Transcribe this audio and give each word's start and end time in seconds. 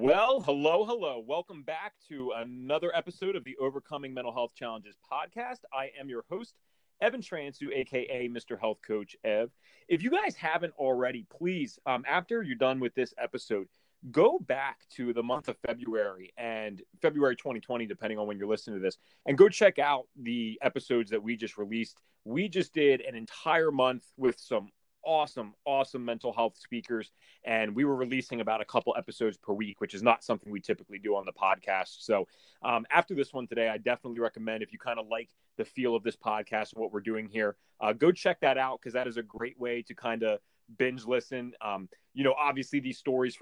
Well, 0.00 0.40
hello, 0.42 0.84
hello. 0.84 1.24
Welcome 1.26 1.64
back 1.64 1.94
to 2.08 2.30
another 2.36 2.94
episode 2.94 3.34
of 3.34 3.42
the 3.42 3.56
Overcoming 3.56 4.14
Mental 4.14 4.32
Health 4.32 4.54
Challenges 4.54 4.94
podcast. 5.12 5.58
I 5.72 5.90
am 5.98 6.08
your 6.08 6.24
host, 6.30 6.54
Evan 7.00 7.20
Transu, 7.20 7.72
aka 7.74 8.28
Mr. 8.28 8.56
Health 8.60 8.78
Coach 8.86 9.16
Ev. 9.24 9.50
If 9.88 10.04
you 10.04 10.10
guys 10.12 10.36
haven't 10.36 10.72
already, 10.78 11.26
please, 11.36 11.80
um, 11.84 12.04
after 12.06 12.44
you're 12.44 12.54
done 12.54 12.78
with 12.78 12.94
this 12.94 13.12
episode, 13.20 13.66
go 14.12 14.38
back 14.38 14.82
to 14.94 15.12
the 15.12 15.22
month 15.24 15.48
of 15.48 15.56
February 15.66 16.32
and 16.38 16.80
February 17.02 17.34
2020, 17.34 17.84
depending 17.84 18.20
on 18.20 18.28
when 18.28 18.38
you're 18.38 18.46
listening 18.46 18.76
to 18.76 18.80
this, 18.80 18.98
and 19.26 19.36
go 19.36 19.48
check 19.48 19.80
out 19.80 20.06
the 20.22 20.60
episodes 20.62 21.10
that 21.10 21.24
we 21.24 21.34
just 21.34 21.58
released. 21.58 21.98
We 22.24 22.48
just 22.48 22.72
did 22.72 23.00
an 23.00 23.16
entire 23.16 23.72
month 23.72 24.04
with 24.16 24.38
some 24.38 24.70
awesome, 25.08 25.54
awesome 25.64 26.04
mental 26.04 26.34
health 26.34 26.56
speakers. 26.58 27.10
And 27.42 27.74
we 27.74 27.86
were 27.86 27.96
releasing 27.96 28.42
about 28.42 28.60
a 28.60 28.64
couple 28.66 28.94
episodes 28.96 29.38
per 29.38 29.54
week, 29.54 29.80
which 29.80 29.94
is 29.94 30.02
not 30.02 30.22
something 30.22 30.52
we 30.52 30.60
typically 30.60 30.98
do 30.98 31.16
on 31.16 31.24
the 31.24 31.32
podcast. 31.32 32.02
So 32.04 32.28
um, 32.62 32.84
after 32.90 33.14
this 33.14 33.32
one 33.32 33.46
today, 33.46 33.70
I 33.70 33.78
definitely 33.78 34.20
recommend 34.20 34.62
if 34.62 34.70
you 34.70 34.78
kind 34.78 34.98
of 34.98 35.08
like 35.08 35.30
the 35.56 35.64
feel 35.64 35.96
of 35.96 36.02
this 36.02 36.14
podcast 36.14 36.74
and 36.74 36.82
what 36.82 36.92
we're 36.92 37.00
doing 37.00 37.26
here, 37.26 37.56
uh, 37.80 37.94
go 37.94 38.12
check 38.12 38.38
that 38.40 38.58
out 38.58 38.80
because 38.80 38.92
that 38.92 39.06
is 39.06 39.16
a 39.16 39.22
great 39.22 39.58
way 39.58 39.80
to 39.82 39.94
kind 39.94 40.22
of 40.22 40.40
binge 40.76 41.06
listen. 41.06 41.52
Um, 41.62 41.88
you 42.12 42.22
know, 42.22 42.34
obviously 42.38 42.78
these 42.78 42.98
stories 42.98 43.38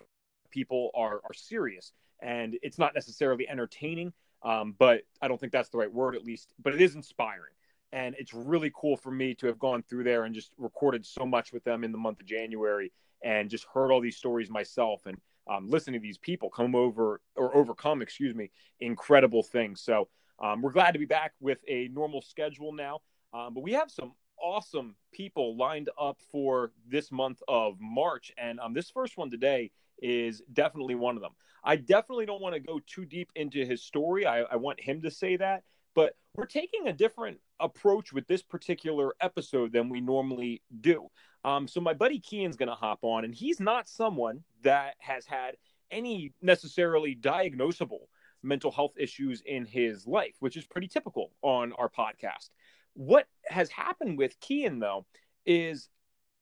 people 0.51 0.93
are 0.95 1.21
are 1.25 1.35
serious 1.35 1.93
and 2.23 2.57
it's 2.63 2.79
not 2.79 2.95
necessarily 2.95 3.49
entertaining. 3.49 4.13
Um, 4.43 4.77
but 4.79 5.03
I 5.21 5.27
don't 5.27 5.41
think 5.41 5.53
that's 5.53 5.71
the 5.71 5.79
right 5.79 5.93
word, 5.93 6.15
at 6.15 6.25
least. 6.25 6.53
But 6.63 6.75
it 6.75 6.81
is 6.81 6.95
inspiring 6.95 7.56
and 7.93 8.15
it's 8.19 8.35
really 8.35 8.71
cool 8.75 8.97
for 8.97 9.11
me 9.11 9.35
to 9.35 9.47
have 9.47 9.59
gone 9.59 9.83
through 9.83 10.05
there 10.05 10.25
and 10.25 10.35
just 10.35 10.51
recorded 10.59 11.07
so 11.07 11.25
much 11.25 11.53
with 11.53 11.65
them 11.65 11.85
in 11.85 11.93
the 11.93 11.99
month 11.99 12.21
of 12.21 12.27
January 12.27 12.93
and 13.23 13.49
just 13.51 13.67
heard 13.73 13.91
all 13.91 14.01
these 14.01 14.17
stories 14.17 14.51
myself 14.51 15.07
and 15.07 15.17
um, 15.49 15.69
listen 15.69 15.93
to 15.93 16.01
these 16.01 16.19
people 16.19 16.51
come 16.51 16.75
over 16.75 17.21
or 17.37 17.57
overcome, 17.57 18.03
excuse 18.03 18.35
me, 18.35 18.51
incredible 18.81 19.43
things. 19.43 19.81
So 19.81 20.09
um, 20.43 20.61
we're 20.61 20.73
glad 20.73 20.93
to 20.93 20.99
be 20.99 21.07
back 21.07 21.33
with 21.41 21.59
a 21.69 21.89
normal 21.89 22.21
schedule 22.21 22.73
now. 22.73 23.01
Um, 23.33 23.55
but 23.55 23.63
we 23.63 23.73
have 23.73 23.91
some 23.91 24.13
awesome 24.43 24.97
people 25.13 25.57
lined 25.57 25.89
up 26.01 26.19
for 26.31 26.73
this 26.89 27.11
month 27.13 27.41
of 27.49 27.77
March. 27.81 28.33
And 28.37 28.61
um, 28.61 28.75
this 28.75 28.91
first 28.91 29.17
one 29.17 29.31
today 29.31 29.71
is 30.03 30.43
definitely 30.53 30.95
one 30.95 31.17
of 31.17 31.23
them. 31.23 31.33
I 31.65 31.77
definitely 31.77 32.27
don't 32.27 32.43
want 32.43 32.55
to 32.55 32.61
go 32.61 32.81
too 32.87 33.05
deep 33.05 33.31
into 33.35 33.65
his 33.65 33.83
story. 33.83 34.27
I, 34.27 34.43
I 34.43 34.57
want 34.57 34.81
him 34.81 35.03
to 35.03 35.11
say 35.11 35.37
that. 35.37 35.63
But 35.95 36.15
we're 36.35 36.47
taking 36.47 36.89
a 36.89 36.93
different 36.93 37.39
approach 37.61 38.13
with 38.13 38.27
this 38.27 38.43
particular 38.43 39.15
episode 39.21 39.73
than 39.73 39.89
we 39.89 40.01
normally 40.01 40.63
do. 40.81 41.09
Um, 41.45 41.69
so 41.69 41.81
my 41.81 41.95
buddy 41.95 42.21
Kian's 42.21 42.57
going 42.57 42.69
to 42.69 42.75
hop 42.75 43.01
on, 43.03 43.25
and 43.25 43.35
he's 43.35 43.61
not 43.61 43.89
someone 43.89 44.43
that 44.63 44.95
has 44.99 45.27
had 45.27 45.57
any 45.91 46.33
necessarily 46.43 47.15
diagnosable 47.15 48.09
mental 48.43 48.71
health 48.71 48.93
issues 48.97 49.43
in 49.45 49.65
his 49.65 50.07
life, 50.07 50.35
which 50.41 50.57
is 50.57 50.67
pretty 50.67 50.89
typical 50.89 51.33
on 51.43 51.73
our 51.75 51.89
podcast. 51.89 52.51
What 52.95 53.27
has 53.47 53.71
happened 53.71 54.19
with 54.19 54.41
Kian, 54.41 54.81
though, 54.81 55.07
is 55.45 55.89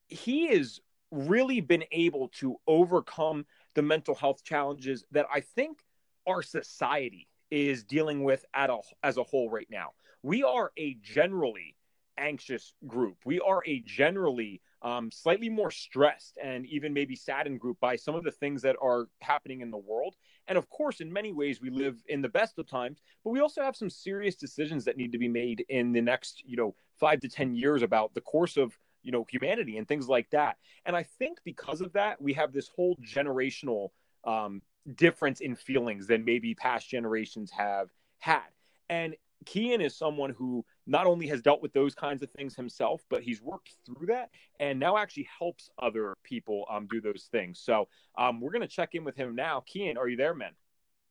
he 0.08 0.48
has 0.48 0.80
really 1.10 1.60
been 1.60 1.84
able 1.92 2.28
to 2.28 2.56
overcome 2.66 3.46
the 3.74 3.82
mental 3.82 4.14
health 4.14 4.42
challenges 4.44 5.04
that 5.12 5.26
I 5.32 5.40
think 5.40 5.78
our 6.26 6.42
society 6.42 7.28
is 7.50 7.84
dealing 7.84 8.24
with 8.24 8.44
at 8.54 8.70
a, 8.70 8.78
as 9.02 9.16
a 9.16 9.22
whole 9.22 9.50
right 9.50 9.68
now. 9.70 9.90
We 10.24 10.42
are 10.42 10.72
a 10.78 10.96
generally 11.02 11.76
anxious 12.16 12.72
group. 12.86 13.18
We 13.26 13.40
are 13.40 13.62
a 13.66 13.80
generally 13.80 14.62
um, 14.80 15.10
slightly 15.10 15.50
more 15.50 15.70
stressed 15.70 16.38
and 16.42 16.64
even 16.64 16.94
maybe 16.94 17.14
saddened 17.14 17.60
group 17.60 17.78
by 17.78 17.96
some 17.96 18.14
of 18.14 18.24
the 18.24 18.30
things 18.30 18.62
that 18.62 18.76
are 18.80 19.08
happening 19.20 19.60
in 19.60 19.70
the 19.70 19.76
world. 19.76 20.14
And 20.48 20.56
of 20.56 20.70
course, 20.70 21.02
in 21.02 21.12
many 21.12 21.34
ways, 21.34 21.60
we 21.60 21.68
live 21.68 22.02
in 22.08 22.22
the 22.22 22.30
best 22.30 22.58
of 22.58 22.66
times, 22.66 23.02
but 23.22 23.32
we 23.32 23.40
also 23.40 23.60
have 23.60 23.76
some 23.76 23.90
serious 23.90 24.34
decisions 24.34 24.86
that 24.86 24.96
need 24.96 25.12
to 25.12 25.18
be 25.18 25.28
made 25.28 25.66
in 25.68 25.92
the 25.92 26.00
next, 26.00 26.42
you 26.46 26.56
know, 26.56 26.74
five 26.98 27.20
to 27.20 27.28
10 27.28 27.54
years 27.54 27.82
about 27.82 28.14
the 28.14 28.22
course 28.22 28.56
of, 28.56 28.72
you 29.02 29.12
know, 29.12 29.26
humanity 29.28 29.76
and 29.76 29.86
things 29.86 30.08
like 30.08 30.30
that. 30.30 30.56
And 30.86 30.96
I 30.96 31.02
think 31.02 31.36
because 31.44 31.82
of 31.82 31.92
that, 31.92 32.18
we 32.18 32.32
have 32.32 32.50
this 32.50 32.68
whole 32.74 32.96
generational 33.04 33.90
um, 34.24 34.62
difference 34.94 35.40
in 35.40 35.54
feelings 35.54 36.06
than 36.06 36.24
maybe 36.24 36.54
past 36.54 36.88
generations 36.88 37.50
have 37.50 37.90
had. 38.20 38.40
And 38.88 39.16
Kian 39.44 39.80
is 39.80 39.96
someone 39.96 40.30
who 40.30 40.64
not 40.86 41.06
only 41.06 41.26
has 41.28 41.42
dealt 41.42 41.62
with 41.62 41.72
those 41.72 41.94
kinds 41.94 42.22
of 42.22 42.30
things 42.30 42.54
himself, 42.54 43.02
but 43.08 43.22
he's 43.22 43.40
worked 43.40 43.76
through 43.86 44.06
that 44.08 44.30
and 44.60 44.78
now 44.78 44.96
actually 44.96 45.28
helps 45.38 45.70
other 45.78 46.14
people 46.22 46.64
um, 46.70 46.86
do 46.90 47.00
those 47.00 47.28
things. 47.30 47.60
So 47.60 47.88
um, 48.16 48.40
we're 48.40 48.52
going 48.52 48.62
to 48.62 48.68
check 48.68 48.94
in 48.94 49.04
with 49.04 49.16
him 49.16 49.34
now. 49.34 49.62
Kian, 49.68 49.96
are 49.96 50.08
you 50.08 50.16
there, 50.16 50.34
man? 50.34 50.52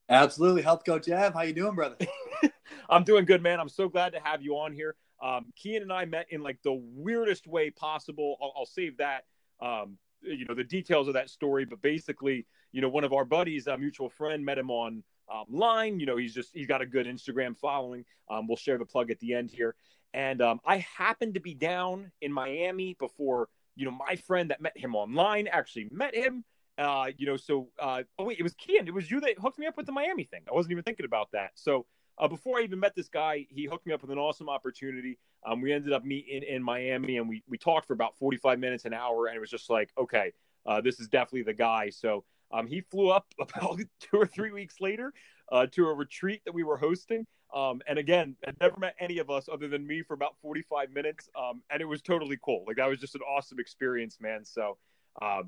Absolutely, 0.09 0.61
health 0.61 0.83
coach 0.85 1.07
Ev. 1.07 1.33
How 1.33 1.41
you 1.41 1.53
doing, 1.53 1.75
brother? 1.75 1.95
I'm 2.89 3.03
doing 3.03 3.25
good, 3.25 3.41
man. 3.41 3.59
I'm 3.59 3.69
so 3.69 3.88
glad 3.88 4.13
to 4.13 4.19
have 4.19 4.41
you 4.41 4.57
on 4.57 4.73
here. 4.73 4.95
Um, 5.21 5.53
Kian 5.57 5.81
and 5.81 5.94
I 5.94 6.05
met 6.05 6.27
in 6.29 6.41
like 6.41 6.59
the 6.63 6.73
weirdest 6.73 7.47
way 7.47 7.69
possible. 7.69 8.38
I'll, 8.41 8.53
I'll 8.57 8.65
save 8.65 8.97
that, 8.97 9.23
um, 9.61 9.97
you 10.21 10.45
know, 10.45 10.53
the 10.53 10.63
details 10.63 11.07
of 11.07 11.13
that 11.13 11.29
story. 11.29 11.65
But 11.65 11.81
basically, 11.81 12.45
you 12.73 12.81
know, 12.81 12.89
one 12.89 13.05
of 13.05 13.13
our 13.13 13.23
buddies, 13.23 13.67
a 13.67 13.77
mutual 13.77 14.09
friend, 14.09 14.44
met 14.44 14.57
him 14.57 14.69
on 14.69 15.03
um, 15.31 15.45
line. 15.50 16.00
You 16.00 16.06
know, 16.06 16.17
he's 16.17 16.34
just 16.34 16.51
he's 16.53 16.67
got 16.67 16.81
a 16.81 16.85
good 16.85 17.06
Instagram 17.06 17.57
following. 17.57 18.06
Um, 18.29 18.47
we'll 18.47 18.57
share 18.57 18.78
the 18.78 18.85
plug 18.85 19.11
at 19.11 19.19
the 19.19 19.34
end 19.34 19.51
here. 19.51 19.75
And 20.13 20.41
um, 20.41 20.59
I 20.66 20.85
happened 20.97 21.34
to 21.35 21.39
be 21.39 21.53
down 21.53 22.11
in 22.22 22.31
Miami 22.31 22.95
before 23.00 23.50
you 23.75 23.85
know 23.85 23.91
my 23.91 24.16
friend 24.16 24.51
that 24.51 24.62
met 24.62 24.78
him 24.78 24.95
online 24.95 25.47
actually 25.47 25.89
met 25.91 26.16
him. 26.16 26.44
Uh, 26.78 27.12
you 27.17 27.25
know, 27.25 27.38
so 27.38 27.69
uh, 27.79 28.03
oh 28.17 28.25
wait, 28.25 28.39
it 28.39 28.44
was 28.44 28.53
Kian. 28.53 28.88
It 28.88 28.94
was 28.94 29.09
you 29.09 29.19
that 29.22 29.38
hooked 29.39 29.59
me 29.59 29.67
up 29.67 29.78
with 29.78 29.85
the 29.85 29.91
Miami 29.91 30.23
thing. 30.23 30.41
I 30.50 30.53
wasn't 30.53 30.72
even 30.72 30.83
thinking 30.83 31.06
about 31.06 31.31
that. 31.33 31.51
So 31.56 31.85
uh, 32.17 32.28
before 32.28 32.59
I 32.59 32.63
even 32.63 32.79
met 32.79 32.95
this 32.95 33.09
guy, 33.09 33.45
he 33.50 33.66
hooked 33.66 33.85
me 33.85 33.94
up 33.94 34.01
with 34.01 34.12
an 34.12 34.17
awesome 34.17 34.50
opportunity. 34.50 35.17
Um, 35.45 35.62
we 35.62 35.73
ended 35.73 35.94
up 35.94 36.06
meeting 36.06 36.44
in 36.44 36.63
Miami, 36.63 37.17
and 37.17 37.28
we 37.28 37.44
we 37.47 37.57
talked 37.57 37.88
for 37.88 37.94
about 37.94 38.17
forty 38.17 38.38
five 38.38 38.59
minutes, 38.59 38.85
an 38.85 38.94
hour, 38.94 39.28
and 39.28 39.35
it 39.35 39.39
was 39.39 39.50
just 39.50 39.69
like, 39.69 39.91
okay, 39.97 40.31
uh, 40.66 40.81
this 40.81 41.00
is 41.00 41.07
definitely 41.07 41.44
the 41.44 41.53
guy. 41.53 41.89
So 41.89 42.23
um, 42.53 42.67
he 42.67 42.81
flew 42.81 43.09
up 43.09 43.25
about 43.39 43.79
two 43.99 44.17
or 44.17 44.27
three 44.27 44.51
weeks 44.51 44.75
later 44.79 45.11
uh, 45.51 45.65
to 45.71 45.87
a 45.87 45.93
retreat 45.93 46.41
that 46.45 46.53
we 46.53 46.63
were 46.63 46.77
hosting. 46.77 47.25
Um, 47.53 47.81
and 47.87 47.99
again, 47.99 48.35
had 48.43 48.55
never 48.59 48.79
met 48.79 48.95
any 48.99 49.19
of 49.19 49.29
us 49.29 49.47
other 49.51 49.67
than 49.67 49.85
me 49.85 50.01
for 50.01 50.13
about 50.13 50.35
45 50.41 50.91
minutes. 50.91 51.29
Um, 51.37 51.61
and 51.69 51.81
it 51.81 51.85
was 51.85 52.01
totally 52.01 52.37
cool. 52.43 52.63
Like 52.65 52.77
that 52.77 52.87
was 52.87 52.99
just 52.99 53.15
an 53.15 53.21
awesome 53.21 53.59
experience, 53.59 54.17
man. 54.19 54.43
So 54.45 54.77
uh, 55.21 55.43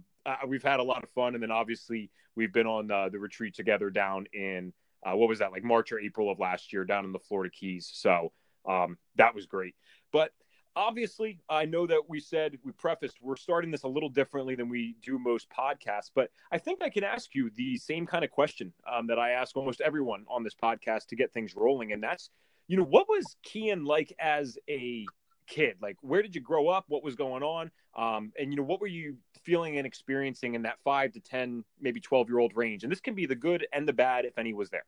we've 0.48 0.64
had 0.64 0.80
a 0.80 0.84
lot 0.84 1.04
of 1.04 1.10
fun. 1.12 1.34
And 1.34 1.42
then 1.42 1.52
obviously 1.52 2.12
we've 2.36 2.54
been 2.54 2.68
on 2.68 2.92
uh, 2.92 3.10
the 3.10 3.20
retreat 3.20 3.56
together 3.56 3.90
down 3.90 4.26
in, 4.34 4.74
uh, 5.04 5.16
what 5.16 5.30
was 5.30 5.40
that, 5.40 5.52
like 5.52 5.64
March 5.64 5.92
or 5.92 6.00
April 6.00 6.32
of 6.32 6.40
last 6.40 6.74
year 6.74 6.84
down 6.84 7.06
in 7.06 7.12
the 7.12 7.20
Florida 7.20 7.52
Keys. 7.52 7.90
So 7.92 8.32
um, 8.68 8.98
that 9.16 9.34
was 9.34 9.48
great. 9.48 9.76
But 10.12 10.32
obviously, 10.76 11.40
I 11.50 11.66
know 11.66 11.88
that 11.88 12.02
we 12.08 12.20
said 12.20 12.58
we 12.64 12.72
prefaced 12.72 13.18
we're 13.22 13.36
starting 13.36 13.72
this 13.72 13.84
a 13.84 13.88
little 13.88 14.10
differently 14.10 14.56
than 14.56 14.70
we 14.70 14.96
do 15.02 15.18
most 15.18 15.48
podcasts, 15.50 16.12
but 16.14 16.32
I 16.52 16.58
think 16.58 16.82
I 16.82 16.90
can 16.90 17.04
ask 17.04 17.34
you 17.34 17.52
the 17.56 17.78
same 17.78 18.06
kind 18.06 18.24
of 18.24 18.32
question 18.32 18.74
um, 18.92 19.08
that 19.08 19.20
I 19.20 19.32
ask 19.32 19.56
almost 19.56 19.82
everyone 19.82 20.26
on 20.28 20.44
this 20.44 20.56
podcast 20.56 21.08
to 21.08 21.16
get 21.16 21.34
things 21.34 21.56
rolling, 21.56 21.92
and 21.92 22.04
that's, 22.04 22.30
you 22.68 22.78
know, 22.78 22.84
what 22.84 23.08
was 23.08 23.36
Kian 23.46 23.86
like 23.86 24.14
as 24.20 24.58
a 24.70 25.06
kid? 25.48 25.78
Like, 25.82 25.98
where 26.02 26.22
did 26.22 26.36
you 26.36 26.42
grow 26.42 26.68
up? 26.68 26.86
What 26.88 27.04
was 27.04 27.16
going 27.16 27.44
on? 27.44 27.72
Um, 27.96 28.32
and 28.40 28.52
you 28.52 28.58
know, 28.58 28.64
what 28.64 28.82
were 28.82 28.88
you 28.88 29.18
feeling 29.44 29.78
and 29.78 29.88
experiencing 29.88 30.56
in 30.56 30.64
that 30.64 30.78
five 30.84 31.14
to 31.14 31.20
ten, 31.20 31.64
maybe 31.80 32.00
twelve 32.00 32.30
year 32.30 32.40
old 32.40 32.56
range? 32.56 32.84
And 32.84 32.92
this 32.92 33.00
can 33.00 33.16
be 33.16 33.26
the 33.26 33.36
good 33.36 33.68
and 33.72 33.88
the 33.88 33.94
bad, 33.94 34.26
if 34.26 34.38
any 34.38 34.54
was 34.54 34.70
there. 34.70 34.86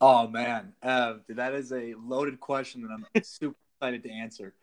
Oh 0.00 0.28
man, 0.28 0.74
uh, 0.82 1.14
that 1.28 1.54
is 1.54 1.72
a 1.72 1.94
loaded 1.98 2.38
question 2.38 2.82
that 2.82 2.90
I'm 2.90 3.06
super 3.24 3.56
excited 3.76 4.02
to 4.04 4.10
answer. 4.10 4.54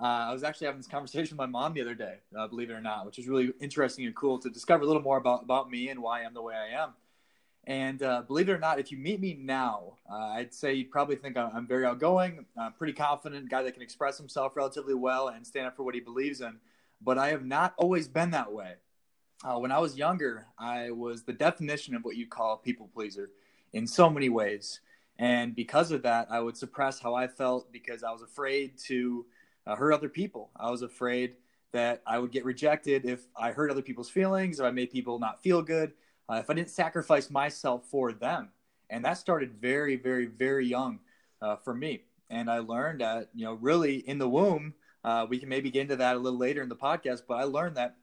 Uh, 0.00 0.26
I 0.28 0.32
was 0.32 0.42
actually 0.42 0.66
having 0.66 0.80
this 0.80 0.88
conversation 0.88 1.36
with 1.36 1.38
my 1.38 1.46
mom 1.46 1.74
the 1.74 1.80
other 1.80 1.94
day, 1.94 2.16
uh, 2.36 2.48
believe 2.48 2.70
it 2.70 2.72
or 2.72 2.80
not, 2.80 3.06
which 3.06 3.18
is 3.18 3.28
really 3.28 3.52
interesting 3.60 4.04
and 4.06 4.14
cool 4.14 4.38
to 4.40 4.50
discover 4.50 4.82
a 4.82 4.86
little 4.86 5.02
more 5.02 5.18
about, 5.18 5.44
about 5.44 5.70
me 5.70 5.88
and 5.88 6.02
why 6.02 6.24
I'm 6.24 6.34
the 6.34 6.42
way 6.42 6.54
I 6.54 6.82
am. 6.82 6.94
And 7.66 8.02
uh, 8.02 8.22
believe 8.22 8.48
it 8.48 8.52
or 8.52 8.58
not, 8.58 8.78
if 8.78 8.90
you 8.90 8.98
meet 8.98 9.20
me 9.20 9.38
now, 9.40 9.94
uh, 10.10 10.16
I'd 10.16 10.52
say 10.52 10.74
you'd 10.74 10.90
probably 10.90 11.16
think 11.16 11.36
I'm 11.36 11.66
very 11.66 11.86
outgoing, 11.86 12.44
I'm 12.58 12.72
pretty 12.72 12.92
confident, 12.92 13.48
guy 13.48 13.62
that 13.62 13.72
can 13.72 13.82
express 13.82 14.18
himself 14.18 14.56
relatively 14.56 14.94
well 14.94 15.28
and 15.28 15.46
stand 15.46 15.68
up 15.68 15.76
for 15.76 15.84
what 15.84 15.94
he 15.94 16.00
believes 16.00 16.40
in. 16.40 16.58
But 17.00 17.16
I 17.16 17.28
have 17.28 17.44
not 17.44 17.74
always 17.78 18.08
been 18.08 18.32
that 18.32 18.52
way. 18.52 18.74
Uh, 19.44 19.58
when 19.58 19.72
I 19.72 19.78
was 19.78 19.96
younger, 19.96 20.46
I 20.58 20.90
was 20.90 21.22
the 21.22 21.32
definition 21.32 21.94
of 21.94 22.04
what 22.04 22.16
you 22.16 22.26
call 22.26 22.54
a 22.54 22.58
people 22.58 22.90
pleaser 22.92 23.30
in 23.72 23.86
so 23.86 24.10
many 24.10 24.28
ways. 24.28 24.80
And 25.18 25.54
because 25.54 25.90
of 25.90 26.02
that, 26.02 26.26
I 26.30 26.40
would 26.40 26.56
suppress 26.56 26.98
how 26.98 27.14
I 27.14 27.28
felt 27.28 27.72
because 27.72 28.02
I 28.02 28.10
was 28.10 28.22
afraid 28.22 28.76
to 28.86 29.24
uh, 29.66 29.76
hurt 29.76 29.92
other 29.92 30.08
people. 30.08 30.50
I 30.56 30.70
was 30.70 30.82
afraid 30.82 31.34
that 31.72 32.02
I 32.06 32.18
would 32.18 32.30
get 32.30 32.44
rejected 32.44 33.04
if 33.04 33.26
I 33.36 33.50
hurt 33.50 33.70
other 33.70 33.82
people's 33.82 34.10
feelings, 34.10 34.60
if 34.60 34.64
I 34.64 34.70
made 34.70 34.90
people 34.90 35.18
not 35.18 35.42
feel 35.42 35.60
good, 35.60 35.92
uh, 36.28 36.36
if 36.36 36.48
I 36.48 36.54
didn't 36.54 36.70
sacrifice 36.70 37.30
myself 37.30 37.84
for 37.90 38.12
them. 38.12 38.50
And 38.90 39.04
that 39.04 39.18
started 39.18 39.54
very, 39.60 39.96
very, 39.96 40.26
very 40.26 40.66
young 40.66 41.00
uh, 41.42 41.56
for 41.56 41.74
me. 41.74 42.04
And 42.30 42.50
I 42.50 42.58
learned 42.58 43.00
that, 43.00 43.30
you 43.34 43.44
know, 43.44 43.54
really 43.54 43.96
in 43.96 44.18
the 44.18 44.28
womb, 44.28 44.74
uh, 45.02 45.26
we 45.28 45.38
can 45.38 45.48
maybe 45.48 45.70
get 45.70 45.82
into 45.82 45.96
that 45.96 46.16
a 46.16 46.18
little 46.18 46.38
later 46.38 46.62
in 46.62 46.68
the 46.68 46.76
podcast, 46.76 47.22
but 47.26 47.34
I 47.34 47.44
learned 47.44 47.76
that, 47.76 47.96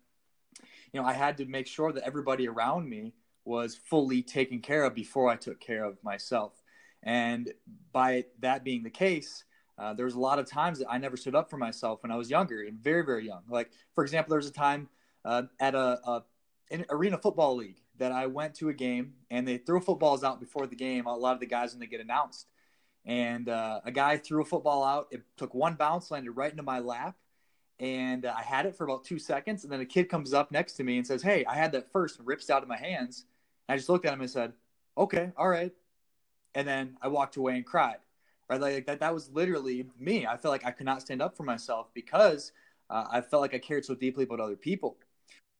you 0.92 1.00
know, 1.00 1.06
I 1.06 1.14
had 1.14 1.38
to 1.38 1.46
make 1.46 1.66
sure 1.66 1.92
that 1.94 2.04
everybody 2.04 2.48
around 2.48 2.90
me 2.90 3.14
was 3.46 3.76
fully 3.76 4.22
taken 4.22 4.60
care 4.60 4.84
of 4.84 4.94
before 4.94 5.30
I 5.30 5.36
took 5.36 5.60
care 5.60 5.84
of 5.84 5.98
myself. 6.04 6.62
And 7.04 7.52
by 7.92 8.26
that 8.40 8.64
being 8.64 8.84
the 8.84 8.90
case, 8.90 9.44
uh, 9.78 9.94
there 9.94 10.06
was 10.06 10.16
a 10.16 10.20
lot 10.20 10.40
of 10.40 10.46
times 10.46 10.80
that 10.80 10.88
I 10.90 10.98
never 10.98 11.18
stood 11.18 11.36
up 11.36 11.50
for 11.50 11.58
myself 11.58 12.04
when 12.04 12.12
I 12.12 12.16
was 12.16 12.30
younger 12.30 12.62
and 12.64 12.78
very, 12.78 13.04
very 13.04 13.26
young. 13.26 13.42
Like, 13.50 13.72
for 13.96 14.04
example, 14.04 14.30
there 14.30 14.40
was 14.40 14.48
a 14.48 14.54
time 14.54 14.90
uh, 15.26 15.44
at 15.60 15.76
a, 15.76 16.00
a 16.06 16.24
arena 16.90 17.18
football 17.18 17.56
league 17.56 17.78
that 17.98 18.12
I 18.12 18.28
went 18.28 18.56
to 18.56 18.70
a 18.70 18.74
game 18.74 19.14
and 19.30 19.48
they 19.48 19.58
threw 19.58 19.80
footballs 19.80 20.24
out 20.24 20.40
before 20.40 20.68
the 20.68 20.76
game. 20.76 21.06
A 21.06 21.16
lot 21.16 21.34
of 21.34 21.40
the 21.40 21.46
guys 21.46 21.74
when 21.74 21.80
they 21.80 21.88
get 21.88 22.02
announced, 22.02 22.48
and 23.06 23.50
uh, 23.50 23.82
a 23.84 23.92
guy 23.92 24.18
threw 24.18 24.42
a 24.42 24.46
football 24.46 24.84
out. 24.84 25.08
It 25.12 25.24
took 25.38 25.54
one 25.54 25.76
bounce, 25.76 26.12
landed 26.12 26.32
right 26.32 26.52
into 26.52 26.64
my 26.64 26.80
lap, 26.80 27.16
and 27.80 28.26
uh, 28.26 28.34
I 28.38 28.44
had 28.44 28.66
it 28.66 28.76
for 28.76 28.84
about 28.84 29.04
two 29.04 29.20
seconds. 29.20 29.64
And 29.64 29.74
then 29.74 29.82
a 29.82 29.86
kid 29.86 30.10
comes 30.10 30.34
up 30.34 30.52
next 30.52 30.74
to 30.74 30.84
me 30.84 30.98
and 30.98 31.08
says, 31.08 31.24
"Hey, 31.24 31.46
I 31.46 31.56
had 31.56 31.72
that 31.72 31.92
first," 31.92 32.20
and 32.20 32.28
rips 32.28 32.50
out 32.50 32.62
of 32.62 32.70
my 32.70 32.78
hands. 32.78 33.26
And 33.68 33.74
I 33.74 33.78
just 33.78 33.90
looked 33.90 34.06
at 34.06 34.14
him 34.14 34.22
and 34.22 34.30
said, 34.30 34.54
"Okay, 34.98 35.32
all 35.38 35.50
right." 35.50 35.72
And 36.54 36.68
then 36.68 36.98
I 37.02 37.08
walked 37.08 37.38
away 37.38 37.56
and 37.56 37.66
cried 37.66 37.98
right? 38.52 38.62
Like 38.62 38.86
that, 38.86 39.00
that 39.00 39.14
was 39.14 39.30
literally 39.32 39.88
me. 40.00 40.26
I 40.26 40.38
felt 40.38 40.52
like 40.52 40.66
I 40.66 40.72
could 40.72 40.86
not 40.86 41.02
stand 41.02 41.22
up 41.22 41.38
for 41.38 41.44
myself 41.44 41.88
because 41.94 42.52
uh, 42.90 43.06
I 43.10 43.22
felt 43.22 43.42
like 43.42 43.54
I 43.54 43.60
cared 43.60 43.86
so 43.86 43.96
deeply 43.96 44.26
about 44.26 44.40
other 44.40 44.56
people. 44.56 44.98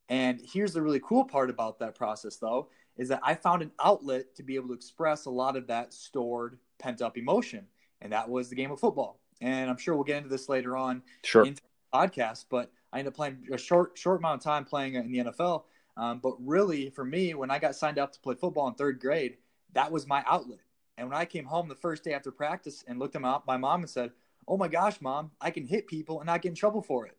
And 0.10 0.42
here's 0.44 0.74
the 0.74 0.82
really 0.82 1.00
cool 1.00 1.24
part 1.24 1.50
about 1.50 1.80
that 1.80 1.96
process, 1.96 2.36
though, 2.36 2.68
is 2.98 3.08
that 3.08 3.22
I 3.24 3.36
found 3.36 3.62
an 3.62 3.72
outlet 3.82 4.36
to 4.36 4.44
be 4.44 4.56
able 4.56 4.68
to 4.68 4.74
express 4.74 5.26
a 5.26 5.30
lot 5.30 5.56
of 5.56 5.68
that 5.68 5.94
stored, 5.94 6.60
pent 6.80 7.02
up 7.02 7.18
emotion. 7.18 7.66
And 8.02 8.12
that 8.12 8.28
was 8.28 8.50
the 8.50 8.56
game 8.56 8.72
of 8.72 8.80
football. 8.80 9.22
And 9.40 9.70
I'm 9.70 9.78
sure 9.78 9.96
we'll 9.96 10.04
get 10.04 10.18
into 10.18 10.30
this 10.30 10.50
later 10.50 10.76
on 10.76 11.02
sure. 11.24 11.46
in 11.46 11.54
the 11.54 11.62
podcast, 11.94 12.46
but 12.50 12.72
I 12.92 13.00
ended 13.00 13.14
up 13.14 13.16
playing 13.16 13.48
a 13.54 13.58
short, 13.58 13.98
short 13.98 14.20
amount 14.20 14.42
of 14.42 14.44
time 14.44 14.66
playing 14.66 14.96
in 14.96 15.12
the 15.12 15.20
NFL. 15.20 15.64
Um, 15.96 16.20
but 16.22 16.36
really, 16.46 16.90
for 16.90 17.06
me, 17.06 17.34
when 17.34 17.50
I 17.50 17.60
got 17.60 17.76
signed 17.76 17.98
up 17.98 18.12
to 18.12 18.20
play 18.20 18.36
football 18.36 18.68
in 18.68 18.74
third 18.74 19.00
grade, 19.00 19.38
that 19.74 19.92
was 19.92 20.08
my 20.08 20.24
outlet. 20.28 20.60
And 20.98 21.10
when 21.10 21.18
I 21.18 21.26
came 21.26 21.46
home 21.46 21.68
the 21.68 21.76
first 21.76 22.04
day 22.04 22.14
after 22.14 22.32
practice 22.32 22.84
and 22.88 23.00
looked 23.00 23.16
at 23.16 23.22
my, 23.22 23.40
my 23.48 23.58
mom 23.58 23.82
and 23.82 23.90
said, 23.90 24.12
Oh 24.48 24.58
my 24.58 24.68
gosh, 24.68 25.02
mom, 25.02 25.32
I 25.40 25.52
can 25.52 25.66
hit 25.66 25.88
people 25.88 26.20
and 26.20 26.28
not 26.28 26.42
get 26.42 26.50
in 26.50 26.56
trouble 26.56 26.82
for 26.82 27.06
it. 27.06 27.18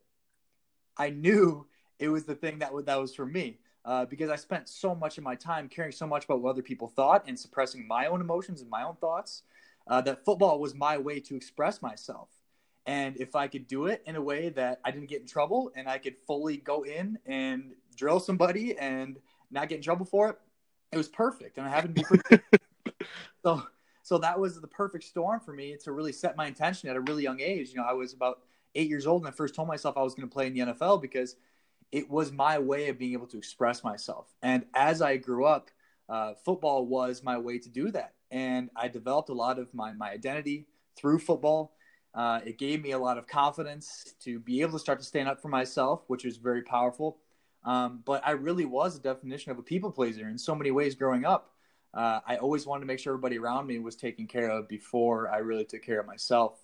I 0.97 1.11
knew 1.11 1.67
it 1.99 2.09
was 2.09 2.25
the 2.25 2.35
thing 2.35 2.59
that, 2.59 2.73
that 2.87 3.01
was 3.01 3.15
for 3.15 3.25
me 3.25 3.59
uh, 3.85 4.05
because 4.07 4.31
I 4.31 4.37
spent 4.37 4.69
so 4.69 4.95
much 4.95 5.19
of 5.19 5.25
my 5.25 5.35
time 5.35 5.69
caring 5.69 5.93
so 5.93 6.07
much 6.07 6.25
about 6.25 6.41
what 6.41 6.51
other 6.51 6.63
people 6.63 6.89
thought 6.89 7.25
and 7.27 7.39
suppressing 7.39 7.87
my 7.87 8.07
own 8.07 8.21
emotions 8.21 8.61
and 8.61 8.71
my 8.71 8.83
own 8.83 8.97
thoughts 8.97 9.43
uh, 9.89 10.01
that 10.03 10.25
football 10.25 10.61
was 10.61 10.75
my 10.75 10.99
way 10.99 11.21
to 11.21 11.37
express 11.37 11.83
myself. 11.83 12.29
And 12.87 13.17
if 13.19 13.37
I 13.37 13.47
could 13.47 13.67
do 13.67 13.87
it 13.87 14.03
in 14.07 14.17
a 14.17 14.23
way 14.23 14.49
that 14.51 14.81
I 14.85 14.91
didn't 14.91 15.09
get 15.09 15.21
in 15.21 15.27
trouble 15.27 15.71
and 15.77 15.89
I 15.89 15.99
could 15.99 16.17
fully 16.27 16.57
go 16.57 16.83
in 16.83 17.19
and 17.27 17.75
drill 17.97 18.21
somebody 18.21 18.77
and 18.77 19.19
not 19.51 19.69
get 19.69 19.77
in 19.77 19.83
trouble 19.83 20.07
for 20.07 20.31
it, 20.31 20.39
it 20.91 20.97
was 20.97 21.09
perfect. 21.09 21.59
And 21.59 21.67
I 21.67 21.71
happened 21.71 21.97
to 21.97 22.03
be 22.03 22.19
pretty 22.19 22.43
so 23.43 23.63
so 24.03 24.19
that 24.19 24.39
was 24.39 24.61
the 24.61 24.67
perfect 24.67 25.05
storm 25.05 25.41
for 25.41 25.53
me 25.53 25.77
to 25.85 25.93
really 25.93 26.13
set 26.13 26.37
my 26.37 26.47
intention 26.47 26.89
at 26.89 26.97
a 26.97 27.01
really 27.01 27.23
young 27.23 27.41
age. 27.41 27.71
You 27.71 27.77
know, 27.77 27.87
I 27.89 27.93
was 27.93 28.13
about 28.13 28.41
eight 28.75 28.89
years 28.89 29.07
old 29.07 29.23
and 29.23 29.29
I 29.29 29.31
first 29.31 29.55
told 29.55 29.69
myself 29.69 29.97
I 29.97 30.03
was 30.03 30.15
going 30.15 30.29
to 30.29 30.33
play 30.33 30.49
in 30.49 30.55
the 30.55 30.61
NFL 30.61 31.01
because 31.01 31.37
it 31.93 32.11
was 32.11 32.33
my 32.33 32.59
way 32.59 32.89
of 32.89 32.99
being 32.99 33.13
able 33.13 33.27
to 33.29 33.39
express 33.39 33.85
myself. 33.85 34.27
And 34.43 34.65
as 34.75 35.03
I 35.03 35.19
grew 35.19 35.45
up, 35.45 35.71
uh, 36.09 36.35
football 36.45 36.87
was 36.87 37.23
my 37.23 37.39
way 37.39 37.59
to 37.59 37.69
do 37.69 37.91
that. 37.93 38.15
And 38.31 38.71
I 38.75 38.89
developed 38.89 39.29
a 39.29 39.35
lot 39.35 39.59
of 39.59 39.73
my, 39.73 39.93
my 39.93 40.11
identity 40.11 40.67
through 40.97 41.21
football. 41.21 41.75
Uh, 42.15 42.41
it 42.45 42.59
gave 42.59 42.83
me 42.83 42.93
a 42.93 42.99
lot 42.99 43.19
of 43.19 43.27
confidence 43.27 44.15
to 44.21 44.41
be 44.41 44.63
able 44.63 44.73
to 44.73 44.79
start 44.79 44.99
to 44.99 45.05
stand 45.05 45.29
up 45.29 45.41
for 45.41 45.49
myself, 45.49 46.03
which 46.09 46.25
was 46.25 46.39
very 46.39 46.63
powerful. 46.63 47.19
Um, 47.65 48.03
but 48.05 48.27
I 48.27 48.33
really 48.33 48.65
was 48.65 48.97
a 48.97 49.01
definition 49.01 49.53
of 49.53 49.59
a 49.59 49.63
people 49.63 49.93
pleaser 49.93 50.29
in 50.29 50.37
so 50.37 50.55
many 50.55 50.71
ways 50.71 50.95
growing 50.95 51.25
up 51.25 51.52
uh, 51.95 52.21
I 52.27 52.37
always 52.37 52.67
wanted 52.67 52.81
to 52.81 52.87
make 52.87 52.99
sure 52.99 53.13
everybody 53.13 53.39
around 53.39 53.67
me 53.67 53.79
was 53.79 53.97
taken 53.97 54.27
care 54.27 54.51
of 54.51 54.69
before 54.69 55.29
I 55.29 55.39
really 55.39 55.65
took 55.65 55.83
care 55.83 56.01
of 56.01 56.07
myself 56.07 56.59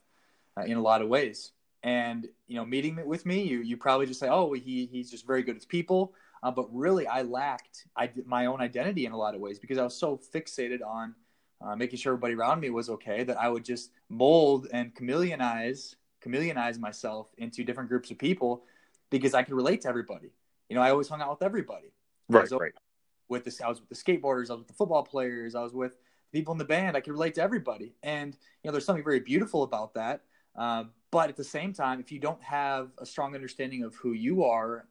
uh, 0.56 0.62
in 0.62 0.76
a 0.76 0.80
lot 0.80 1.02
of 1.02 1.08
ways. 1.08 1.52
And 1.82 2.26
you 2.46 2.56
know, 2.56 2.64
meeting 2.64 2.98
with 3.06 3.26
me, 3.26 3.42
you 3.42 3.60
you 3.60 3.76
probably 3.76 4.06
just 4.06 4.18
say, 4.18 4.28
"Oh, 4.28 4.52
he 4.52 4.86
he's 4.86 5.10
just 5.10 5.26
very 5.26 5.42
good 5.42 5.54
with 5.54 5.68
people," 5.68 6.14
uh, 6.42 6.50
but 6.50 6.66
really, 6.74 7.06
I 7.06 7.22
lacked 7.22 7.86
I 7.96 8.10
my 8.26 8.46
own 8.46 8.60
identity 8.60 9.06
in 9.06 9.12
a 9.12 9.16
lot 9.16 9.34
of 9.34 9.40
ways 9.40 9.58
because 9.58 9.78
I 9.78 9.84
was 9.84 9.96
so 9.96 10.18
fixated 10.34 10.80
on 10.84 11.14
uh, 11.60 11.76
making 11.76 11.98
sure 11.98 12.14
everybody 12.14 12.34
around 12.34 12.60
me 12.60 12.70
was 12.70 12.88
okay 12.90 13.22
that 13.22 13.38
I 13.38 13.48
would 13.48 13.64
just 13.64 13.90
mold 14.08 14.66
and 14.72 14.94
chameleonize 14.94 15.94
chameleonize 16.24 16.80
myself 16.80 17.28
into 17.38 17.62
different 17.62 17.88
groups 17.88 18.10
of 18.10 18.18
people 18.18 18.64
because 19.08 19.34
I 19.34 19.44
could 19.44 19.54
relate 19.54 19.82
to 19.82 19.88
everybody. 19.88 20.32
You 20.68 20.74
know, 20.74 20.82
I 20.82 20.90
always 20.90 21.08
hung 21.08 21.20
out 21.20 21.30
with 21.30 21.42
everybody. 21.42 21.92
Right, 22.28 22.50
right 22.50 22.72
with 23.28 23.44
the 23.44 23.64
I 23.64 23.68
was 23.68 23.80
with 23.80 23.88
the 23.88 23.94
skateboarders, 23.94 24.50
I 24.50 24.54
was 24.54 24.60
with 24.60 24.68
the 24.68 24.74
football 24.74 25.02
players, 25.02 25.54
I 25.54 25.62
was 25.62 25.72
with 25.72 25.96
people 26.32 26.52
in 26.52 26.58
the 26.58 26.64
band. 26.64 26.96
I 26.96 27.00
could 27.00 27.12
relate 27.12 27.34
to 27.34 27.42
everybody, 27.42 27.94
and 28.02 28.36
you 28.62 28.68
know, 28.68 28.72
there's 28.72 28.84
something 28.84 29.04
very 29.04 29.20
beautiful 29.20 29.62
about 29.62 29.94
that. 29.94 30.22
Uh, 30.56 30.84
but 31.10 31.28
at 31.30 31.36
the 31.36 31.44
same 31.44 31.72
time, 31.72 32.00
if 32.00 32.12
you 32.12 32.18
don't 32.18 32.42
have 32.42 32.90
a 32.98 33.06
strong 33.06 33.34
understanding 33.34 33.84
of 33.84 33.94
who 33.94 34.12
you 34.12 34.44
are, 34.44 34.86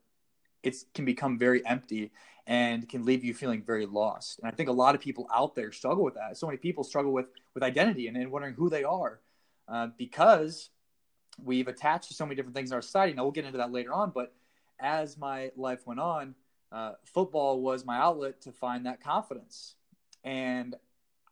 it 0.63 0.75
can 0.94 1.06
become 1.06 1.38
very 1.38 1.66
empty 1.66 2.12
and 2.48 2.88
can 2.88 3.04
leave 3.04 3.24
you 3.24 3.34
feeling 3.34 3.62
very 3.62 3.86
lost. 3.86 4.39
And 4.39 4.48
I 4.48 4.51
think 4.51 4.69
a 4.69 4.74
lot 4.74 4.95
of 4.95 5.01
people 5.01 5.28
out 5.34 5.54
there 5.54 5.72
struggle 5.72 6.04
with 6.04 6.16
that. 6.16 6.38
So 6.38 6.48
many 6.48 6.57
people 6.57 6.84
struggle 6.84 7.12
with 7.12 7.30
with 7.54 7.63
identity 7.63 8.07
and, 8.07 8.18
and 8.18 8.31
wondering 8.31 8.54
who 8.54 8.69
they 8.69 8.84
are 8.84 9.19
uh, 9.68 9.88
because 9.98 10.69
we've 11.44 11.68
attached 11.68 12.07
to 12.07 12.13
so 12.13 12.25
many 12.25 12.36
different 12.36 12.56
things 12.56 12.72
in 12.72 12.75
our 12.75 12.81
society. 12.81 13.13
Now 13.13 13.24
we'll 13.24 13.31
get 13.31 13.45
into 13.45 13.57
that 13.57 13.72
later 13.72 13.94
on, 13.94 14.12
but 14.12 14.34
as 14.80 15.18
my 15.18 15.51
life 15.56 15.86
went 15.86 16.00
on, 16.00 16.36
uh, 16.71 16.93
football 17.05 17.61
was 17.61 17.85
my 17.85 17.97
outlet 17.97 18.41
to 18.41 18.51
find 18.51 18.85
that 18.85 19.01
confidence. 19.01 19.75
And 20.23 20.75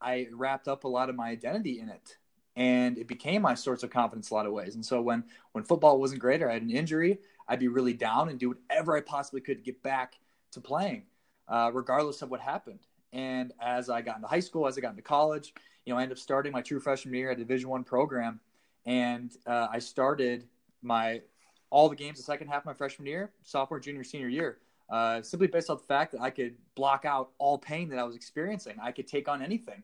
I 0.02 0.28
wrapped 0.32 0.68
up 0.68 0.84
a 0.84 0.88
lot 0.88 1.10
of 1.10 1.16
my 1.16 1.30
identity 1.30 1.80
in 1.80 1.90
it. 1.90 2.18
And 2.56 2.98
it 2.98 3.08
became 3.08 3.42
my 3.42 3.54
source 3.54 3.84
of 3.84 3.90
confidence 3.90 4.30
a 4.30 4.34
lot 4.34 4.46
of 4.46 4.54
ways. 4.54 4.76
And 4.76 4.86
so 4.86 5.02
when, 5.02 5.26
when 5.52 5.66
football 5.66 6.00
wasn't 6.00 6.22
great 6.22 6.42
or 6.42 6.50
I 6.50 6.54
had 6.54 6.62
an 6.62 6.70
injury, 6.70 7.20
I'd 7.50 7.60
be 7.60 7.68
really 7.68 7.94
down 7.94 8.30
and 8.30 8.40
do 8.40 8.50
whatever 8.50 8.96
I 8.96 9.02
possibly 9.02 9.42
could 9.42 9.58
to 9.58 9.64
get 9.64 9.84
back 9.84 10.18
to 10.52 10.62
playing, 10.62 11.04
uh, 11.50 11.72
regardless 11.74 12.22
of 12.22 12.30
what 12.30 12.40
happened. 12.40 12.80
And 13.12 13.52
as 13.62 13.90
I 13.90 14.02
got 14.02 14.16
into 14.16 14.28
high 14.28 14.40
school, 14.40 14.68
as 14.68 14.78
I 14.78 14.82
got 14.82 14.92
into 14.92 15.02
college, 15.02 15.54
you 15.86 15.94
know, 15.94 16.00
I 16.00 16.04
ended 16.04 16.18
up 16.18 16.22
starting 16.22 16.54
my 16.54 16.62
true 16.62 16.80
freshman 16.80 17.14
year 17.14 17.32
at 17.32 17.38
Division 17.38 17.70
One 17.70 17.84
program, 17.84 18.40
and 18.86 19.32
uh, 19.46 19.68
I 19.72 19.80
started 19.80 20.48
my 20.82 21.22
all 21.70 21.90
the 21.90 21.96
games 21.96 22.18
the 22.18 22.24
second 22.24 22.48
half 22.48 22.62
of 22.62 22.66
my 22.66 22.74
freshman 22.74 23.06
year, 23.06 23.32
sophomore, 23.44 23.80
junior, 23.80 24.04
senior 24.04 24.28
year 24.28 24.60
uh, 24.90 25.22
simply 25.22 25.48
based 25.48 25.70
off 25.70 25.82
the 25.82 25.88
fact 25.88 26.12
that 26.12 26.22
I 26.22 26.30
could 26.30 26.56
block 26.76 27.06
out 27.06 27.32
all 27.38 27.58
pain 27.58 27.90
that 27.90 28.00
I 28.00 28.04
was 28.04 28.16
experiencing. 28.16 28.76
I 28.82 28.92
could 28.92 29.08
take 29.08 29.28
on 29.28 29.42
anything 29.42 29.84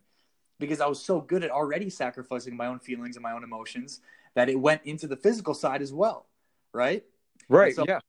because 0.59 0.79
I 0.79 0.87
was 0.87 1.03
so 1.03 1.19
good 1.19 1.43
at 1.43 1.49
already 1.49 1.89
sacrificing 1.89 2.55
my 2.55 2.67
own 2.67 2.79
feelings 2.79 3.15
and 3.15 3.23
my 3.23 3.31
own 3.31 3.43
emotions 3.43 4.01
that 4.35 4.47
it 4.47 4.59
went 4.59 4.81
into 4.85 5.07
the 5.07 5.15
physical 5.15 5.53
side 5.53 5.81
as 5.81 5.91
well. 5.91 6.27
Right. 6.73 7.03
Right. 7.49 7.75
So 7.75 7.85
yeah. 7.87 7.99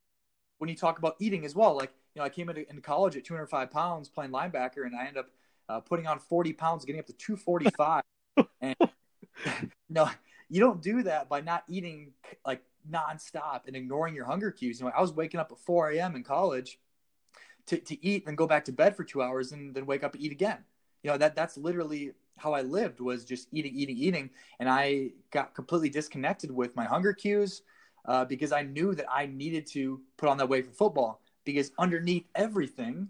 When 0.59 0.69
you 0.69 0.77
talk 0.77 0.99
about 0.99 1.17
eating 1.19 1.45
as 1.45 1.57
well, 1.57 1.77
like, 1.77 1.93
you 2.15 2.21
know, 2.21 2.27
I 2.27 2.29
came 2.29 2.49
into, 2.49 2.69
into 2.69 2.83
college 2.83 3.17
at 3.17 3.25
205 3.25 3.71
pounds 3.71 4.09
playing 4.09 4.31
linebacker 4.31 4.87
and 4.87 4.95
I 4.95 5.07
end 5.07 5.17
up 5.17 5.31
uh, 5.69 5.81
putting 5.81 6.07
on 6.07 6.21
40 6.21 6.53
pounds, 6.53 6.85
getting 6.85 7.01
up 7.01 7.07
to 7.07 7.13
245. 7.15 8.03
and, 8.61 8.77
you 8.81 9.71
know, 9.89 10.09
you 10.53 10.61
don't 10.61 10.83
do 10.83 11.03
that 11.05 11.31
by 11.31 11.41
not 11.41 11.65
eating 11.67 12.13
like 12.47 12.63
nonstop 12.91 13.63
and 13.67 13.75
ignoring 13.75 14.15
your 14.15 14.27
hunger 14.27 14.51
cues. 14.51 14.79
You 14.79 14.87
know, 14.87 14.93
I 14.95 15.01
was 15.01 15.11
waking 15.11 15.41
up 15.41 15.51
at 15.51 15.59
4 15.59 15.93
a.m. 15.93 16.15
in 16.15 16.23
college 16.23 16.79
to, 17.67 17.79
to 17.79 18.05
eat 18.05 18.25
and 18.27 18.37
go 18.37 18.47
back 18.47 18.67
to 18.67 18.73
bed 18.73 18.95
for 18.95 19.03
two 19.03 19.23
hours 19.23 19.53
and 19.53 19.75
then 19.75 19.87
wake 19.87 20.05
up 20.05 20.15
and 20.15 20.23
eat 20.23 20.31
again. 20.31 20.59
You 21.03 21.11
know, 21.11 21.17
that 21.17 21.35
that's 21.35 21.57
literally 21.57 22.13
how 22.37 22.53
I 22.53 22.61
lived 22.61 23.01
was 23.01 23.25
just 23.25 23.49
eating, 23.51 23.75
eating, 23.75 23.97
eating. 23.97 24.29
And 24.61 24.69
I 24.69 25.13
got 25.31 25.55
completely 25.55 25.89
disconnected 25.89 26.51
with 26.51 26.77
my 26.77 26.85
hunger 26.85 27.15
cues 27.15 27.63
uh, 28.05 28.27
because 28.27 28.53
I 28.53 28.63
knew 28.63 28.95
that 28.95 29.07
I 29.11 29.25
needed 29.25 29.67
to 29.69 30.03
put 30.19 30.29
on 30.29 30.37
that 30.37 30.51
weight 30.51 30.67
for 30.67 30.73
football 30.73 31.23
because 31.45 31.73
underneath 31.79 32.27
everything, 32.35 33.09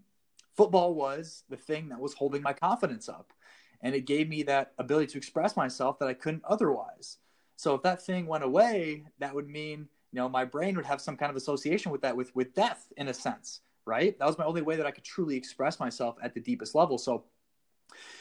football 0.57 0.95
was 0.95 1.43
the 1.49 1.57
thing 1.57 1.89
that 1.89 1.99
was 1.99 2.15
holding 2.15 2.41
my 2.41 2.53
confidence 2.53 3.09
up. 3.09 3.33
And 3.81 3.97
it 3.97 4.07
gave 4.07 4.29
me 4.29 4.45
that 4.45 4.75
ability 4.79 5.09
to 5.09 5.19
express 5.19 5.57
myself 5.57 5.99
that 5.99 6.09
I 6.09 6.15
couldn't 6.15 6.45
otherwise. 6.45 7.19
So 7.57 7.75
if 7.75 7.83
that 7.83 8.05
thing 8.05 8.27
went 8.27 8.45
away, 8.45 9.05
that 9.19 9.35
would 9.35 9.49
mean, 9.49 9.89
you 10.13 10.17
know, 10.17 10.29
my 10.29 10.45
brain 10.45 10.77
would 10.77 10.87
have 10.87 11.01
some 11.01 11.17
kind 11.17 11.31
of 11.31 11.37
association 11.37 11.93
with 11.93 12.03
that, 12.03 12.17
with 12.17 12.35
with 12.35 12.55
death 12.55 12.93
in 12.97 13.09
a 13.09 13.15
sense, 13.15 13.61
right? 13.87 14.19
That 14.19 14.27
was 14.27 14.39
my 14.39 14.45
only 14.45 14.63
way 14.63 14.77
that 14.77 14.87
I 14.87 14.91
could 14.91 15.05
truly 15.05 15.37
express 15.37 15.81
myself 15.81 16.17
at 16.23 16.35
the 16.35 16.41
deepest 16.41 16.75
level. 16.75 16.99
So, 16.99 17.25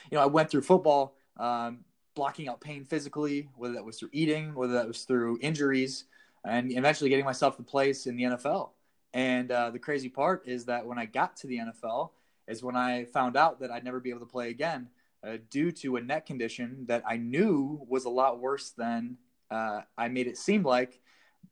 you 0.10 0.18
know, 0.18 0.24
I 0.24 0.28
went 0.28 0.50
through 0.50 0.62
football, 0.62 1.16
um, 1.38 1.80
blocking 2.16 2.48
out 2.48 2.62
pain 2.62 2.86
physically, 2.86 3.50
whether 3.56 3.74
that 3.74 3.86
was 3.86 4.00
through 4.00 4.10
eating, 4.12 4.54
whether 4.54 4.74
that 4.74 4.88
was 4.88 5.04
through 5.04 5.40
injuries, 5.42 6.06
and 6.46 6.72
eventually 6.72 7.10
getting 7.10 7.26
myself 7.26 7.60
a 7.60 7.64
place 7.64 8.08
in 8.08 8.16
the 8.16 8.24
NFL. 8.24 8.72
And 9.14 9.52
uh, 9.52 9.72
the 9.72 9.80
crazy 9.80 10.10
part 10.10 10.44
is 10.48 10.66
that 10.66 10.86
when 10.86 10.98
I 10.98 11.06
got 11.06 11.36
to 11.38 11.48
the 11.48 11.58
NFL, 11.58 12.12
is 12.48 12.64
when 12.64 12.76
I 12.76 13.06
found 13.06 13.38
out 13.38 13.60
that 13.60 13.72
I'd 13.72 13.84
never 13.84 14.00
be 14.00 14.10
able 14.10 14.20
to 14.22 14.26
play 14.26 14.50
again 14.50 14.88
uh, 15.24 15.38
due 15.50 15.72
to 15.72 15.98
a 15.98 16.02
neck 16.02 16.26
condition 16.26 16.86
that 16.88 17.04
I 17.08 17.18
knew 17.18 17.86
was 17.88 18.06
a 18.06 18.10
lot 18.10 18.40
worse 18.40 18.72
than 18.72 19.18
uh, 19.50 19.82
I 19.98 20.08
made 20.08 20.28
it 20.28 20.38
seem 20.38 20.64
like, 20.64 21.00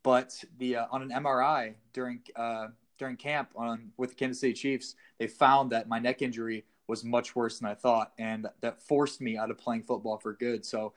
but 0.03 0.33
the 0.57 0.77
uh, 0.77 0.85
on 0.91 1.01
an 1.01 1.09
MRI 1.09 1.75
during 1.93 2.21
uh, 2.35 2.67
during 2.97 3.17
camp 3.17 3.49
on 3.55 3.91
with 3.97 4.11
the 4.11 4.15
Kansas 4.15 4.41
City 4.41 4.53
Chiefs, 4.53 4.95
they 5.17 5.27
found 5.27 5.71
that 5.71 5.87
my 5.87 5.99
neck 5.99 6.21
injury 6.21 6.65
was 6.87 7.03
much 7.03 7.35
worse 7.35 7.59
than 7.59 7.69
I 7.69 7.75
thought, 7.75 8.13
and 8.17 8.47
that 8.61 8.81
forced 8.81 9.21
me 9.21 9.37
out 9.37 9.51
of 9.51 9.57
playing 9.57 9.83
football 9.83 10.17
for 10.17 10.33
good. 10.33 10.65
So, 10.65 10.93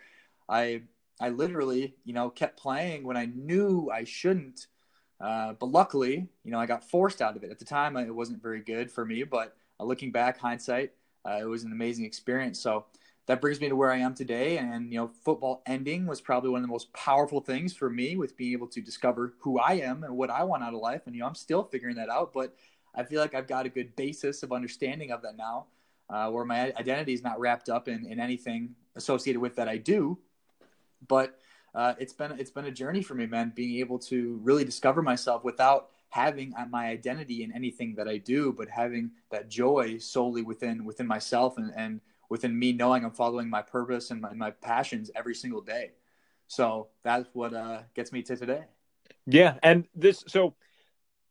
I 0.49 0.83
I 1.21 1.29
literally, 1.29 1.95
you 2.05 2.14
know, 2.14 2.31
kept 2.31 2.59
playing 2.59 3.05
when 3.05 3.17
I 3.17 3.26
knew 3.26 3.91
I 3.93 4.05
shouldn't. 4.05 4.67
Uh, 5.21 5.52
but 5.52 5.67
luckily, 5.67 6.26
you 6.43 6.50
know, 6.50 6.59
I 6.59 6.67
got 6.67 6.83
forced 6.83 7.23
out 7.23 7.37
of 7.37 7.45
it. 7.45 7.50
At 7.52 7.61
the 7.61 7.64
time, 7.64 7.97
it 7.97 8.12
wasn't 8.12 8.43
very 8.43 8.61
good 8.61 8.91
for 8.91 9.05
me, 9.05 9.23
but 9.23 9.57
uh, 9.79 9.85
looking 9.85 10.11
back, 10.11 10.38
hindsight, 10.38 10.93
uh, 11.26 11.38
it 11.41 11.45
was 11.45 11.64
an 11.64 11.73
amazing 11.73 12.05
experience. 12.05 12.61
So 12.61 12.87
that 13.26 13.41
brings 13.41 13.61
me 13.61 13.69
to 13.69 13.76
where 13.76 13.93
I 13.93 13.99
am 13.99 14.14
today. 14.14 14.59
And, 14.59 14.93
you 14.93 14.99
know, 14.99 15.11
football 15.25 15.62
ending 15.67 16.07
was 16.07 16.21
probably 16.21 16.50
one 16.50 16.59
of 16.59 16.62
the 16.62 16.73
most 16.73 16.93
powerful 16.93 17.41
things 17.41 17.73
for 17.73 17.88
me 17.88 18.17
with 18.17 18.37
being 18.37 18.52
able 18.52 18.67
to 18.69 18.81
discover 18.81 19.35
who 19.38 19.59
I 19.59 19.75
am 19.75 20.02
and 20.02 20.17
what 20.17 20.31
I 20.31 20.43
want 20.45 20.64
out 20.64 20.75
of 20.75 20.81
life. 20.81 21.02
And, 21.07 21.14
you 21.14 21.21
know, 21.21 21.29
I'm 21.29 21.35
still 21.35 21.62
figuring 21.62 21.97
that 21.97 22.09
out, 22.09 22.33
but 22.33 22.55
I 22.95 23.05
feel 23.05 23.21
like 23.21 23.35
I've 23.35 23.47
got 23.47 23.64
a 23.64 23.69
good 23.69 23.95
basis 23.95 24.43
of 24.43 24.52
understanding 24.52 25.12
of 25.12 25.23
that 25.23 25.37
now, 25.37 25.67
uh, 26.11 26.31
where 26.31 26.45
my 26.45 26.73
identity 26.76 27.12
is 27.12 27.23
not 27.23 27.38
wrapped 27.38 27.69
up 27.69 27.88
in, 27.88 28.05
in 28.07 28.19
anything 28.19 28.75
associated 28.97 29.41
with 29.41 29.57
that 29.57 29.69
I 29.69 29.76
do. 29.76 30.19
But 31.07 31.38
uh, 31.75 31.95
it's 31.99 32.12
been 32.12 32.33
it's 32.33 32.50
been 32.50 32.67
a 32.67 32.71
journey 32.71 33.02
for 33.02 33.14
me, 33.14 33.26
man. 33.26 33.52
Being 33.55 33.79
able 33.79 33.99
to 34.00 34.38
really 34.43 34.64
discover 34.64 35.00
myself 35.00 35.43
without 35.43 35.92
having 36.12 36.52
uh, 36.59 36.66
my 36.69 36.88
identity 36.88 37.42
in 37.42 37.50
anything 37.52 37.95
that 37.95 38.07
I 38.07 38.19
do, 38.19 38.52
but 38.52 38.69
having 38.69 39.12
that 39.31 39.49
joy 39.49 39.97
solely 39.97 40.42
within 40.42 40.85
within 40.85 41.07
myself 41.07 41.57
and, 41.57 41.73
and 41.75 42.02
within 42.28 42.57
me 42.59 42.71
knowing 42.75 43.02
I'm 43.02 43.12
following 43.12 43.49
my 43.49 43.62
purpose 43.62 44.11
and 44.11 44.21
my, 44.21 44.35
my 44.35 44.50
passions 44.50 45.11
every 45.16 45.35
single 45.35 45.62
day. 45.62 45.92
So 46.49 46.88
that's 47.02 47.31
what 47.33 47.54
uh, 47.54 47.81
gets 47.95 48.12
me 48.12 48.21
to 48.25 48.37
today. 48.37 48.64
Yeah, 49.25 49.54
and 49.62 49.87
this 49.95 50.23
so 50.28 50.54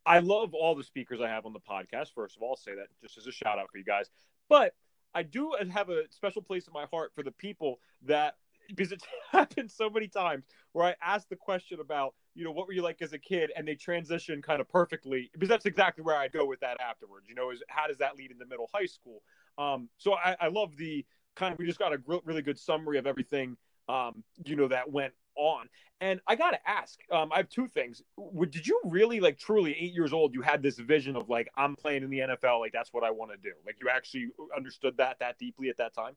I 0.04 0.18
love 0.18 0.56
all 0.56 0.74
the 0.74 0.84
speakers 0.84 1.22
I 1.22 1.30
have 1.30 1.46
on 1.46 1.54
the 1.54 1.60
podcast. 1.60 2.16
First 2.16 2.36
of 2.36 2.42
all, 2.42 2.50
I'll 2.50 2.56
say 2.56 2.74
that 2.74 2.88
just 3.04 3.20
as 3.20 3.28
a 3.28 3.32
shout 3.32 3.60
out 3.60 3.68
for 3.72 3.78
you 3.78 3.86
guys. 3.86 4.10
But 4.50 4.74
I 5.14 5.22
do 5.22 5.54
have 5.72 5.90
a 5.90 6.06
special 6.10 6.42
place 6.42 6.66
in 6.66 6.74
my 6.74 6.86
heart 6.92 7.12
for 7.14 7.22
the 7.22 7.32
people 7.32 7.80
that 8.08 8.34
because 8.68 8.92
it's 8.92 9.06
happened 9.32 9.70
so 9.70 9.92
many 9.92 10.08
times 10.08 10.46
where 10.72 10.86
I 10.86 10.96
ask 11.04 11.30
the 11.30 11.36
question 11.36 11.80
about, 11.80 12.16
you 12.34 12.44
know, 12.44 12.52
what 12.52 12.68
were 12.68 12.74
you 12.74 12.82
like 12.82 13.02
as 13.02 13.14
a 13.14 13.20
kid, 13.20 13.52
and 13.56 13.68
they 13.68 13.76
transition 13.76 14.42
kind 14.42 14.62
of 14.62 14.70
perfectly 14.70 15.30
because 15.34 15.50
that's 15.50 15.66
exactly 15.66 16.04
where 16.04 16.16
I 16.16 16.28
go 16.28 16.46
with 16.46 16.60
that 16.62 16.80
afterwards. 16.80 17.28
You 17.28 17.36
know, 17.36 17.52
is 17.52 17.62
how 17.68 17.88
does 17.88 17.98
that 17.98 18.16
lead 18.16 18.32
into 18.32 18.46
middle 18.46 18.70
high 18.74 18.86
school? 18.86 19.22
Um, 19.58 19.90
so 19.98 20.14
I, 20.14 20.36
I 20.40 20.48
love 20.48 20.78
the 20.78 21.06
kind 21.36 21.54
of 21.54 21.60
we 21.60 21.66
just 21.66 21.80
got 21.80 21.94
a 21.94 22.00
really 22.26 22.42
good 22.42 22.60
summary 22.60 22.98
of 22.98 23.08
everything, 23.08 23.58
um, 23.90 24.24
you 24.46 24.56
know, 24.56 24.68
that 24.68 24.92
went 24.92 25.14
on. 25.36 25.68
And 26.00 26.20
I 26.26 26.36
got 26.36 26.52
to 26.52 26.70
ask, 26.70 27.00
um, 27.12 27.32
I 27.32 27.38
have 27.38 27.50
two 27.50 27.68
things. 27.68 28.02
Did 28.50 28.66
you 28.66 28.80
really 28.86 29.20
like 29.20 29.38
truly 29.38 29.76
eight 29.80 29.94
years 29.94 30.14
old? 30.14 30.34
You 30.34 30.42
had 30.42 30.64
this 30.64 30.80
vision 30.80 31.16
of 31.16 31.30
like 31.30 31.48
I'm 31.56 31.76
playing 31.76 32.04
in 32.04 32.10
the 32.10 32.20
NFL, 32.20 32.60
like 32.60 32.74
that's 32.74 32.92
what 32.92 33.04
I 33.04 33.12
want 33.12 33.32
to 33.32 33.38
do. 33.38 33.54
Like 33.66 33.78
you 33.82 33.90
actually 33.90 34.30
understood 34.56 34.98
that 34.98 35.20
that 35.20 35.38
deeply 35.38 35.70
at 35.70 35.78
that 35.78 35.94
time. 35.94 36.16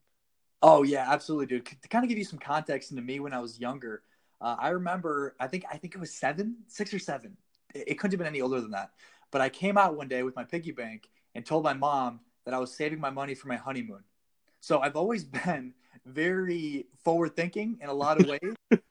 Oh 0.61 0.83
yeah, 0.83 1.05
absolutely, 1.11 1.45
dude. 1.45 1.65
To 1.65 1.87
kind 1.89 2.03
of 2.03 2.09
give 2.09 2.17
you 2.17 2.23
some 2.23 2.39
context 2.39 2.91
into 2.91 3.03
me 3.03 3.19
when 3.19 3.33
I 3.33 3.39
was 3.39 3.59
younger, 3.59 4.01
uh, 4.41 4.55
I 4.59 4.69
remember 4.69 5.35
I 5.39 5.47
think 5.47 5.65
I 5.71 5.77
think 5.77 5.95
it 5.95 5.99
was 5.99 6.13
seven, 6.13 6.57
six 6.67 6.93
or 6.93 6.99
seven. 6.99 7.37
It, 7.73 7.89
it 7.89 7.99
couldn't 7.99 8.13
have 8.13 8.19
been 8.19 8.27
any 8.27 8.41
older 8.41 8.61
than 8.61 8.71
that. 8.71 8.91
But 9.31 9.41
I 9.41 9.49
came 9.49 9.77
out 9.77 9.97
one 9.97 10.07
day 10.07 10.23
with 10.23 10.35
my 10.35 10.43
piggy 10.43 10.71
bank 10.71 11.09
and 11.33 11.45
told 11.45 11.63
my 11.63 11.73
mom 11.73 12.21
that 12.45 12.53
I 12.53 12.59
was 12.59 12.73
saving 12.73 12.99
my 12.99 13.09
money 13.09 13.35
for 13.35 13.47
my 13.47 13.55
honeymoon. 13.55 14.03
So 14.61 14.79
I've 14.79 14.95
always 14.95 15.23
been 15.45 15.73
very 16.05 16.85
forward 17.03 17.35
thinking 17.35 17.77
in 17.81 17.89
a 17.89 17.93
lot 17.93 18.19
of 18.19 18.27
ways. 18.71 18.81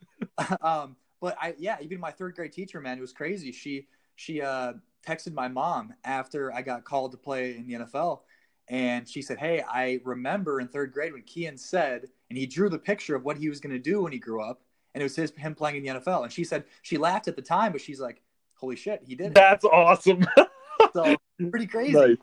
um, 0.60 0.96
but 1.20 1.36
I 1.40 1.54
yeah, 1.58 1.76
even 1.80 2.00
my 2.00 2.10
third 2.10 2.34
grade 2.34 2.52
teacher, 2.52 2.80
man, 2.80 2.98
it 2.98 3.00
was 3.00 3.12
crazy. 3.12 3.52
She 3.52 3.86
she 4.16 4.42
uh, 4.42 4.74
texted 5.06 5.32
my 5.32 5.48
mom 5.48 5.94
after 6.04 6.52
I 6.52 6.62
got 6.62 6.84
called 6.84 7.12
to 7.12 7.18
play 7.18 7.56
in 7.56 7.66
the 7.66 7.74
NFL 7.74 8.20
and 8.68 9.08
she 9.08 9.20
said, 9.20 9.38
Hey, 9.38 9.62
I 9.68 10.00
remember 10.04 10.60
in 10.60 10.68
third 10.68 10.92
grade 10.92 11.12
when 11.12 11.22
Kian 11.22 11.58
said, 11.58 12.06
and 12.30 12.38
he 12.38 12.46
drew 12.46 12.68
the 12.68 12.78
picture 12.78 13.14
of 13.14 13.24
what 13.24 13.36
he 13.36 13.48
was 13.48 13.60
going 13.60 13.74
to 13.74 13.78
do 13.78 14.02
when 14.02 14.12
he 14.12 14.18
grew 14.18 14.42
up. 14.42 14.62
And 14.94 15.02
it 15.02 15.04
was 15.04 15.16
his, 15.16 15.32
him 15.36 15.54
playing 15.54 15.84
in 15.84 15.94
the 15.94 16.00
NFL. 16.00 16.22
And 16.22 16.32
she 16.32 16.44
said, 16.44 16.64
she 16.82 16.96
laughed 16.96 17.28
at 17.28 17.36
the 17.36 17.42
time, 17.42 17.72
but 17.72 17.80
she's 17.80 18.00
like, 18.00 18.22
Holy 18.56 18.76
shit, 18.76 19.02
he 19.04 19.14
did 19.14 19.26
it. 19.28 19.34
That's 19.34 19.64
awesome. 19.64 20.24
so 20.94 21.16
pretty 21.50 21.66
crazy. 21.66 21.92
Nice. 21.92 22.16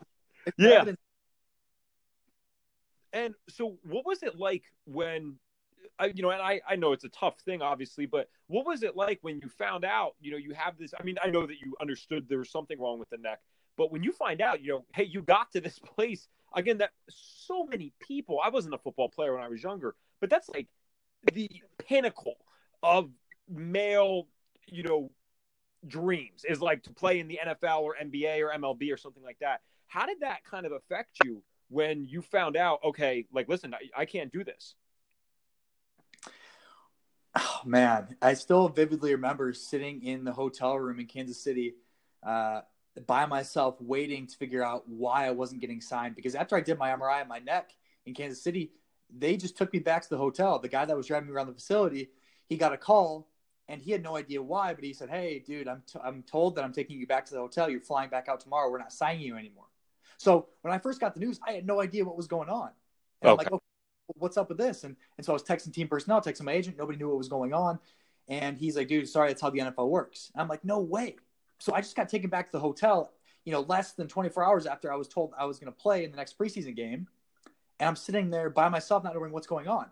Yeah. 0.58 0.70
Evidence. 0.70 0.98
And 3.12 3.34
so, 3.48 3.76
what 3.82 4.06
was 4.06 4.22
it 4.22 4.38
like 4.38 4.64
when, 4.86 5.34
I, 5.98 6.06
you 6.06 6.22
know, 6.22 6.30
and 6.30 6.40
I, 6.40 6.62
I 6.66 6.76
know 6.76 6.92
it's 6.92 7.04
a 7.04 7.10
tough 7.10 7.38
thing, 7.44 7.60
obviously, 7.60 8.06
but 8.06 8.30
what 8.46 8.66
was 8.66 8.82
it 8.82 8.96
like 8.96 9.18
when 9.20 9.38
you 9.42 9.50
found 9.50 9.84
out, 9.84 10.14
you 10.20 10.30
know, 10.30 10.38
you 10.38 10.54
have 10.54 10.78
this? 10.78 10.94
I 10.98 11.02
mean, 11.02 11.16
I 11.22 11.28
know 11.28 11.46
that 11.46 11.60
you 11.60 11.74
understood 11.80 12.26
there 12.28 12.38
was 12.38 12.50
something 12.50 12.80
wrong 12.80 12.98
with 12.98 13.10
the 13.10 13.18
neck, 13.18 13.40
but 13.76 13.92
when 13.92 14.02
you 14.02 14.12
find 14.12 14.40
out, 14.40 14.62
you 14.62 14.72
know, 14.72 14.84
hey, 14.94 15.04
you 15.04 15.20
got 15.20 15.52
to 15.52 15.60
this 15.60 15.78
place 15.78 16.26
again, 16.54 16.78
that 16.78 16.90
so 17.08 17.64
many 17.66 17.92
people, 18.00 18.40
I 18.42 18.48
wasn't 18.48 18.74
a 18.74 18.78
football 18.78 19.08
player 19.08 19.34
when 19.34 19.42
I 19.42 19.48
was 19.48 19.62
younger, 19.62 19.94
but 20.20 20.30
that's 20.30 20.48
like 20.48 20.68
the 21.32 21.48
pinnacle 21.78 22.36
of 22.82 23.10
male, 23.48 24.28
you 24.66 24.82
know, 24.82 25.10
dreams 25.86 26.44
is 26.48 26.60
like 26.60 26.82
to 26.84 26.92
play 26.92 27.20
in 27.20 27.28
the 27.28 27.40
NFL 27.44 27.80
or 27.82 27.96
NBA 28.02 28.40
or 28.40 28.52
MLB 28.56 28.92
or 28.92 28.96
something 28.96 29.22
like 29.22 29.38
that. 29.40 29.60
How 29.86 30.06
did 30.06 30.20
that 30.20 30.44
kind 30.44 30.66
of 30.66 30.72
affect 30.72 31.18
you 31.24 31.42
when 31.68 32.04
you 32.04 32.22
found 32.22 32.56
out, 32.56 32.80
okay, 32.84 33.26
like, 33.32 33.48
listen, 33.48 33.74
I, 33.74 34.02
I 34.02 34.04
can't 34.04 34.32
do 34.32 34.44
this? 34.44 34.74
Oh, 37.34 37.60
man, 37.64 38.16
I 38.20 38.34
still 38.34 38.68
vividly 38.68 39.12
remember 39.12 39.52
sitting 39.54 40.02
in 40.02 40.24
the 40.24 40.32
hotel 40.32 40.78
room 40.78 41.00
in 41.00 41.06
Kansas 41.06 41.42
City 41.42 41.74
uh, 42.22 42.60
by 43.06 43.24
myself 43.24 43.80
waiting 43.80 44.26
to 44.26 44.36
figure 44.36 44.62
out 44.62 44.86
why 44.86 45.26
I 45.26 45.30
wasn't 45.30 45.62
getting 45.62 45.80
signed 45.80 46.14
because 46.14 46.34
after 46.34 46.56
I 46.56 46.60
did 46.60 46.78
my 46.78 46.90
MRI 46.90 47.22
on 47.22 47.28
my 47.28 47.38
neck 47.38 47.70
in 48.04 48.12
Kansas 48.12 48.42
City, 48.42 48.72
they 49.14 49.36
just 49.36 49.56
took 49.56 49.72
me 49.72 49.78
back 49.78 50.02
to 50.02 50.08
the 50.10 50.18
hotel. 50.18 50.58
The 50.58 50.68
guy 50.68 50.84
that 50.84 50.96
was 50.96 51.06
driving 51.06 51.28
me 51.28 51.34
around 51.34 51.46
the 51.46 51.54
facility, 51.54 52.10
he 52.52 52.58
got 52.58 52.74
a 52.74 52.76
call 52.76 53.26
and 53.68 53.80
he 53.80 53.90
had 53.90 54.02
no 54.02 54.16
idea 54.16 54.42
why, 54.42 54.74
but 54.74 54.84
he 54.84 54.92
said, 54.92 55.08
"Hey, 55.08 55.38
dude, 55.38 55.66
I'm 55.66 55.82
t- 55.90 55.98
I'm 56.04 56.22
told 56.22 56.56
that 56.56 56.64
I'm 56.64 56.72
taking 56.72 56.98
you 56.98 57.06
back 57.06 57.24
to 57.26 57.34
the 57.34 57.40
hotel. 57.40 57.70
You're 57.70 57.80
flying 57.80 58.10
back 58.10 58.28
out 58.28 58.40
tomorrow. 58.40 58.70
We're 58.70 58.78
not 58.78 58.92
signing 58.92 59.22
you 59.22 59.36
anymore." 59.36 59.64
So 60.18 60.48
when 60.60 60.74
I 60.74 60.78
first 60.78 61.00
got 61.00 61.14
the 61.14 61.20
news, 61.20 61.40
I 61.46 61.52
had 61.52 61.66
no 61.66 61.80
idea 61.80 62.04
what 62.04 62.16
was 62.16 62.26
going 62.26 62.50
on. 62.50 62.70
And 63.22 63.30
okay. 63.30 63.30
I'm 63.30 63.36
like, 63.38 63.52
okay, 63.52 63.64
what's 64.18 64.36
up 64.36 64.50
with 64.50 64.58
this? 64.58 64.84
And 64.84 64.96
and 65.16 65.24
so 65.24 65.32
I 65.32 65.34
was 65.34 65.42
texting 65.42 65.72
team 65.72 65.88
personnel, 65.88 66.20
texting 66.20 66.42
my 66.42 66.52
agent. 66.52 66.76
Nobody 66.76 66.98
knew 66.98 67.08
what 67.08 67.18
was 67.18 67.28
going 67.28 67.54
on. 67.54 67.78
And 68.28 68.58
he's 68.58 68.76
like, 68.76 68.88
dude, 68.88 69.08
sorry, 69.08 69.28
that's 69.28 69.40
how 69.40 69.50
the 69.50 69.60
NFL 69.60 69.88
works. 69.88 70.30
And 70.34 70.42
I'm 70.42 70.48
like, 70.48 70.64
no 70.64 70.80
way. 70.80 71.16
So 71.58 71.72
I 71.72 71.80
just 71.80 71.96
got 71.96 72.08
taken 72.08 72.28
back 72.28 72.46
to 72.46 72.52
the 72.52 72.60
hotel, 72.60 73.12
you 73.44 73.52
know, 73.52 73.60
less 73.62 73.92
than 73.92 74.06
24 74.06 74.44
hours 74.44 74.66
after 74.66 74.92
I 74.92 74.96
was 74.96 75.08
told 75.08 75.32
I 75.38 75.44
was 75.44 75.58
going 75.58 75.72
to 75.72 75.78
play 75.78 76.04
in 76.04 76.10
the 76.10 76.16
next 76.16 76.38
preseason 76.38 76.76
game. 76.76 77.08
And 77.80 77.88
I'm 77.88 77.96
sitting 77.96 78.30
there 78.30 78.50
by 78.50 78.68
myself, 78.68 79.02
not 79.02 79.14
knowing 79.14 79.32
what's 79.32 79.46
going 79.46 79.66
on. 79.66 79.86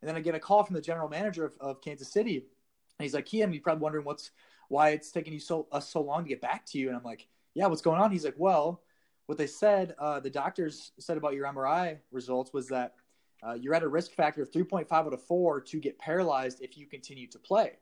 And 0.00 0.08
then 0.08 0.16
I 0.16 0.20
get 0.20 0.34
a 0.34 0.40
call 0.40 0.64
from 0.64 0.74
the 0.74 0.82
general 0.82 1.08
manager 1.08 1.44
of, 1.44 1.56
of 1.60 1.82
Kansas 1.82 2.08
City. 2.08 2.36
And 2.36 3.04
he's 3.04 3.14
like, 3.14 3.26
Kian, 3.26 3.52
you're 3.52 3.62
probably 3.62 3.82
wondering 3.82 4.04
what's 4.04 4.30
why 4.68 4.90
it's 4.90 5.10
taking 5.10 5.32
you 5.32 5.40
so 5.40 5.66
us 5.72 5.88
so 5.88 6.00
long 6.00 6.22
to 6.22 6.28
get 6.28 6.40
back 6.40 6.64
to 6.66 6.78
you. 6.78 6.88
And 6.88 6.96
I'm 6.96 7.02
like, 7.02 7.26
yeah, 7.54 7.66
what's 7.66 7.82
going 7.82 8.00
on? 8.00 8.10
He's 8.12 8.24
like, 8.24 8.36
well, 8.38 8.82
what 9.26 9.36
they 9.38 9.46
said, 9.46 9.94
uh, 9.98 10.20
the 10.20 10.30
doctors 10.30 10.92
said 10.98 11.16
about 11.16 11.34
your 11.34 11.46
MRI 11.46 11.98
results 12.12 12.52
was 12.52 12.68
that 12.68 12.94
uh, 13.42 13.54
you're 13.54 13.74
at 13.74 13.82
a 13.82 13.88
risk 13.88 14.12
factor 14.12 14.42
of 14.42 14.50
3.5 14.50 14.86
out 14.92 15.12
of 15.12 15.22
4 15.22 15.60
to 15.60 15.80
get 15.80 15.98
paralyzed 15.98 16.60
if 16.60 16.76
you 16.76 16.86
continue 16.86 17.26
to 17.28 17.38
play. 17.38 17.72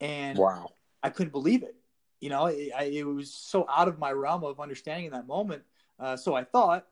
And 0.00 0.38
wow, 0.38 0.70
I 1.02 1.10
couldn't 1.10 1.32
believe 1.32 1.62
it 1.62 1.76
you 2.20 2.30
know, 2.30 2.46
it, 2.46 2.70
I, 2.76 2.84
it, 2.84 3.06
was 3.06 3.32
so 3.32 3.66
out 3.68 3.88
of 3.88 3.98
my 3.98 4.12
realm 4.12 4.44
of 4.44 4.60
understanding 4.60 5.06
in 5.06 5.12
that 5.12 5.26
moment. 5.26 5.62
Uh, 5.98 6.16
so 6.16 6.34
I 6.34 6.44
thought, 6.44 6.86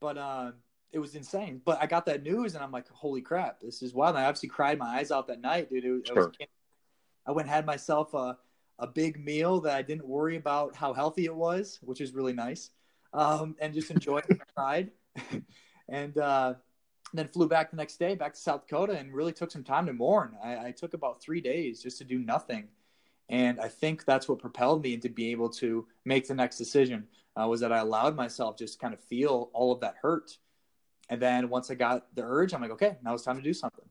but 0.00 0.18
uh, 0.18 0.52
it 0.92 0.98
was 0.98 1.14
insane. 1.14 1.60
But 1.64 1.78
I 1.80 1.86
got 1.86 2.06
that 2.06 2.22
news 2.22 2.54
and 2.54 2.62
I'm 2.62 2.72
like, 2.72 2.88
holy 2.88 3.20
crap, 3.20 3.60
this 3.60 3.82
is 3.82 3.94
wild. 3.94 4.16
And 4.16 4.24
I 4.24 4.28
obviously 4.28 4.48
cried 4.48 4.78
my 4.78 4.98
eyes 4.98 5.10
out 5.10 5.26
that 5.28 5.40
night, 5.40 5.70
dude. 5.70 5.84
It, 5.84 6.06
sure. 6.06 6.28
was, 6.28 6.36
I 7.26 7.32
went 7.32 7.46
and 7.46 7.54
had 7.54 7.66
myself 7.66 8.14
a, 8.14 8.38
a 8.78 8.86
big 8.86 9.22
meal 9.22 9.60
that 9.60 9.76
I 9.76 9.82
didn't 9.82 10.06
worry 10.06 10.36
about 10.36 10.74
how 10.74 10.92
healthy 10.92 11.24
it 11.24 11.34
was, 11.34 11.78
which 11.82 12.00
is 12.00 12.12
really 12.12 12.32
nice. 12.32 12.70
Um, 13.12 13.56
and 13.60 13.74
just 13.74 13.90
enjoyed 13.90 14.24
the 14.28 14.38
ride. 14.56 14.90
and 15.88 16.16
uh, 16.18 16.54
then 17.12 17.28
flew 17.28 17.48
back 17.48 17.70
the 17.70 17.76
next 17.76 17.98
day 17.98 18.14
back 18.14 18.34
to 18.34 18.40
South 18.40 18.66
Dakota 18.66 18.92
and 18.92 19.12
really 19.12 19.32
took 19.32 19.50
some 19.50 19.64
time 19.64 19.86
to 19.86 19.92
mourn. 19.92 20.36
I, 20.42 20.68
I 20.68 20.70
took 20.70 20.94
about 20.94 21.22
three 21.22 21.40
days 21.40 21.82
just 21.82 21.98
to 21.98 22.04
do 22.04 22.18
nothing 22.18 22.68
and 23.28 23.60
I 23.60 23.68
think 23.68 24.04
that's 24.04 24.28
what 24.28 24.38
propelled 24.38 24.82
me 24.82 24.94
into 24.94 25.08
being 25.08 25.32
able 25.32 25.50
to 25.50 25.86
make 26.04 26.26
the 26.26 26.34
next 26.34 26.56
decision 26.56 27.06
uh, 27.40 27.46
was 27.46 27.60
that 27.60 27.72
I 27.72 27.78
allowed 27.78 28.16
myself 28.16 28.56
just 28.56 28.80
kind 28.80 28.94
of 28.94 29.00
feel 29.00 29.50
all 29.52 29.72
of 29.72 29.80
that 29.80 29.96
hurt. 30.00 30.36
And 31.08 31.20
then 31.20 31.48
once 31.48 31.70
I 31.70 31.74
got 31.74 32.14
the 32.14 32.22
urge, 32.22 32.52
I'm 32.52 32.60
like, 32.60 32.72
okay, 32.72 32.96
now 33.02 33.14
it's 33.14 33.22
time 33.22 33.36
to 33.36 33.42
do 33.42 33.54
something. 33.54 33.84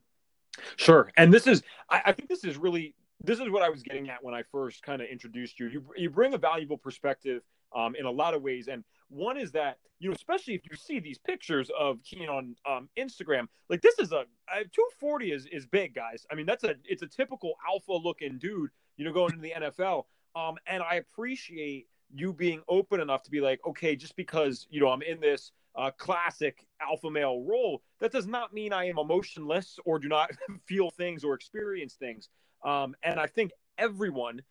Sure. 0.76 1.10
And 1.16 1.32
this 1.32 1.46
is, 1.46 1.62
I, 1.90 2.02
I 2.06 2.12
think 2.12 2.28
this 2.28 2.44
is 2.44 2.56
really, 2.56 2.94
this 3.22 3.40
is 3.40 3.50
what 3.50 3.62
I 3.62 3.68
was 3.68 3.82
getting 3.82 4.08
at 4.10 4.22
when 4.22 4.34
I 4.34 4.42
first 4.50 4.82
kind 4.82 5.02
of 5.02 5.08
introduced 5.08 5.58
you. 5.58 5.68
You, 5.68 5.84
you 5.96 6.10
bring 6.10 6.34
a 6.34 6.38
valuable 6.38 6.78
perspective 6.78 7.42
um, 7.74 7.94
in 7.96 8.06
a 8.06 8.10
lot 8.10 8.34
of 8.34 8.42
ways. 8.42 8.68
And 8.68 8.84
one 9.08 9.36
is 9.36 9.52
that, 9.52 9.78
you 9.98 10.08
know, 10.08 10.14
especially 10.14 10.54
if 10.54 10.62
you 10.70 10.76
see 10.76 11.00
these 11.00 11.18
pictures 11.18 11.70
of 11.78 11.98
Kian 12.02 12.28
on 12.28 12.54
um, 12.68 12.88
Instagram, 12.96 13.48
like 13.68 13.82
this 13.82 13.98
is 13.98 14.12
a, 14.12 14.24
a 14.52 14.62
240 14.64 15.32
is, 15.32 15.46
is 15.46 15.66
big, 15.66 15.94
guys. 15.94 16.24
I 16.30 16.34
mean, 16.34 16.46
that's 16.46 16.64
a, 16.64 16.74
it's 16.84 17.02
a 17.02 17.08
typical 17.08 17.54
alpha 17.68 17.92
looking 17.92 18.38
dude 18.38 18.70
you 18.98 19.04
know, 19.04 19.12
going 19.12 19.32
into 19.32 19.42
the 19.42 19.52
NFL. 19.52 20.04
Um, 20.36 20.56
and 20.66 20.82
I 20.82 20.96
appreciate 20.96 21.86
you 22.12 22.32
being 22.32 22.60
open 22.68 23.00
enough 23.00 23.22
to 23.22 23.30
be 23.30 23.40
like, 23.40 23.60
okay, 23.66 23.96
just 23.96 24.16
because 24.16 24.66
you 24.70 24.80
know 24.80 24.88
I'm 24.88 25.02
in 25.02 25.20
this, 25.20 25.52
uh, 25.78 25.92
classic 25.92 26.66
alpha 26.80 27.10
male 27.10 27.42
role, 27.42 27.82
that 28.00 28.12
does 28.12 28.26
not 28.26 28.52
mean 28.52 28.72
I 28.72 28.88
am 28.88 28.98
emotionless 28.98 29.78
or 29.84 29.98
do 29.98 30.08
not 30.08 30.30
feel 30.66 30.90
things 30.90 31.24
or 31.24 31.34
experience 31.34 31.94
things. 31.94 32.28
Um, 32.64 32.96
and 33.02 33.20
I 33.20 33.28
think 33.28 33.52
everyone 33.78 34.42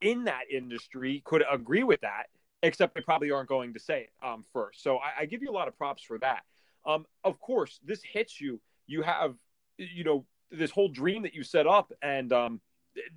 in 0.00 0.24
that 0.24 0.50
industry 0.50 1.22
could 1.26 1.44
agree 1.50 1.84
with 1.84 2.00
that, 2.00 2.24
except 2.62 2.94
they 2.94 3.02
probably 3.02 3.30
aren't 3.30 3.50
going 3.50 3.74
to 3.74 3.78
say 3.78 4.02
it 4.02 4.26
um, 4.26 4.44
first. 4.52 4.82
So 4.82 4.96
I, 4.96 5.20
I, 5.20 5.26
give 5.26 5.42
you 5.42 5.50
a 5.50 5.52
lot 5.52 5.68
of 5.68 5.76
props 5.76 6.02
for 6.02 6.18
that. 6.18 6.42
Um, 6.86 7.06
of 7.22 7.38
course, 7.38 7.78
this 7.84 8.02
hits 8.02 8.40
you. 8.40 8.58
You 8.86 9.02
have, 9.02 9.34
you 9.76 10.04
know, 10.04 10.24
this 10.50 10.70
whole 10.70 10.88
dream 10.88 11.22
that 11.22 11.34
you 11.34 11.44
set 11.44 11.66
up, 11.66 11.92
and 12.02 12.32
um, 12.32 12.60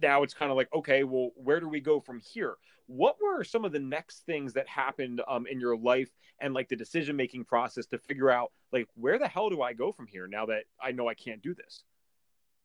now 0.01 0.24
it's 0.24 0.34
kind 0.34 0.51
of 0.51 0.58
like, 0.58 0.70
okay, 0.74 1.03
well, 1.03 1.32
where 1.36 1.60
do 1.60 1.67
we 1.67 1.79
go 1.79 2.00
from 2.00 2.20
here? 2.20 2.55
What 2.88 3.17
were 3.22 3.44
some 3.44 3.65
of 3.65 3.72
the 3.72 3.79
next 3.79 4.25
things 4.25 4.53
that 4.53 4.67
happened 4.67 5.22
um, 5.27 5.48
in 5.48 5.60
your 5.60 5.75
life 5.75 6.10
and 6.39 6.53
like 6.53 6.70
the 6.70 6.75
decision 6.75 7.15
making 7.15 7.46
process 7.46 7.86
to 7.88 7.98
figure 7.98 8.29
out 8.29 8.51
like 8.72 8.88
where 8.96 9.17
the 9.17 9.27
hell 9.27 9.50
do 9.50 9.62
I 9.62 9.74
go 9.74 9.91
from 9.91 10.08
here 10.08 10.27
now 10.27 10.46
that 10.48 10.63
I 10.82 10.91
know 10.91 11.08
I 11.08 11.15
can't 11.15 11.41
do 11.41 11.53
this? 11.53 11.84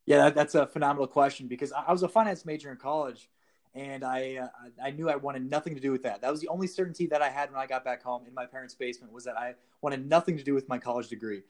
Yeah, 0.06 0.24
that, 0.24 0.34
that's 0.34 0.54
a 0.54 0.66
phenomenal 0.66 1.06
question 1.06 1.46
because 1.46 1.72
I 1.72 1.92
was 1.92 2.02
a 2.02 2.08
finance 2.08 2.44
major 2.44 2.70
in 2.70 2.76
college, 2.76 3.30
and 3.74 4.02
I 4.02 4.36
uh, 4.36 4.48
I 4.82 4.90
knew 4.90 5.08
I 5.08 5.16
wanted 5.16 5.48
nothing 5.48 5.74
to 5.74 5.80
do 5.80 5.92
with 5.92 6.02
that. 6.02 6.20
That 6.22 6.30
was 6.30 6.40
the 6.40 6.48
only 6.48 6.66
certainty 6.66 7.06
that 7.08 7.22
I 7.22 7.28
had 7.28 7.50
when 7.50 7.60
I 7.60 7.66
got 7.66 7.84
back 7.84 8.02
home 8.02 8.24
in 8.26 8.34
my 8.34 8.46
parents' 8.46 8.74
basement 8.74 9.12
was 9.12 9.24
that 9.24 9.38
I 9.38 9.54
wanted 9.82 10.08
nothing 10.08 10.36
to 10.36 10.42
do 10.42 10.54
with 10.54 10.68
my 10.68 10.78
college 10.78 11.08
degree, 11.08 11.42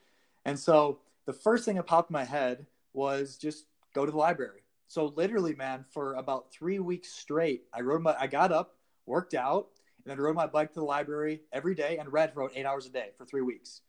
and 0.45 0.59
so 0.59 0.99
the 1.27 1.33
first 1.33 1.65
thing 1.65 1.77
that 1.77 1.87
popped 1.87 2.11
in 2.11 2.15
my 2.15 2.25
head 2.25 2.67
was 2.93 3.37
just 3.37 3.67
go 3.95 4.05
to 4.05 4.13
the 4.13 4.19
library. 4.19 4.63
So 4.91 5.13
literally, 5.15 5.55
man, 5.55 5.85
for 5.93 6.15
about 6.15 6.53
three 6.53 6.81
weeks 6.81 7.13
straight, 7.13 7.63
I 7.73 7.81
rode 7.81 8.03
my, 8.03 8.17
I 8.19 8.27
got 8.27 8.51
up, 8.51 8.75
worked 9.07 9.35
out, 9.35 9.69
and 10.05 10.11
then 10.11 10.19
rode 10.19 10.35
my 10.35 10.49
bike 10.49 10.73
to 10.73 10.81
the 10.81 10.85
library 10.85 11.43
every 11.53 11.77
day 11.77 11.99
and 11.99 12.13
read 12.13 12.35
for 12.35 12.41
about 12.41 12.57
eight 12.57 12.67
hours 12.67 12.87
a 12.87 12.91
day 12.91 13.11
for 13.17 13.25
three 13.25 13.41
weeks. 13.41 13.83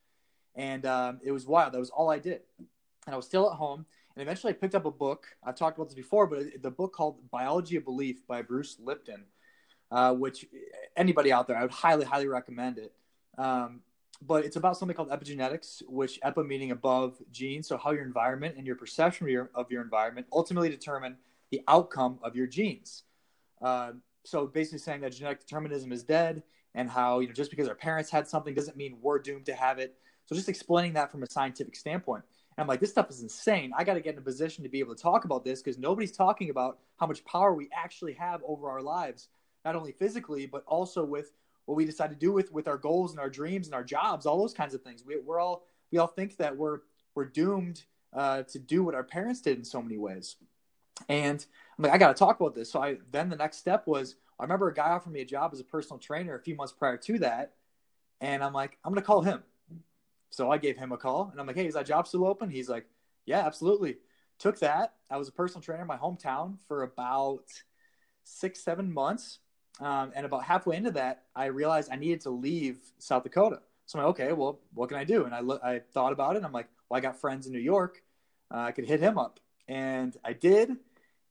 And 0.53 0.86
um, 0.86 1.20
it 1.24 1.31
was 1.31 1.48
wild. 1.48 1.74
That 1.74 1.79
was 1.79 1.89
all 1.89 2.12
I 2.12 2.20
did. 2.20 2.41
And 3.08 3.15
I 3.15 3.15
was 3.15 3.25
still 3.25 3.50
at 3.50 3.58
home. 3.58 3.88
And 4.15 4.22
eventually 4.22 4.53
I 4.53 4.55
picked 4.55 4.75
up 4.75 4.86
a 4.86 4.91
book. 4.91 5.25
I've 5.43 5.55
talked 5.55 5.75
about 5.75 5.88
this 5.88 5.96
before, 5.96 6.27
but 6.27 6.62
the 6.62 6.70
book 6.70 6.93
called 6.93 7.17
Biology 7.31 7.77
of 7.77 7.84
Belief 7.84 8.27
by 8.27 8.43
Bruce 8.43 8.77
Lipton, 8.79 9.24
uh, 9.89 10.13
which 10.13 10.46
anybody 10.96 11.34
out 11.34 11.48
there, 11.48 11.58
I 11.58 11.63
would 11.63 11.72
highly, 11.72 12.05
highly 12.05 12.27
recommend 12.27 12.77
it. 12.77 12.93
Um, 13.39 13.79
but 14.22 14.46
it's 14.46 14.56
about 14.56 14.78
something 14.78 14.96
called 14.96 15.10
epigenetics, 15.10 15.82
which 15.88 16.20
epi 16.24 16.44
meaning 16.44 16.72
above 16.72 17.18
genes. 17.32 17.68
So 17.68 17.78
how 17.78 17.92
your 17.92 18.04
environment 18.04 18.56
and 18.58 18.68
your 18.68 18.75
perception 18.75 19.25
of 19.25 19.32
your, 19.32 19.50
of 19.56 19.72
your 19.72 19.82
environment 19.82 20.28
ultimately 20.32 20.70
determine 20.70 21.18
the 21.50 21.62
outcome 21.68 22.20
of 22.24 22.36
your 22.36 22.48
genes. 22.48 23.04
Uh, 23.62 23.94
so 24.24 24.46
basically 24.46 24.80
saying 24.80 25.01
that 25.01 25.13
genetic 25.13 25.40
determinism 25.40 25.92
is 25.92 26.04
dead 26.04 26.44
and 26.75 26.90
how, 26.90 27.20
you 27.20 27.28
know, 27.28 27.34
just 27.34 27.50
because 27.50 27.68
our 27.68 27.75
parents 27.75 28.10
had 28.10 28.28
something 28.28 28.54
doesn't 28.54 28.78
mean 28.78 28.98
we're 29.01 29.20
doomed 29.20 29.46
to 29.48 29.54
have 29.54 29.80
it. 29.80 29.96
So 30.25 30.36
just 30.36 30.50
explaining 30.50 30.94
that 30.94 31.12
from 31.12 31.24
a 31.24 31.30
scientific 31.30 31.75
standpoint. 31.75 32.24
And 32.56 32.63
I'm 32.63 32.68
like, 32.68 32.80
this 32.80 32.92
stuff 32.92 33.10
is 33.10 33.22
insane. 33.22 33.72
I 33.78 33.84
got 33.84 33.96
to 33.96 34.01
get 34.01 34.13
in 34.13 34.20
a 34.20 34.24
position 34.24 34.63
to 34.63 34.70
be 34.70 34.80
able 34.80 34.96
to 34.96 35.01
talk 35.01 35.25
about 35.25 35.44
this 35.44 35.62
because 35.62 35.78
nobody's 35.78 36.12
talking 36.12 36.50
about 36.50 36.80
how 36.98 37.08
much 37.08 37.25
power 37.25 37.54
we 37.54 37.70
actually 37.74 38.13
have 38.13 38.42
over 38.46 38.70
our 38.70 38.82
lives, 38.82 39.30
not 39.66 39.75
only 39.75 39.92
physically, 39.92 40.46
but 40.46 40.63
also 40.68 41.04
with 41.04 41.32
what 41.65 41.75
we 41.75 41.86
decide 41.86 42.10
to 42.10 42.15
do 42.15 42.32
with 42.32 42.51
with 42.51 42.68
our 42.68 42.77
goals 42.77 43.12
and 43.12 43.20
our 43.20 43.30
dreams 43.30 43.68
and 43.68 43.75
our 43.75 43.84
jobs, 43.84 44.25
all 44.25 44.39
those 44.39 44.53
kinds 44.53 44.74
of 44.74 44.82
things. 44.82 45.03
We, 45.06 45.18
we're 45.20 45.39
all 45.39 45.63
we 45.91 45.98
all 45.98 46.08
think 46.08 46.38
that 46.38 46.56
we're 46.56 46.80
we're 47.15 47.25
doomed 47.25 47.84
uh, 48.13 48.44
to 48.44 48.60
do 48.60 48.84
what 48.84 48.96
our 48.96 49.03
parents 49.03 49.41
did 49.41 49.58
in 49.58 49.63
so 49.63 49.82
many 49.82 49.98
ways. 49.98 50.36
And 51.10 51.44
I'm 51.77 51.84
like, 51.84 51.94
I 51.94 51.98
got 51.98 52.15
to 52.15 52.20
talk 52.20 52.39
about 52.39 52.56
this. 52.56 52.72
So 52.72 52.82
I 52.82 52.98
then 53.12 53.30
the 53.30 53.36
next 53.36 53.58
step 53.58 53.88
was 53.88 54.15
I 54.39 54.44
remember 54.44 54.70
a 54.70 54.74
guy 54.74 54.91
offered 54.91 55.13
me 55.13 55.22
a 55.22 55.25
job 55.25 55.51
as 55.53 55.60
a 55.60 55.63
personal 55.63 56.00
trainer 56.00 56.36
a 56.36 56.41
few 56.41 56.56
months 56.56 56.74
prior 56.74 56.98
to 56.98 57.20
that, 57.20 57.53
and 58.20 58.44
I'm 58.44 58.53
like, 58.53 58.77
I'm 58.84 58.91
gonna 58.91 59.06
call 59.06 59.22
him. 59.22 59.44
So 60.32 60.50
I 60.50 60.58
gave 60.58 60.77
him 60.77 60.91
a 60.91 60.98
call, 60.98 61.30
and 61.32 61.39
I'm 61.39 61.48
like, 61.48 61.56
Hey, 61.56 61.68
is 61.68 61.74
that 61.74 61.86
job 61.86 62.08
still 62.08 62.25
open? 62.25 62.50
He's 62.50 62.70
like, 62.70 62.86
Yeah, 63.25 63.46
absolutely. 63.46 63.98
Took 64.39 64.60
that. 64.60 64.94
I 65.09 65.18
was 65.18 65.27
a 65.27 65.31
personal 65.31 65.62
trainer 65.62 65.81
in 65.81 65.88
my 65.88 65.98
hometown 65.98 66.57
for 66.68 66.81
about 66.83 67.44
six, 68.24 68.64
seven 68.64 68.92
months. 68.92 69.40
Um, 69.79 70.12
and 70.16 70.25
about 70.25 70.44
halfway 70.44 70.75
into 70.75 70.92
that, 70.92 71.24
I 71.36 71.46
realized 71.46 71.90
I 71.92 71.96
needed 71.96 72.22
to 72.22 72.29
leave 72.29 72.77
South 73.00 73.24
Dakota. 73.24 73.62
So 73.86 73.98
I'm 73.98 74.05
like, 74.05 74.20
okay, 74.20 74.34
well, 74.34 74.60
what 74.74 74.90
can 74.90 74.98
I 74.98 75.03
do? 75.03 75.25
And 75.25 75.34
I 75.34 75.40
lo- 75.40 75.60
I 75.64 75.79
thought 75.94 76.14
about 76.14 76.36
it. 76.36 76.38
And 76.38 76.46
I'm 76.46 76.51
like, 76.51 76.68
well, 76.90 76.98
I 76.98 77.01
got 77.01 77.20
friends 77.20 77.48
in 77.48 77.53
New 77.53 77.60
York. 77.60 78.01
Uh, 78.53 78.60
I 78.60 78.72
could 78.72 78.86
hit 78.86 79.00
him 79.00 79.18
up, 79.18 79.40
and 79.68 80.16
I 80.24 80.34
did. 80.34 80.75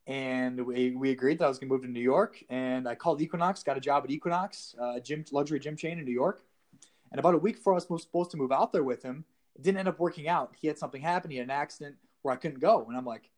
And 0.06 0.66
we, 0.66 0.96
we 0.96 1.10
agreed 1.10 1.38
that 1.38 1.44
I 1.44 1.48
was 1.48 1.58
going 1.58 1.68
to 1.68 1.74
move 1.74 1.82
to 1.82 1.88
New 1.88 2.00
York. 2.00 2.42
And 2.48 2.88
I 2.88 2.94
called 2.94 3.20
Equinox, 3.20 3.62
got 3.62 3.76
a 3.76 3.80
job 3.80 4.02
at 4.04 4.10
Equinox, 4.10 4.74
uh, 4.80 4.94
a 4.96 5.00
gym 5.00 5.24
luxury 5.30 5.60
gym 5.60 5.76
chain 5.76 5.98
in 5.98 6.04
New 6.04 6.12
York. 6.12 6.42
And 7.12 7.20
about 7.20 7.34
a 7.34 7.38
week 7.38 7.56
before 7.56 7.74
I 7.74 7.76
was 7.76 8.02
supposed 8.02 8.30
to 8.30 8.36
move 8.36 8.50
out 8.50 8.72
there 8.72 8.82
with 8.82 9.02
him, 9.02 9.24
it 9.54 9.62
didn't 9.62 9.78
end 9.78 9.88
up 9.88 10.00
working 10.00 10.26
out. 10.26 10.52
He 10.58 10.66
had 10.66 10.78
something 10.78 11.02
happen. 11.02 11.30
He 11.30 11.36
had 11.36 11.44
an 11.44 11.50
accident 11.50 11.96
where 12.22 12.34
I 12.34 12.36
couldn't 12.36 12.60
go. 12.60 12.86
And 12.88 12.96
I'm 12.96 13.04
like, 13.04 13.30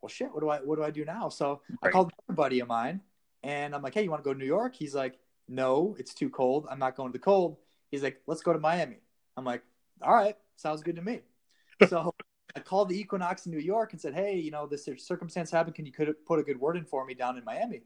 well, 0.00 0.08
shit, 0.08 0.32
what 0.32 0.40
do 0.40 0.48
I 0.48 0.58
what 0.58 0.76
do 0.76 0.84
I 0.84 0.90
do 0.90 1.04
now? 1.04 1.28
So 1.28 1.60
right. 1.70 1.88
I 1.88 1.90
called 1.90 2.12
a 2.28 2.32
buddy 2.32 2.60
of 2.60 2.68
mine 2.68 3.00
and 3.42 3.74
I'm 3.74 3.82
like, 3.82 3.94
hey, 3.94 4.02
you 4.02 4.10
want 4.10 4.22
to 4.22 4.28
go 4.28 4.32
to 4.32 4.38
New 4.38 4.46
York? 4.46 4.74
He's 4.74 4.94
like, 4.94 5.18
no, 5.48 5.96
it's 5.98 6.14
too 6.14 6.30
cold. 6.30 6.66
I'm 6.70 6.78
not 6.78 6.96
going 6.96 7.10
to 7.10 7.18
the 7.18 7.22
cold. 7.22 7.56
He's 7.90 8.02
like, 8.02 8.20
let's 8.26 8.42
go 8.42 8.52
to 8.52 8.58
Miami. 8.58 8.96
I'm 9.36 9.44
like, 9.44 9.62
all 10.00 10.14
right, 10.14 10.36
sounds 10.56 10.82
good 10.82 10.96
to 10.96 11.02
me. 11.02 11.20
so 11.88 12.14
I 12.56 12.60
called 12.60 12.88
the 12.88 12.98
Equinox 12.98 13.46
in 13.46 13.52
New 13.52 13.58
York 13.58 13.92
and 13.92 14.00
said, 14.00 14.14
hey, 14.14 14.36
you 14.36 14.50
know, 14.50 14.66
this 14.66 14.88
circumstance 14.98 15.50
happened. 15.50 15.74
Can 15.74 15.86
you 15.86 15.92
could 15.92 16.14
put 16.26 16.38
a 16.38 16.42
good 16.42 16.60
word 16.60 16.76
in 16.76 16.84
for 16.84 17.04
me 17.04 17.14
down 17.14 17.36
in 17.36 17.44
Miami? 17.44 17.82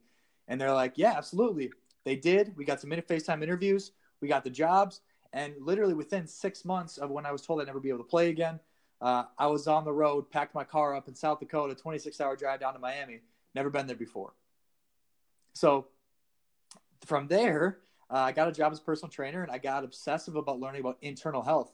And 0.49 0.61
they're 0.61 0.73
like, 0.73 0.93
yeah, 0.97 1.15
absolutely. 1.17 1.73
They 2.05 2.17
did. 2.17 2.57
We 2.57 2.65
got 2.65 2.81
some 2.81 2.91
FaceTime 2.91 3.43
interviews. 3.43 3.93
We 4.21 4.29
got 4.29 4.45
the 4.45 4.51
jobs. 4.51 5.01
And 5.33 5.55
literally 5.61 5.95
within 5.95 6.27
six 6.27 6.65
months 6.65 6.99
of 6.99 7.11
when 7.11 7.27
I 7.27 7.33
was 7.33 7.43
told 7.43 7.61
I'd 7.61 7.67
never 7.67 7.81
be 7.81 7.89
able 7.89 7.99
to 7.99 8.05
play 8.05 8.31
again, 8.31 8.61
uh, 9.01 9.25
I 9.39 9.47
was 9.49 9.67
on 9.67 9.85
the 9.85 9.93
road, 9.93 10.31
packed 10.31 10.55
my 10.55 10.65
car 10.65 10.95
up 10.95 11.09
in 11.09 11.15
South 11.15 11.41
Dakota, 11.41 11.75
26 11.75 12.21
hour 12.21 12.37
drive 12.37 12.61
down 12.61 12.73
to 12.75 12.79
Miami. 12.79 13.21
Never 13.55 13.71
been 13.71 13.87
there 13.87 13.97
before. 13.97 14.33
So 15.57 15.87
from 17.07 17.29
there, 17.29 17.79
uh, 18.11 18.19
I 18.19 18.33
got 18.33 18.47
a 18.47 18.53
job 18.53 18.73
as 18.73 18.79
personal 18.79 19.11
trainer 19.11 19.43
and 19.43 19.51
I 19.51 19.57
got 19.57 19.85
obsessive 19.85 20.37
about 20.37 20.61
learning 20.61 20.83
about 20.83 20.99
internal 21.01 21.43
health. 21.43 21.73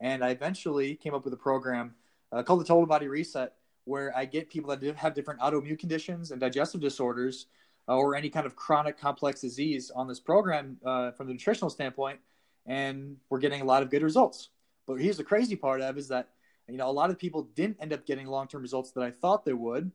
And 0.00 0.24
I 0.24 0.30
eventually 0.30 0.94
came 0.94 1.14
up 1.14 1.24
with 1.24 1.34
a 1.34 1.36
program 1.36 1.94
uh, 2.30 2.44
called 2.44 2.60
the 2.60 2.64
Total 2.64 2.86
Body 2.86 3.08
Reset, 3.08 3.52
where 3.86 4.16
I 4.16 4.24
get 4.24 4.50
people 4.50 4.74
that 4.74 4.96
have 4.96 5.14
different 5.14 5.40
autoimmune 5.40 5.78
conditions 5.78 6.30
and 6.30 6.40
digestive 6.40 6.80
disorders 6.80 7.46
uh, 7.88 7.96
or 7.96 8.14
any 8.14 8.30
kind 8.30 8.46
of 8.46 8.54
chronic 8.54 8.96
complex 8.96 9.40
disease 9.40 9.90
on 9.90 10.06
this 10.06 10.20
program 10.20 10.76
uh, 10.84 11.10
from 11.10 11.26
the 11.26 11.32
nutritional 11.32 11.70
standpoint. 11.70 12.20
And 12.66 13.16
we're 13.30 13.40
getting 13.40 13.62
a 13.62 13.64
lot 13.64 13.82
of 13.82 13.90
good 13.90 14.02
results. 14.02 14.50
But 14.86 15.00
here's 15.00 15.16
the 15.16 15.24
crazy 15.24 15.56
part 15.56 15.80
of 15.80 15.98
is 15.98 16.06
that, 16.08 16.28
you 16.68 16.76
know, 16.76 16.88
a 16.88 16.92
lot 16.92 17.10
of 17.10 17.18
people 17.18 17.42
didn't 17.56 17.78
end 17.80 17.92
up 17.92 18.06
getting 18.06 18.28
long-term 18.28 18.62
results 18.62 18.92
that 18.92 19.02
I 19.02 19.10
thought 19.10 19.44
they 19.44 19.52
would 19.54 19.90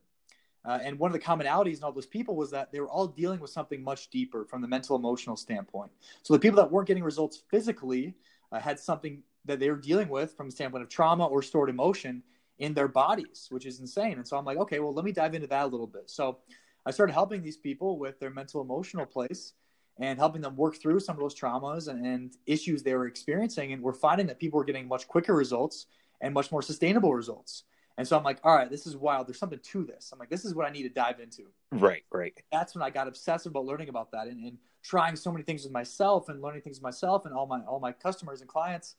uh, 0.66 0.80
and 0.84 1.00
one 1.00 1.10
of 1.10 1.14
the 1.14 1.20
commonalities 1.20 1.78
in 1.78 1.84
all 1.84 1.92
those 1.92 2.06
people 2.06 2.36
was 2.36 2.52
that 2.52 2.72
they 2.72 2.80
were 2.80 2.90
all 2.90 3.08
dealing 3.08 3.40
with 3.40 3.50
something 3.50 3.84
much 3.84 4.10
deeper 4.10 4.46
from 4.46 4.62
the 4.62 4.68
mental 4.68 4.96
emotional 4.96 5.38
standpoint. 5.38 5.92
So 6.24 6.34
the 6.34 6.40
people 6.40 6.58
that 6.58 6.72
weren't 6.72 6.88
getting 6.88 7.04
results 7.04 7.42
physically 7.50 8.16
uh, 8.52 8.60
had 8.60 8.80
something 8.80 9.24
that 9.46 9.60
they 9.60 9.70
were 9.70 9.78
dealing 9.78 10.10
with 10.10 10.36
from 10.36 10.48
the 10.48 10.52
standpoint 10.52 10.84
of 10.84 10.90
trauma 10.90 11.26
or 11.26 11.42
stored 11.42 11.70
emotion 11.70 12.24
in 12.60 12.74
their 12.74 12.90
bodies, 12.90 13.48
which 13.52 13.66
is 13.66 13.80
insane. 13.80 14.14
And 14.14 14.28
so 14.28 14.38
I'm 14.38 14.46
like, 14.46 14.58
okay, 14.58 14.80
well, 14.80 14.94
let 14.94 15.06
me 15.06 15.14
dive 15.14 15.34
into 15.34 15.48
that 15.48 15.64
a 15.64 15.68
little 15.68 15.88
bit. 15.88 16.10
So 16.10 16.40
I 16.86 16.92
started 16.92 17.14
helping 17.14 17.42
these 17.42 17.58
people 17.58 17.98
with 17.98 18.20
their 18.20 18.30
mental 18.30 18.62
emotional 18.62 19.06
place 19.06 19.54
and 19.98 20.20
helping 20.20 20.42
them 20.42 20.56
work 20.56 20.76
through 20.76 21.00
some 21.00 21.16
of 21.16 21.22
those 21.22 21.36
traumas 21.36 21.88
and, 21.88 22.06
and 22.06 22.34
issues 22.46 22.84
they 22.84 22.94
were 22.94 23.08
experiencing. 23.08 23.74
And 23.74 23.82
we're 23.82 23.94
finding 23.94 24.28
that 24.28 24.40
people 24.40 24.58
were 24.58 24.66
getting 24.66 24.88
much 24.88 25.08
quicker 25.08 25.34
results 25.34 25.88
and 26.22 26.34
much 26.34 26.52
more 26.52 26.62
sustainable 26.62 27.14
results. 27.14 27.64
And 28.00 28.08
so 28.08 28.18
I'm 28.18 28.24
like, 28.24 28.40
all 28.46 28.56
right, 28.56 28.70
this 28.70 28.88
is 28.88 28.96
wild. 28.96 29.28
There's 29.28 29.38
something 29.38 29.60
to 29.60 29.84
this. 29.84 30.12
I'm 30.14 30.20
like, 30.20 30.30
this 30.30 30.46
is 30.46 30.56
what 30.56 30.66
I 30.66 30.70
need 30.70 30.84
to 30.84 30.90
dive 30.90 31.20
into. 31.20 31.48
Right, 31.74 32.04
right. 32.14 32.34
That's 32.50 32.74
when 32.74 32.82
I 32.82 32.92
got 32.92 33.10
obsessive 33.10 33.52
about 33.52 33.66
learning 33.66 33.90
about 33.90 34.14
that 34.14 34.28
and, 34.28 34.42
and 34.42 34.58
trying 34.84 35.18
so 35.18 35.34
many 35.34 35.44
things 35.44 35.66
with 35.66 35.74
myself 35.74 36.30
and 36.30 36.42
learning 36.42 36.62
things 36.62 36.78
with 36.78 36.84
myself 36.84 37.26
and 37.26 37.36
all 37.36 37.46
my 37.46 37.60
all 37.68 37.82
my 37.82 37.92
customers 37.92 38.40
and 38.40 38.50
clients. 38.50 38.96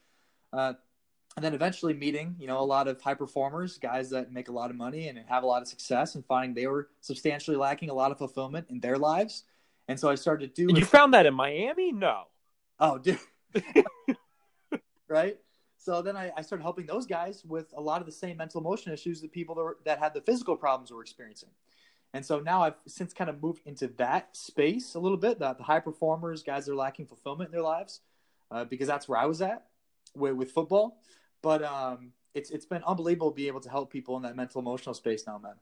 Uh, 0.52 0.74
and 1.36 1.42
then 1.42 1.54
eventually 1.54 1.94
meeting, 1.94 2.36
you 2.38 2.46
know, 2.46 2.58
a 2.58 2.60
lot 2.60 2.88
of 2.88 3.00
high 3.00 3.14
performers, 3.14 3.78
guys 3.78 4.10
that 4.10 4.32
make 4.32 4.50
a 4.50 4.52
lot 4.52 4.68
of 4.68 4.76
money 4.76 5.08
and 5.08 5.18
have 5.28 5.44
a 5.44 5.46
lot 5.46 5.62
of 5.62 5.68
success, 5.68 6.14
and 6.14 6.26
finding 6.26 6.52
they 6.52 6.66
were 6.66 6.90
substantially 7.00 7.56
lacking 7.56 7.88
a 7.88 7.94
lot 7.94 8.10
of 8.10 8.18
fulfillment 8.18 8.66
in 8.68 8.80
their 8.80 8.98
lives. 8.98 9.44
And 9.88 9.98
so 9.98 10.10
I 10.10 10.14
started 10.14 10.54
to 10.54 10.66
do. 10.66 10.78
You 10.78 10.84
found 10.84 11.14
that 11.14 11.24
in 11.24 11.32
Miami? 11.32 11.90
No. 11.90 12.24
Oh, 12.78 12.98
dude. 12.98 13.18
right. 15.08 15.38
So 15.80 16.02
then 16.02 16.14
I, 16.14 16.30
I, 16.36 16.42
started 16.42 16.62
helping 16.62 16.84
those 16.84 17.06
guys 17.06 17.42
with 17.42 17.72
a 17.74 17.80
lot 17.80 18.02
of 18.02 18.06
the 18.06 18.12
same 18.12 18.36
mental 18.36 18.60
emotion 18.60 18.92
issues 18.92 19.22
that 19.22 19.32
people 19.32 19.54
that, 19.54 19.62
were, 19.62 19.78
that 19.86 19.98
had 19.98 20.12
the 20.12 20.20
physical 20.20 20.54
problems 20.54 20.90
were 20.90 21.00
experiencing. 21.00 21.48
And 22.12 22.24
so 22.24 22.38
now 22.38 22.62
I've 22.62 22.74
since 22.86 23.14
kind 23.14 23.30
of 23.30 23.42
moved 23.42 23.62
into 23.64 23.86
that 23.96 24.36
space 24.36 24.94
a 24.94 24.98
little 24.98 25.16
bit, 25.16 25.38
the, 25.38 25.54
the 25.54 25.62
high 25.62 25.80
performers, 25.80 26.42
guys 26.42 26.66
that 26.66 26.72
are 26.72 26.76
lacking 26.76 27.06
fulfillment 27.06 27.48
in 27.48 27.52
their 27.52 27.62
lives, 27.62 28.00
uh, 28.50 28.64
because 28.64 28.88
that's 28.88 29.08
where 29.08 29.18
I 29.18 29.24
was 29.24 29.40
at 29.40 29.68
with, 30.14 30.34
with 30.34 30.52
football. 30.52 31.00
But 31.40 31.62
um, 31.62 32.12
it's 32.34 32.50
it's 32.50 32.66
been 32.66 32.82
unbelievable 32.84 33.30
to 33.30 33.34
be 33.34 33.46
able 33.46 33.60
to 33.60 33.70
help 33.70 33.90
people 33.90 34.18
in 34.18 34.24
that 34.24 34.36
mental 34.36 34.60
emotional 34.60 34.94
space 34.94 35.26
now, 35.26 35.38
man. 35.38 35.54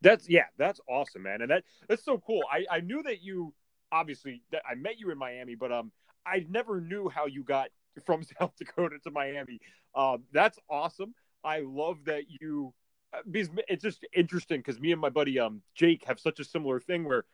That's 0.00 0.28
yeah, 0.28 0.46
that's 0.56 0.80
awesome, 0.88 1.22
man, 1.22 1.42
and 1.42 1.50
that 1.52 1.62
that's 1.88 2.04
so 2.04 2.18
cool. 2.18 2.42
I 2.50 2.64
I 2.68 2.80
knew 2.80 3.04
that 3.04 3.22
you 3.22 3.54
obviously 3.92 4.42
that 4.50 4.62
I 4.68 4.74
met 4.74 4.98
you 4.98 5.12
in 5.12 5.18
Miami, 5.18 5.54
but 5.54 5.70
um, 5.70 5.92
I 6.26 6.44
never 6.48 6.80
knew 6.80 7.08
how 7.08 7.26
you 7.26 7.44
got 7.44 7.68
from 8.06 8.22
South 8.22 8.52
Dakota 8.58 8.98
to 9.04 9.10
Miami. 9.10 9.60
Um, 9.94 10.24
that's 10.32 10.58
awesome. 10.70 11.14
I 11.44 11.60
love 11.60 11.98
that 12.06 12.24
you 12.28 12.74
uh, 13.12 13.20
it's 13.26 13.82
just 13.82 14.04
interesting 14.14 14.58
because 14.58 14.80
me 14.80 14.92
and 14.92 15.00
my 15.00 15.08
buddy 15.08 15.38
um 15.38 15.62
Jake 15.74 16.04
have 16.04 16.20
such 16.20 16.40
a 16.40 16.44
similar 16.44 16.78
thing 16.80 17.04
where 17.04 17.24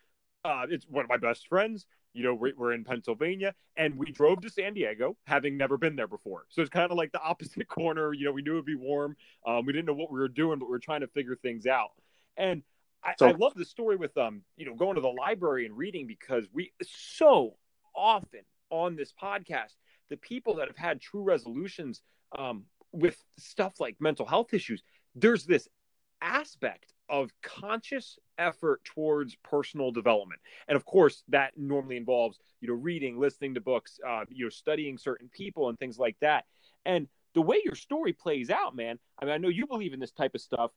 uh, 0.44 0.66
it's 0.68 0.87
one 0.88 1.05
of 1.05 1.09
my 1.09 1.16
best 1.16 1.48
friends. 1.48 1.87
You 2.12 2.22
know, 2.22 2.35
we're, 2.35 2.53
we're 2.57 2.72
in 2.72 2.85
Pennsylvania 2.85 3.55
and 3.77 3.96
we 3.96 4.12
drove 4.12 4.40
to 4.42 4.50
San 4.50 4.74
Diego, 4.74 5.16
having 5.27 5.57
never 5.57 5.77
been 5.77 5.96
there 5.96 6.07
before. 6.07 6.44
So 6.50 6.61
it's 6.61 6.70
kind 6.70 6.90
of 6.90 6.96
like 6.96 7.12
the 7.12 7.20
opposite 7.20 7.66
corner. 7.68 8.12
You 8.12 8.27
know, 8.27 8.33
we 8.33 8.42
knew 8.42 8.53
it'd 8.53 8.66
be 8.66 8.77
warm. 8.77 9.16
Um, 9.46 9.66
we 9.66 9.72
didn't 9.72 9.87
know 9.87 9.94
what 9.94 10.12
we 10.12 10.18
were 10.18 10.29
doing, 10.29 10.59
but 10.59 10.66
we 10.66 10.72
were 10.72 10.79
trying 10.79 11.00
to 11.00 11.09
figure 11.09 11.35
things 11.35 11.66
out. 11.66 11.90
And 12.37 12.62
I, 13.03 13.14
so, 13.18 13.29
I 13.29 13.33
love 13.33 13.55
the 13.55 13.64
story 13.64 13.96
with 13.96 14.16
um, 14.16 14.42
you 14.57 14.66
know, 14.66 14.74
going 14.74 14.94
to 14.94 15.00
the 15.00 15.09
library 15.09 15.66
and 15.66 15.77
reading 15.77 16.07
because 16.07 16.46
we 16.53 16.72
so 16.83 17.57
often 17.94 18.40
on 18.70 18.96
this 18.96 19.12
podcast, 19.20 19.74
the 20.11 20.17
people 20.17 20.57
that 20.57 20.69
have 20.69 20.77
had 20.77 21.01
true 21.01 21.23
resolutions 21.23 22.03
um, 22.38 22.64
with 22.93 23.17
stuff 23.38 23.81
like 23.81 23.97
mental 24.01 24.27
health 24.27 24.55
issues, 24.55 24.83
there's 25.14 25.45
this 25.45 25.69
aspect 26.23 26.93
of 27.09 27.31
conscious 27.43 28.19
effort 28.38 28.83
towards 28.85 29.37
personal 29.45 29.93
development 29.93 30.40
and 30.69 30.75
of 30.75 30.85
course 30.87 31.23
that 31.29 31.53
normally 31.57 31.99
involves 31.99 32.38
you 32.61 32.69
know 32.69 32.75
reading 32.75 33.19
listening 33.19 33.53
to 33.55 33.61
books 33.61 34.01
uh, 34.09 34.25
you 34.31 34.47
know 34.47 34.49
studying 34.49 34.97
certain 34.97 35.29
people 35.29 35.69
and 35.69 35.79
things 35.79 35.99
like 35.99 36.17
that 36.21 36.47
and 36.87 37.07
the 37.35 37.43
way 37.43 37.61
your 37.62 37.75
story 37.75 38.14
plays 38.14 38.49
out 38.49 38.75
man 38.75 38.99
i 39.19 39.25
mean 39.25 39.35
i 39.35 39.37
know 39.37 39.49
you 39.49 39.67
believe 39.67 39.93
in 39.93 40.01
this 40.01 40.12
type 40.12 40.35
of 40.35 40.40
stuff 40.40 40.71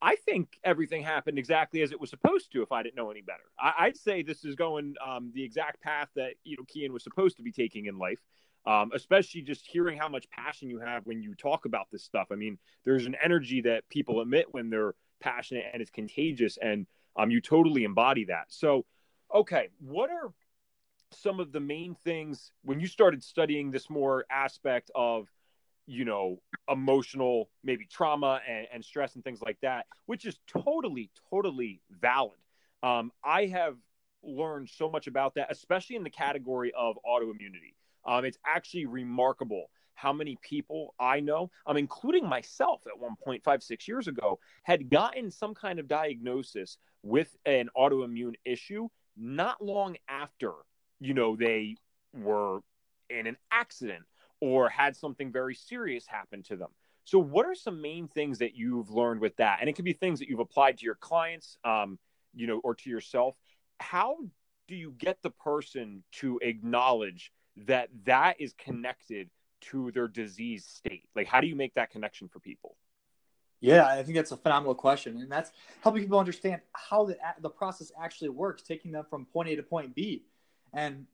I 0.00 0.16
think 0.16 0.58
everything 0.62 1.02
happened 1.02 1.38
exactly 1.38 1.82
as 1.82 1.90
it 1.90 2.00
was 2.00 2.10
supposed 2.10 2.52
to. 2.52 2.62
If 2.62 2.70
I 2.70 2.82
didn't 2.82 2.94
know 2.94 3.10
any 3.10 3.22
better, 3.22 3.42
I, 3.58 3.86
would 3.86 3.96
say 3.96 4.22
this 4.22 4.44
is 4.44 4.54
going 4.54 4.94
um, 5.04 5.32
the 5.34 5.42
exact 5.42 5.82
path 5.82 6.08
that 6.14 6.34
you 6.44 6.56
know 6.56 6.64
Kian 6.64 6.90
was 6.90 7.02
supposed 7.02 7.36
to 7.38 7.42
be 7.42 7.50
taking 7.50 7.86
in 7.86 7.98
life. 7.98 8.20
Um, 8.64 8.92
especially 8.94 9.42
just 9.42 9.66
hearing 9.66 9.98
how 9.98 10.08
much 10.08 10.30
passion 10.30 10.70
you 10.70 10.78
have 10.78 11.04
when 11.04 11.20
you 11.20 11.34
talk 11.34 11.64
about 11.64 11.88
this 11.90 12.04
stuff. 12.04 12.28
I 12.30 12.36
mean, 12.36 12.58
there's 12.84 13.06
an 13.06 13.16
energy 13.22 13.60
that 13.62 13.88
people 13.88 14.20
emit 14.20 14.46
when 14.52 14.70
they're 14.70 14.94
passionate 15.20 15.64
and 15.72 15.82
it's 15.82 15.90
contagious, 15.90 16.58
and 16.62 16.86
um, 17.16 17.30
you 17.30 17.40
totally 17.40 17.82
embody 17.82 18.26
that. 18.26 18.44
So, 18.48 18.84
okay, 19.34 19.68
what 19.80 20.10
are 20.10 20.32
some 21.14 21.40
of 21.40 21.52
the 21.52 21.60
main 21.60 21.94
things 21.94 22.52
when 22.62 22.80
you 22.80 22.86
started 22.86 23.22
studying 23.22 23.70
this 23.70 23.90
more 23.90 24.24
aspect 24.30 24.90
of 24.94 25.28
you 25.86 26.04
know 26.04 26.40
emotional 26.68 27.50
maybe 27.64 27.86
trauma 27.86 28.40
and, 28.48 28.66
and, 28.72 28.84
stress 28.84 29.14
and 29.14 29.24
things 29.24 29.42
like 29.42 29.58
that 29.62 29.86
which 30.06 30.24
is 30.24 30.38
totally 30.46 31.10
totally 31.30 31.80
valid 32.00 32.38
um, 32.82 33.10
i 33.24 33.46
have 33.46 33.76
learned 34.22 34.68
so 34.68 34.88
much 34.88 35.06
about 35.06 35.34
that 35.34 35.50
especially 35.50 35.96
in 35.96 36.04
the 36.04 36.10
category 36.10 36.72
of 36.76 36.96
autoimmunity 37.06 37.74
um, 38.06 38.24
it's 38.24 38.38
actually 38.46 38.86
remarkable 38.86 39.70
how 39.94 40.12
many 40.12 40.38
people 40.42 40.94
i 40.98 41.20
know 41.20 41.50
um, 41.66 41.76
including 41.76 42.26
myself 42.26 42.82
at 42.86 42.98
one 42.98 43.14
point 43.22 43.42
five 43.44 43.62
six 43.62 43.86
years 43.86 44.08
ago 44.08 44.38
had 44.62 44.88
gotten 44.90 45.30
some 45.30 45.54
kind 45.54 45.78
of 45.78 45.86
diagnosis 45.86 46.78
with 47.02 47.36
an 47.46 47.68
autoimmune 47.76 48.34
issue 48.44 48.88
not 49.16 49.62
long 49.62 49.96
after 50.08 50.52
you 51.00 51.14
know 51.14 51.36
they 51.36 51.76
were 52.14 52.60
in 53.10 53.26
an 53.26 53.36
accident 53.50 54.04
or 54.42 54.68
had 54.68 54.96
something 54.96 55.30
very 55.30 55.54
serious 55.54 56.04
happen 56.06 56.42
to 56.42 56.56
them. 56.56 56.68
So, 57.04 57.18
what 57.18 57.46
are 57.46 57.54
some 57.54 57.80
main 57.80 58.08
things 58.08 58.38
that 58.38 58.56
you've 58.56 58.90
learned 58.90 59.20
with 59.20 59.36
that? 59.36 59.58
And 59.60 59.68
it 59.68 59.74
could 59.74 59.84
be 59.84 59.92
things 59.92 60.18
that 60.18 60.28
you've 60.28 60.40
applied 60.40 60.78
to 60.78 60.84
your 60.84 60.96
clients, 60.96 61.58
um, 61.64 61.98
you 62.34 62.46
know, 62.46 62.60
or 62.64 62.74
to 62.74 62.90
yourself. 62.90 63.36
How 63.78 64.16
do 64.68 64.74
you 64.74 64.94
get 64.98 65.22
the 65.22 65.30
person 65.30 66.02
to 66.12 66.38
acknowledge 66.42 67.32
that 67.56 67.88
that 68.04 68.40
is 68.40 68.54
connected 68.54 69.30
to 69.62 69.90
their 69.92 70.08
disease 70.08 70.64
state? 70.64 71.08
Like, 71.14 71.26
how 71.26 71.40
do 71.40 71.46
you 71.46 71.56
make 71.56 71.74
that 71.74 71.90
connection 71.90 72.28
for 72.28 72.40
people? 72.40 72.76
Yeah, 73.60 73.86
I 73.86 74.02
think 74.02 74.16
that's 74.16 74.32
a 74.32 74.36
phenomenal 74.36 74.74
question, 74.74 75.18
and 75.18 75.30
that's 75.30 75.52
helping 75.82 76.02
people 76.02 76.18
understand 76.18 76.60
how 76.72 77.04
the 77.04 77.16
the 77.40 77.50
process 77.50 77.92
actually 78.00 78.30
works, 78.30 78.62
taking 78.62 78.92
them 78.92 79.04
from 79.08 79.26
point 79.26 79.48
A 79.50 79.56
to 79.56 79.62
point 79.62 79.94
B, 79.94 80.24
and 80.72 81.06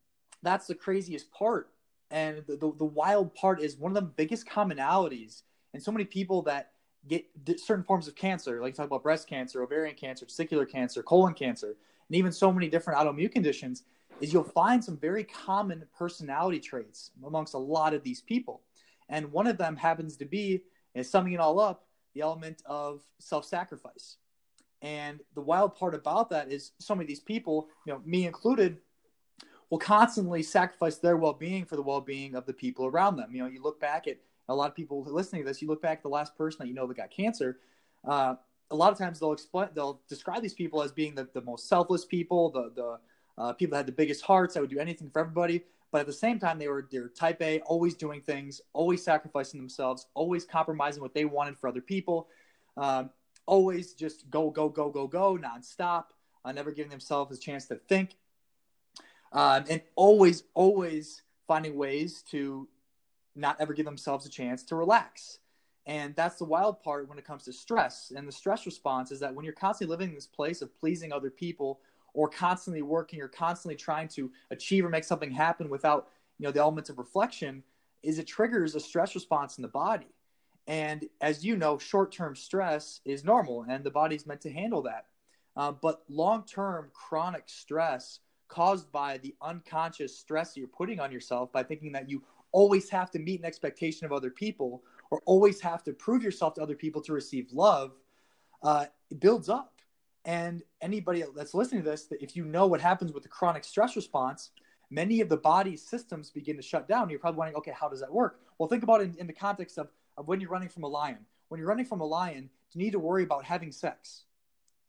that's 0.42 0.66
the 0.66 0.74
craziest 0.74 1.31
part 1.31 1.70
and 2.11 2.38
the, 2.46 2.57
the, 2.57 2.72
the, 2.79 2.85
wild 2.85 3.35
part 3.35 3.61
is 3.61 3.77
one 3.77 3.90
of 3.90 3.94
the 3.94 4.03
biggest 4.03 4.46
commonalities 4.46 5.42
in 5.74 5.81
so 5.81 5.92
many 5.92 6.05
people 6.05 6.42
that 6.42 6.72
get 7.07 7.27
certain 7.59 7.85
forms 7.85 8.09
of 8.09 8.14
cancer, 8.14 8.61
like 8.61 8.72
you 8.72 8.77
talk 8.77 8.87
about 8.87 9.03
breast 9.03 9.29
cancer, 9.29 9.62
ovarian 9.62 9.94
cancer, 9.94 10.27
testicular 10.27 10.68
cancer, 10.68 11.03
colon 11.03 11.35
cancer, 11.35 11.77
and 12.09 12.16
even 12.16 12.33
so 12.33 12.53
many 12.53 12.68
different 12.68 12.98
autoimmune 12.98 13.31
conditions, 13.31 13.85
is 14.20 14.33
you'll 14.33 14.44
find 14.44 14.83
some 14.83 14.96
very 14.96 15.24
common 15.24 15.85
personality 15.96 16.61
traits 16.61 17.11
amongst 17.24 17.54
a 17.54 17.59
lot 17.59 17.94
of 17.94 18.02
these 18.02 18.20
people. 18.20 18.62
And 19.09 19.33
one 19.33 19.46
of 19.46 19.59
them 19.59 19.76
happens 19.76 20.16
to 20.18 20.24
be, 20.24 20.62
is 20.94 21.11
summing 21.11 21.33
it 21.33 21.40
all 21.40 21.61
up, 21.61 21.87
the 22.14 22.20
element 22.20 22.62
of 22.66 23.02
self 23.18 23.44
sacrifice. 23.44 24.16
And 24.83 25.20
the 25.35 25.40
wild 25.40 25.74
part 25.74 25.94
about 25.94 26.31
that 26.31 26.52
is 26.52 26.72
so 26.78 26.94
many 26.94 27.04
of 27.04 27.09
these 27.09 27.20
people, 27.20 27.68
you 27.87 27.92
know, 27.92 28.00
me 28.04 28.26
included, 28.26 28.78
will 29.70 29.78
constantly 29.78 30.42
sacrifice 30.42 30.96
their 30.96 31.16
well-being 31.16 31.64
for 31.64 31.76
the 31.76 31.83
well-being 31.83 32.35
of 32.35 32.46
the 32.46 32.52
people 32.52 32.87
around 32.87 33.16
them. 33.16 33.35
You 33.35 33.42
know, 33.42 33.48
you 33.48 33.62
look 33.62 33.81
back 33.81 34.07
at 34.07 34.18
a 34.48 34.54
lot 34.54 34.70
of 34.70 34.76
people 34.76 35.04
listening 35.04 35.42
to 35.42 35.48
this. 35.48 35.61
You 35.61 35.68
look 35.68 35.83
back 35.83 35.98
at 35.98 36.02
the 36.02 36.09
last 36.09 36.37
person 36.37 36.59
that 36.61 36.68
you 36.68 36.74
know 36.74 36.87
that 36.87 36.96
got 36.96 37.11
cancer. 37.11 37.59
Uh, 38.07 38.37
a 38.70 38.76
lot 38.76 38.92
of 38.92 38.98
times 38.98 39.20
they'll 39.20 39.33
explain, 39.33 39.68
they'll 39.74 40.00
describe 40.09 40.42
these 40.42 40.54
people 40.54 40.83
as 40.83 40.92
being 40.92 41.14
the, 41.14 41.28
the 41.35 41.40
most 41.40 41.68
selfless 41.68 42.04
people, 42.04 42.50
the 42.50 42.72
the 42.74 42.98
uh, 43.38 43.53
people 43.53 43.72
that 43.72 43.79
had 43.79 43.87
the 43.87 43.92
biggest 43.92 44.24
hearts, 44.24 44.55
that 44.55 44.61
would 44.61 44.70
do 44.70 44.79
anything 44.79 45.09
for 45.11 45.20
everybody. 45.20 45.64
But 45.90 46.03
at 46.03 46.07
the 46.07 46.12
same 46.12 46.38
time, 46.38 46.59
they 46.59 46.68
were 46.68 46.87
they're 46.90 47.09
type 47.09 47.40
A, 47.40 47.61
always 47.61 47.94
doing 47.94 48.20
things, 48.20 48.61
always 48.74 49.03
sacrificing 49.03 49.59
themselves, 49.59 50.07
always 50.14 50.44
compromising 50.44 51.01
what 51.03 51.14
they 51.14 51.24
wanted 51.24 51.57
for 51.59 51.68
other 51.68 51.81
people, 51.81 52.29
um, 52.77 53.11
always 53.46 53.94
just 53.94 54.29
go 54.29 54.51
go 54.51 54.68
go 54.68 54.90
go 54.90 55.07
go 55.07 55.38
nonstop, 55.38 56.07
uh, 56.44 56.53
never 56.53 56.72
giving 56.72 56.90
themselves 56.90 57.37
a 57.37 57.40
chance 57.40 57.66
to 57.66 57.77
think 57.77 58.16
um, 59.33 59.64
and 59.68 59.83
always, 59.94 60.44
always 60.55 61.22
finding 61.46 61.77
ways 61.77 62.22
to 62.31 62.68
not 63.35 63.57
ever 63.61 63.72
give 63.72 63.85
themselves 63.85 64.27
a 64.27 64.31
chance 64.31 64.62
to 64.64 64.77
relax. 64.77 65.38
And 65.87 66.14
that's 66.14 66.37
the 66.37 66.44
wild 66.44 66.83
part 66.83 67.09
when 67.09 67.18
it 67.18 67.24
comes 67.24 67.44
to 67.44 67.53
stress. 67.53 68.12
And 68.14 68.29
the 68.29 68.33
stress 68.33 68.66
response 68.66 69.11
is 69.11 69.20
that 69.20 69.35
when 69.35 69.44
you're 69.44 69.55
constantly 69.55 69.90
living 69.90 70.11
in 70.11 70.14
this 70.14 70.27
place 70.27 70.61
of 70.61 70.77
pleasing 70.79 71.12
other 71.12 71.31
people 71.31 71.81
or 72.14 72.29
constantly 72.29 72.83
working 72.83 73.21
or 73.21 73.29
constantly 73.29 73.77
trying 73.77 74.09
to 74.09 74.31
achieve 74.51 74.85
or 74.85 74.88
make 74.88 75.05
something 75.05 75.31
happen 75.31 75.68
without, 75.68 76.09
you 76.38 76.47
know, 76.47 76.53
the 76.53 76.61
elements 76.61 76.90
of 76.90 76.99
reflection, 76.99 77.62
is 78.03 78.18
it 78.18 78.27
triggers 78.27 78.75
a 78.75 78.81
stress 78.81 79.14
response 79.14 79.59
in 79.59 79.62
the 79.62 79.68
body. 79.68 80.14
And 80.66 81.07
as 81.21 81.44
you 81.44 81.57
know, 81.57 81.79
short 81.79 82.12
term 82.12 82.37
stress 82.37 83.01
is 83.05 83.25
normal 83.25 83.64
and 83.68 83.83
the 83.83 83.90
body's 83.90 84.27
meant 84.27 84.42
to 84.42 84.53
handle 84.53 84.83
that. 84.83 85.07
Uh, 85.57 85.73
but 85.73 86.03
long 86.09 86.44
term 86.44 86.90
chronic 86.92 87.44
stress 87.47 88.21
caused 88.49 88.90
by 88.92 89.18
the 89.18 89.35
unconscious 89.42 90.16
stress 90.16 90.55
that 90.55 90.61
you're 90.61 90.68
putting 90.68 91.01
on 91.01 91.12
yourself 91.12 91.53
by 91.53 91.62
thinking 91.62 91.92
that 91.92 92.09
you 92.09 92.23
always 92.53 92.88
have 92.88 93.11
to 93.11 93.18
meet 93.18 93.40
an 93.40 93.47
expectation 93.47 94.07
of 94.07 94.12
other 94.12 94.31
people 94.31 94.83
or 95.11 95.21
always 95.27 95.61
have 95.61 95.83
to 95.85 95.92
prove 95.92 96.23
yourself 96.23 96.55
to 96.55 96.62
other 96.62 96.75
people 96.75 97.01
to 97.03 97.12
receive 97.12 97.47
love 97.53 97.92
uh, 98.62 98.87
it 99.11 99.21
builds 99.21 99.49
up 99.49 99.78
and 100.29 100.62
anybody 100.81 101.25
that's 101.35 101.55
listening 101.55 101.83
to 101.83 101.91
this 101.91 102.07
if 102.21 102.37
you 102.37 102.45
know 102.45 102.67
what 102.67 102.81
happens 102.81 103.12
with 103.12 103.25
the 103.25 103.29
chronic 103.29 103.64
stress 103.64 103.97
response 103.97 104.51
many 104.91 105.21
of 105.21 105.29
the 105.29 105.37
body's 105.37 105.83
systems 105.83 106.31
begin 106.31 106.57
to 106.57 106.62
shut 106.62 106.87
down 106.87 107.11
you're 107.11 107.19
probably 107.19 107.38
wondering 107.38 107.57
okay 107.57 107.75
how 107.79 107.88
does 107.88 108.01
that 108.01 108.12
work 108.12 108.41
well 108.59 108.69
think 108.69 108.83
about 108.83 109.01
it 109.01 109.05
in, 109.05 109.17
in 109.19 109.27
the 109.27 109.33
context 109.33 109.79
of, 109.79 109.88
of 110.17 110.29
when 110.29 110.41
you're 110.41 110.51
running 110.51 110.69
from 110.69 110.85
a 110.85 110.88
lion 110.88 111.19
when 111.49 111.59
you're 111.59 111.69
running 111.69 111.85
from 111.85 112.01
a 112.01 112.07
lion 112.07 112.49
do 112.71 112.79
you 112.79 112.85
need 112.85 112.93
to 112.93 112.99
worry 112.99 113.25
about 113.25 113.45
having 113.45 113.73
sex 113.73 114.25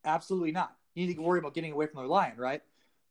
absolutely 0.05 0.51
not 0.51 0.75
you 0.93 1.07
need 1.07 1.15
to 1.15 1.21
worry 1.21 1.39
about 1.39 1.53
getting 1.53 1.71
away 1.71 1.87
from 1.87 2.03
the 2.03 2.07
lion 2.07 2.37
right 2.37 2.61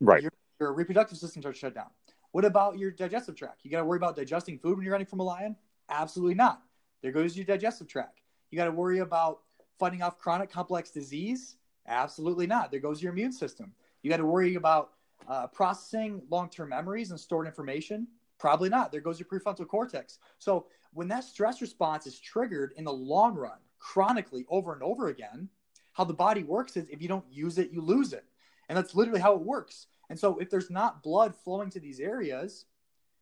Right. 0.01 0.23
Your, 0.23 0.33
your 0.61 0.73
reproductive 0.73 1.19
systems 1.19 1.45
are 1.47 1.53
shut 1.55 1.75
down. 1.75 1.91
What 2.33 2.45
about 2.45 2.79
your 2.79 2.91
digestive 2.91 3.35
tract? 3.35 3.64
You 3.64 3.71
got 3.71 3.79
to 3.79 3.85
worry 3.85 3.97
about 3.97 4.17
digesting 4.17 4.59
food 4.59 4.77
when 4.77 4.85
you're 4.85 4.93
running 4.93 5.07
from 5.07 5.21
a 5.21 5.25
lion? 5.25 5.57
Absolutely 5.88 6.35
not. 6.35 6.62
There 7.03 7.12
goes 7.12 7.37
your 7.37 7.47
digestive 7.47 7.88
tract. 7.88 8.21
You 8.51 8.59
got 8.59 8.67
to 8.67 8.73
worry 8.73 8.99
about 8.99 9.41
fighting 9.79 10.03
off 10.03 10.19
chronic 10.19 10.51
complex 10.51 10.91
disease? 10.91 11.57
Absolutely 11.88 12.46
not. 12.46 12.70
There 12.70 12.81
goes 12.81 13.03
your 13.03 13.12
immune 13.12 13.33
system. 13.33 13.72
You 14.03 14.11
got 14.11 14.18
to 14.18 14.27
worry 14.27 14.55
about 14.55 14.90
uh, 15.27 15.46
processing 15.48 16.22
long 16.31 16.48
term 16.51 16.68
memories 16.68 17.11
and 17.11 17.18
stored 17.18 17.46
information? 17.46 18.07
Probably 18.38 18.68
not. 18.68 18.92
There 18.92 19.01
goes 19.01 19.18
your 19.18 19.29
prefrontal 19.29 19.66
cortex. 19.66 20.18
So 20.38 20.66
when 20.92 21.09
that 21.09 21.24
stress 21.24 21.61
response 21.61 22.07
is 22.07 22.20
triggered 22.20 22.72
in 22.77 22.85
the 22.85 22.92
long 22.92 23.35
run, 23.35 23.59
chronically 23.81 24.46
over 24.48 24.72
and 24.72 24.83
over 24.83 25.09
again, 25.09 25.48
how 25.94 26.05
the 26.05 26.14
body 26.14 26.44
works 26.44 26.77
is 26.77 26.88
if 26.88 27.03
you 27.03 27.09
don't 27.09 27.24
use 27.31 27.59
it, 27.59 27.70
you 27.72 27.81
lose 27.81 28.12
it. 28.12 28.24
And 28.68 28.77
that's 28.77 28.94
literally 28.94 29.20
how 29.20 29.35
it 29.35 29.40
works. 29.40 29.87
And 30.11 30.18
so 30.18 30.38
if 30.38 30.51
there's 30.51 30.70
not 30.70 31.03
blood 31.03 31.35
flowing 31.35 31.70
to 31.70 31.81
these 31.81 32.01
areas, 32.01 32.66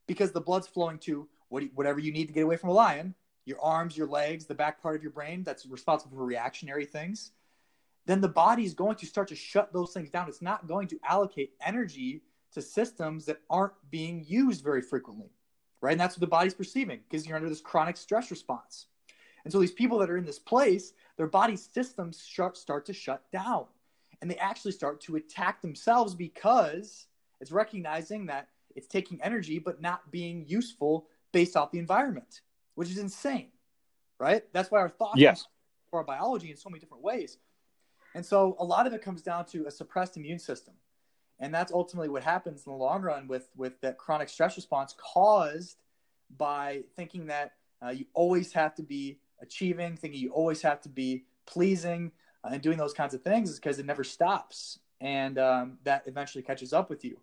because 0.07 0.33
the 0.33 0.41
blood's 0.41 0.67
flowing 0.67 0.99
to 0.99 1.29
whatever 1.49 2.01
you 2.01 2.13
need 2.13 2.27
to 2.27 2.35
get 2.35 2.45
away 2.45 2.57
from 2.57 2.71
a 2.71 2.75
lion, 2.75 3.15
your 3.45 3.61
arms, 3.61 3.97
your 3.97 4.09
legs, 4.09 4.45
the 4.45 4.55
back 4.55 4.83
part 4.83 4.97
of 4.97 5.03
your 5.03 5.13
brain 5.13 5.43
that's 5.45 5.65
responsible 5.67 6.17
for 6.17 6.25
reactionary 6.25 6.85
things, 6.85 7.31
then 8.07 8.21
the 8.21 8.29
body 8.29 8.65
is 8.65 8.75
going 8.75 8.97
to 8.97 9.07
start 9.07 9.29
to 9.29 9.35
shut 9.35 9.73
those 9.73 9.93
things 9.93 10.11
down. 10.11 10.29
It's 10.29 10.43
not 10.43 10.67
going 10.67 10.89
to 10.89 10.99
allocate 11.09 11.53
energy 11.65 12.23
to 12.53 12.63
systems 12.63 13.27
that 13.27 13.41
aren't 13.51 13.75
being 13.91 14.25
used 14.27 14.65
very 14.65 14.81
frequently, 14.81 15.31
right? 15.81 15.93
And 15.93 16.01
that's 16.01 16.17
what 16.17 16.21
the 16.21 16.27
body's 16.27 16.55
perceiving 16.55 17.01
because 17.09 17.27
you're 17.27 17.37
under 17.37 17.49
this 17.49 17.61
chronic 17.61 17.97
stress 17.97 18.31
response. 18.31 18.87
And 19.45 19.53
so 19.53 19.61
these 19.61 19.73
people 19.73 19.99
that 19.99 20.11
are 20.11 20.17
in 20.17 20.25
this 20.25 20.39
place, 20.39 20.93
their 21.17 21.27
body 21.27 21.57
systems 21.57 22.21
start 22.21 22.87
to 22.87 22.93
shut 22.93 23.31
down 23.31 23.67
and 24.21 24.31
they 24.31 24.37
actually 24.37 24.73
start 24.73 25.01
to 25.03 25.17
attack 25.17 25.61
themselves 25.61 26.15
because 26.15 27.07
it's 27.41 27.53
recognizing 27.53 28.27
that 28.27 28.49
it's 28.75 28.87
taking 28.87 29.21
energy 29.23 29.59
but 29.59 29.81
not 29.81 30.11
being 30.11 30.45
useful 30.47 31.07
based 31.33 31.57
off 31.57 31.71
the 31.71 31.79
environment, 31.79 32.41
which 32.75 32.91
is 32.91 32.99
insane, 32.99 33.49
right? 34.19 34.43
That's 34.53 34.71
why 34.71 34.81
our 34.81 34.89
thoughts 34.89 35.19
yes. 35.19 35.47
for 35.91 36.01
our 36.01 36.05
biology 36.05 36.51
in 36.51 36.57
so 36.57 36.71
many 36.71 36.81
different 36.81 37.03
ways. 37.03 37.39
And 38.17 38.25
so 38.25 38.57
a 38.59 38.65
lot 38.65 38.87
of 38.87 38.95
it 38.95 39.03
comes 39.03 39.21
down 39.21 39.45
to 39.49 39.67
a 39.67 39.71
suppressed 39.71 40.17
immune 40.17 40.39
system. 40.39 40.73
And 41.39 41.53
that's 41.53 41.71
ultimately 41.71 42.09
what 42.09 42.25
happens 42.25 42.65
in 42.67 42.73
the 42.73 42.79
long 42.79 43.03
run 43.03 43.29
with, 43.29 43.51
with 43.55 43.79
that 43.83 43.99
chronic 43.99 44.31
stress 44.31 44.57
response 44.57 44.97
caused 44.97 45.77
by 46.35 46.85
thinking 46.97 47.27
that 47.27 47.53
uh, 47.85 47.91
you 47.91 48.07
always 48.15 48.55
have 48.55 48.75
to 48.77 48.83
be 48.83 49.19
achieving, 49.43 49.99
thinking 49.99 50.19
you 50.19 50.31
always 50.31 50.63
have 50.63 50.81
to 50.81 50.89
be 50.89 51.25
pleasing, 51.45 52.11
uh, 52.43 52.49
and 52.53 52.63
doing 52.63 52.79
those 52.79 52.95
kinds 52.95 53.13
of 53.13 53.21
things 53.21 53.51
is 53.51 53.61
because 53.61 53.79
it 53.79 53.85
never 53.85 54.03
stops. 54.03 54.79
And 54.99 55.39
um, 55.39 55.77
that 55.85 56.05
eventually 56.07 56.43
catches 56.43 56.73
up 56.73 56.89
with 56.89 57.05
you, 57.05 57.19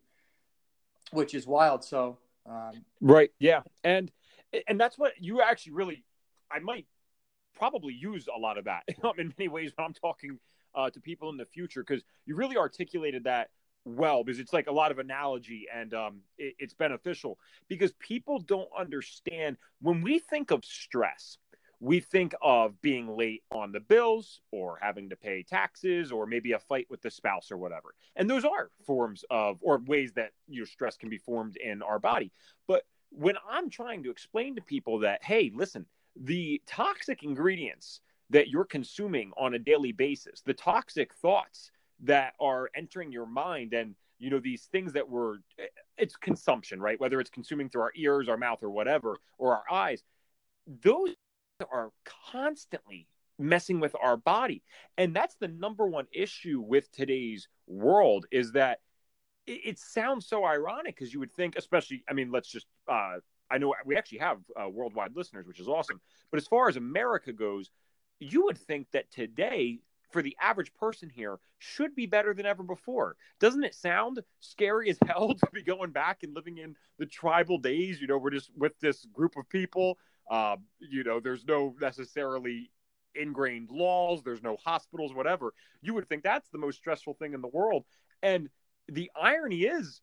which 1.12 1.34
is 1.34 1.48
wild. 1.48 1.84
So, 1.84 2.20
um, 2.48 2.86
right. 3.02 3.32
Yeah. 3.40 3.62
And, 3.84 4.12
and 4.68 4.80
that's 4.80 5.00
what 5.00 5.14
you 5.20 5.42
actually 5.42 5.72
really, 5.72 6.04
I 6.52 6.60
might 6.60 6.86
probably 7.56 7.96
use 7.96 8.28
a 8.28 8.38
lot 8.38 8.60
of 8.60 8.66
that 8.66 8.84
in 9.18 9.34
many 9.40 9.48
ways 9.48 9.72
when 9.76 9.88
I'm 9.88 9.94
talking 9.96 10.38
uh, 10.76 10.90
to 10.90 11.00
people 11.00 11.30
in 11.30 11.38
the 11.38 11.46
future 11.46 11.84
because 11.84 12.04
you 12.26 12.36
really 12.36 12.58
articulated 12.58 13.24
that 13.24 13.50
well 13.86 14.24
because 14.24 14.40
it's 14.40 14.54
like 14.54 14.68
a 14.68 14.72
lot 14.72 14.92
of 14.92 15.00
analogy 15.00 15.68
and 15.74 15.94
um, 15.94 16.22
it, 16.38 16.56
it's 16.60 16.74
beneficial 16.74 17.38
because 17.68 17.92
people 18.00 18.40
don't 18.40 18.70
understand 18.78 19.58
when 19.82 20.02
we 20.02 20.20
think 20.20 20.52
of 20.52 20.64
stress 20.64 21.38
we 21.80 22.00
think 22.00 22.34
of 22.42 22.80
being 22.82 23.18
late 23.18 23.44
on 23.52 23.74
the 23.74 23.80
bills 23.82 24.40
or 24.52 24.80
having 24.82 25.10
to 25.10 25.18
pay 25.18 25.44
taxes 25.44 26.14
or 26.14 26.26
maybe 26.26 26.54
a 26.54 26.60
fight 26.60 26.88
with 26.90 27.02
the 27.02 27.12
spouse 27.12 27.52
or 27.52 27.58
whatever. 27.58 27.94
And 28.16 28.30
those 28.30 28.46
are 28.46 28.70
forms 28.86 29.26
of 29.30 29.58
or 29.60 29.80
ways 29.80 30.14
that 30.14 30.32
your 30.48 30.66
stress 30.66 30.96
can 30.96 31.10
be 31.10 31.18
formed 31.18 31.58
in 31.58 31.82
our 31.82 32.00
body. 32.00 32.32
But 32.70 32.84
when 33.16 33.36
i'm 33.50 33.70
trying 33.70 34.04
to 34.04 34.10
explain 34.10 34.56
to 34.56 34.62
people 34.62 35.00
that 35.00 35.24
hey 35.24 35.52
listen 35.54 35.86
the 36.16 36.62
toxic 36.66 37.24
ingredients 37.24 38.02
that 38.34 38.50
you're 38.50 38.66
consuming 38.66 39.32
on 39.38 39.54
a 39.54 39.60
daily 39.60 39.92
basis, 39.92 40.42
the 40.42 40.54
toxic 40.54 41.14
thoughts 41.16 41.72
that 42.04 42.34
are 42.40 42.70
entering 42.76 43.12
your 43.12 43.26
mind 43.26 43.74
and 43.74 43.96
you 44.20 44.30
know 44.30 44.40
these 44.40 44.64
things 44.66 44.94
that 44.94 45.10
we're 45.10 45.38
it's 45.98 46.16
consumption 46.16 46.82
right? 46.82 47.00
Whether 47.00 47.20
it's 47.20 47.30
consuming 47.30 47.70
through 47.70 47.84
our 47.84 47.94
ears 47.96 48.28
our 48.28 48.38
mouth 48.38 48.62
or 48.64 48.70
whatever 48.70 49.18
or 49.38 49.56
our 49.56 49.64
eyes 49.72 50.04
those 50.82 51.10
are 51.72 51.92
constantly 52.32 53.08
messing 53.40 53.80
with 53.80 53.96
our 54.02 54.18
body. 54.18 54.64
And 54.98 55.16
that's 55.16 55.36
the 55.36 55.48
number 55.48 55.86
one 55.88 56.08
issue 56.12 56.62
with 56.62 56.92
today's 56.92 57.48
world 57.68 58.26
is 58.32 58.52
that 58.54 58.80
it, 59.46 59.62
it 59.66 59.80
sounds 59.80 60.28
so 60.28 60.46
ironic 60.46 60.96
because 60.96 61.14
you 61.14 61.20
would 61.20 61.32
think 61.32 61.56
especially 61.58 62.04
i 62.10 62.14
mean 62.14 62.32
let's 62.32 62.50
just 62.50 62.68
uh, 62.90 63.16
i 63.50 63.58
know 63.58 63.74
we 63.86 63.98
actually 63.98 64.20
have 64.20 64.38
uh, 64.62 64.70
worldwide 64.70 65.16
listeners 65.16 65.48
which 65.48 65.60
is 65.60 65.68
awesome. 65.68 66.00
But 66.32 66.38
as 66.38 66.48
far 66.48 66.70
as 66.70 66.78
america 66.78 67.34
goes 67.34 67.70
you 68.20 68.46
would 68.46 68.58
think 68.58 68.88
that 68.92 69.12
today 69.12 69.80
for 70.14 70.22
the 70.22 70.38
average 70.40 70.74
person 70.76 71.10
here 71.10 71.40
should 71.58 71.96
be 71.96 72.06
better 72.06 72.34
than 72.34 72.46
ever 72.46 72.64
before. 72.64 73.18
Doesn't 73.40 73.64
it 73.64 73.74
sound 73.74 74.22
scary 74.40 74.90
as 74.90 74.98
hell 75.08 75.34
to 75.34 75.48
be 75.52 75.64
going 75.64 75.92
back 75.92 76.24
and 76.24 76.34
living 76.34 76.60
in 76.60 76.76
the 77.00 77.06
tribal 77.06 77.58
days? 77.58 78.00
You 78.00 78.08
know, 78.08 78.18
we're 78.18 78.30
just 78.30 78.52
with 78.56 78.80
this 78.80 79.06
group 79.12 79.36
of 79.36 79.50
people. 79.50 79.98
Uh, 80.30 80.56
you 80.80 81.04
know, 81.04 81.20
there's 81.20 81.44
no 81.46 81.76
necessarily 81.82 82.70
ingrained 83.16 83.70
laws, 83.70 84.24
there's 84.24 84.42
no 84.42 84.56
hospitals, 84.64 85.14
whatever. 85.14 85.54
You 85.82 85.94
would 85.96 86.08
think 86.08 86.24
that's 86.24 86.50
the 86.50 86.58
most 86.58 86.78
stressful 86.78 87.16
thing 87.16 87.34
in 87.34 87.42
the 87.42 87.48
world. 87.48 87.84
And 88.22 88.50
the 88.88 89.12
irony 89.20 89.64
is, 89.64 90.02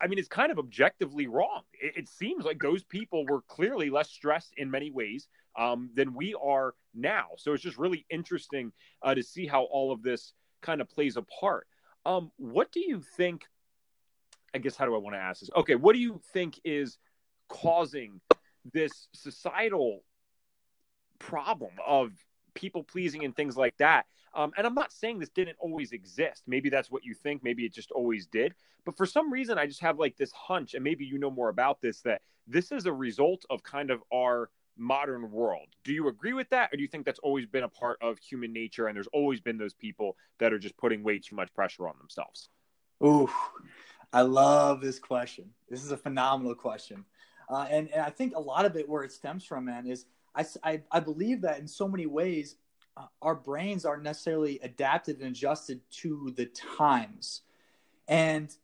I 0.00 0.08
mean, 0.08 0.18
it's 0.18 0.28
kind 0.28 0.50
of 0.50 0.58
objectively 0.58 1.26
wrong. 1.26 1.62
It, 1.72 1.96
it 1.96 2.08
seems 2.08 2.44
like 2.44 2.58
those 2.60 2.82
people 2.84 3.24
were 3.26 3.42
clearly 3.42 3.88
less 3.90 4.10
stressed 4.10 4.52
in 4.56 4.70
many 4.70 4.90
ways 4.90 5.28
um, 5.56 5.90
than 5.94 6.14
we 6.14 6.34
are 6.34 6.74
now. 6.94 7.28
So 7.38 7.52
it's 7.52 7.62
just 7.62 7.78
really 7.78 8.06
interesting 8.10 8.72
uh, 9.02 9.14
to 9.14 9.22
see 9.22 9.46
how 9.46 9.64
all 9.64 9.92
of 9.92 10.02
this 10.02 10.32
kind 10.60 10.80
of 10.80 10.88
plays 10.88 11.16
a 11.16 11.22
part. 11.22 11.66
Um, 12.04 12.30
what 12.36 12.72
do 12.72 12.80
you 12.80 13.02
think? 13.16 13.44
I 14.54 14.58
guess 14.58 14.76
how 14.76 14.84
do 14.84 14.94
I 14.94 14.98
want 14.98 15.14
to 15.14 15.20
ask 15.20 15.40
this? 15.40 15.50
Okay, 15.56 15.76
what 15.76 15.94
do 15.94 15.98
you 15.98 16.20
think 16.32 16.60
is 16.64 16.98
causing 17.48 18.20
this 18.72 19.08
societal 19.12 20.04
problem 21.18 21.72
of 21.86 22.12
people 22.54 22.82
pleasing 22.82 23.24
and 23.24 23.34
things 23.34 23.56
like 23.56 23.76
that? 23.78 24.06
Um, 24.34 24.52
and 24.56 24.66
I'm 24.66 24.74
not 24.74 24.92
saying 24.92 25.18
this 25.18 25.28
didn't 25.30 25.58
always 25.58 25.92
exist. 25.92 26.42
Maybe 26.46 26.70
that's 26.70 26.90
what 26.90 27.04
you 27.04 27.14
think. 27.14 27.42
Maybe 27.42 27.64
it 27.64 27.72
just 27.72 27.90
always 27.90 28.26
did. 28.26 28.54
But 28.84 28.96
for 28.96 29.06
some 29.06 29.32
reason, 29.32 29.58
I 29.58 29.66
just 29.66 29.80
have 29.80 29.98
like 29.98 30.16
this 30.16 30.32
hunch, 30.32 30.74
and 30.74 30.82
maybe 30.82 31.04
you 31.04 31.18
know 31.18 31.30
more 31.30 31.50
about 31.50 31.80
this, 31.80 32.00
that 32.02 32.22
this 32.46 32.72
is 32.72 32.86
a 32.86 32.92
result 32.92 33.44
of 33.50 33.62
kind 33.62 33.90
of 33.90 34.02
our 34.12 34.50
modern 34.76 35.30
world. 35.30 35.68
Do 35.84 35.92
you 35.92 36.08
agree 36.08 36.32
with 36.32 36.48
that? 36.50 36.72
Or 36.72 36.76
do 36.76 36.82
you 36.82 36.88
think 36.88 37.04
that's 37.04 37.20
always 37.20 37.46
been 37.46 37.64
a 37.64 37.68
part 37.68 37.98
of 38.00 38.18
human 38.18 38.52
nature 38.52 38.86
and 38.86 38.96
there's 38.96 39.08
always 39.08 39.40
been 39.40 39.58
those 39.58 39.74
people 39.74 40.16
that 40.38 40.52
are 40.52 40.58
just 40.58 40.76
putting 40.76 41.02
way 41.02 41.18
too 41.18 41.36
much 41.36 41.52
pressure 41.54 41.88
on 41.88 41.94
themselves? 41.98 42.48
Ooh, 43.04 43.30
I 44.12 44.22
love 44.22 44.80
this 44.80 44.98
question. 44.98 45.50
This 45.68 45.84
is 45.84 45.92
a 45.92 45.96
phenomenal 45.96 46.54
question. 46.54 47.04
Uh, 47.48 47.66
and, 47.70 47.90
and 47.90 48.02
I 48.02 48.10
think 48.10 48.34
a 48.34 48.40
lot 48.40 48.64
of 48.64 48.76
it, 48.76 48.88
where 48.88 49.02
it 49.02 49.12
stems 49.12 49.44
from, 49.44 49.64
man, 49.66 49.86
is 49.86 50.06
I, 50.34 50.46
I, 50.62 50.82
I 50.90 51.00
believe 51.00 51.42
that 51.42 51.58
in 51.58 51.68
so 51.68 51.88
many 51.88 52.06
ways, 52.06 52.56
uh, 52.96 53.06
our 53.20 53.34
brains 53.34 53.84
aren't 53.84 54.02
necessarily 54.02 54.58
adapted 54.62 55.18
and 55.18 55.28
adjusted 55.28 55.80
to 55.90 56.32
the 56.36 56.46
times. 56.46 57.42
And 58.08 58.54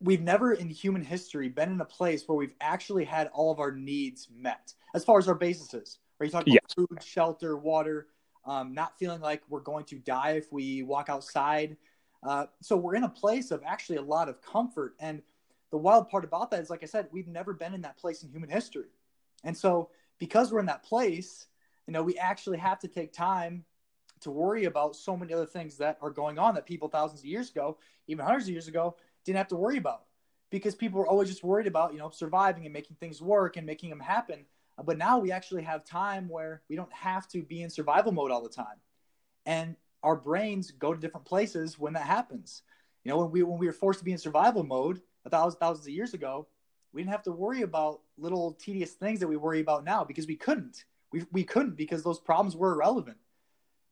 we've 0.00 0.22
never 0.22 0.52
in 0.52 0.68
human 0.68 1.02
history 1.02 1.48
been 1.48 1.72
in 1.72 1.80
a 1.80 1.84
place 1.84 2.26
where 2.26 2.36
we've 2.36 2.54
actually 2.60 3.04
had 3.04 3.28
all 3.28 3.50
of 3.50 3.58
our 3.58 3.72
needs 3.72 4.28
met 4.34 4.72
as 4.94 5.04
far 5.04 5.18
as 5.18 5.28
our 5.28 5.34
basis 5.34 5.74
is. 5.74 5.98
Are 6.20 6.26
you 6.26 6.32
talking 6.32 6.54
about 6.54 6.72
food, 6.74 7.02
shelter, 7.02 7.56
water, 7.56 8.08
um, 8.44 8.74
not 8.74 8.98
feeling 8.98 9.20
like 9.20 9.42
we're 9.48 9.60
going 9.60 9.84
to 9.86 9.98
die 9.98 10.32
if 10.32 10.52
we 10.52 10.82
walk 10.82 11.08
outside? 11.08 11.76
Uh, 12.22 12.46
so 12.60 12.76
we're 12.76 12.96
in 12.96 13.04
a 13.04 13.08
place 13.08 13.50
of 13.50 13.62
actually 13.64 13.96
a 13.96 14.02
lot 14.02 14.28
of 14.28 14.42
comfort. 14.42 14.94
And 14.98 15.22
the 15.70 15.78
wild 15.78 16.08
part 16.08 16.24
about 16.24 16.50
that 16.50 16.60
is, 16.60 16.70
like 16.70 16.82
I 16.82 16.86
said, 16.86 17.08
we've 17.12 17.28
never 17.28 17.52
been 17.52 17.74
in 17.74 17.82
that 17.82 17.98
place 17.98 18.22
in 18.22 18.30
human 18.30 18.50
history. 18.50 18.88
And 19.44 19.56
so 19.56 19.90
because 20.18 20.52
we're 20.52 20.60
in 20.60 20.66
that 20.66 20.82
place, 20.82 21.46
you 21.86 21.92
know, 21.92 22.02
we 22.02 22.18
actually 22.18 22.58
have 22.58 22.78
to 22.80 22.88
take 22.88 23.12
time 23.12 23.64
to 24.20 24.30
worry 24.30 24.64
about 24.64 24.96
so 24.96 25.16
many 25.16 25.32
other 25.32 25.46
things 25.46 25.76
that 25.78 25.98
are 26.02 26.10
going 26.10 26.38
on 26.38 26.54
that 26.54 26.66
people 26.66 26.88
thousands 26.88 27.20
of 27.20 27.26
years 27.26 27.50
ago, 27.50 27.78
even 28.08 28.24
hundreds 28.24 28.46
of 28.46 28.52
years 28.52 28.66
ago, 28.66 28.96
didn't 29.32 29.38
have 29.38 29.48
to 29.48 29.56
worry 29.56 29.76
about 29.76 30.02
because 30.50 30.74
people 30.74 30.98
were 30.98 31.06
always 31.06 31.28
just 31.28 31.44
worried 31.44 31.66
about, 31.66 31.92
you 31.92 31.98
know, 31.98 32.10
surviving 32.10 32.64
and 32.64 32.72
making 32.72 32.96
things 32.98 33.20
work 33.20 33.56
and 33.56 33.66
making 33.66 33.90
them 33.90 34.00
happen. 34.00 34.44
But 34.84 34.98
now 34.98 35.18
we 35.18 35.32
actually 35.32 35.62
have 35.62 35.84
time 35.84 36.28
where 36.28 36.62
we 36.68 36.76
don't 36.76 36.92
have 36.92 37.28
to 37.28 37.42
be 37.42 37.62
in 37.62 37.70
survival 37.70 38.12
mode 38.12 38.30
all 38.30 38.42
the 38.42 38.48
time. 38.48 38.80
And 39.44 39.76
our 40.02 40.16
brains 40.16 40.70
go 40.70 40.94
to 40.94 41.00
different 41.00 41.26
places 41.26 41.78
when 41.78 41.94
that 41.94 42.06
happens. 42.06 42.62
You 43.04 43.10
know, 43.10 43.18
when 43.18 43.30
we 43.30 43.42
when 43.42 43.58
we 43.58 43.66
were 43.66 43.72
forced 43.72 43.98
to 44.00 44.04
be 44.04 44.12
in 44.12 44.18
survival 44.18 44.62
mode 44.64 45.00
a 45.24 45.30
thousand 45.30 45.58
thousands 45.58 45.86
of 45.86 45.92
years 45.92 46.14
ago, 46.14 46.46
we 46.92 47.02
didn't 47.02 47.12
have 47.12 47.22
to 47.24 47.32
worry 47.32 47.62
about 47.62 48.00
little 48.16 48.52
tedious 48.52 48.92
things 48.92 49.20
that 49.20 49.28
we 49.28 49.36
worry 49.36 49.60
about 49.60 49.84
now 49.84 50.04
because 50.04 50.26
we 50.26 50.36
couldn't. 50.36 50.84
We 51.12 51.24
we 51.32 51.44
couldn't 51.44 51.76
because 51.76 52.02
those 52.02 52.20
problems 52.20 52.56
were 52.56 52.72
irrelevant. 52.72 53.18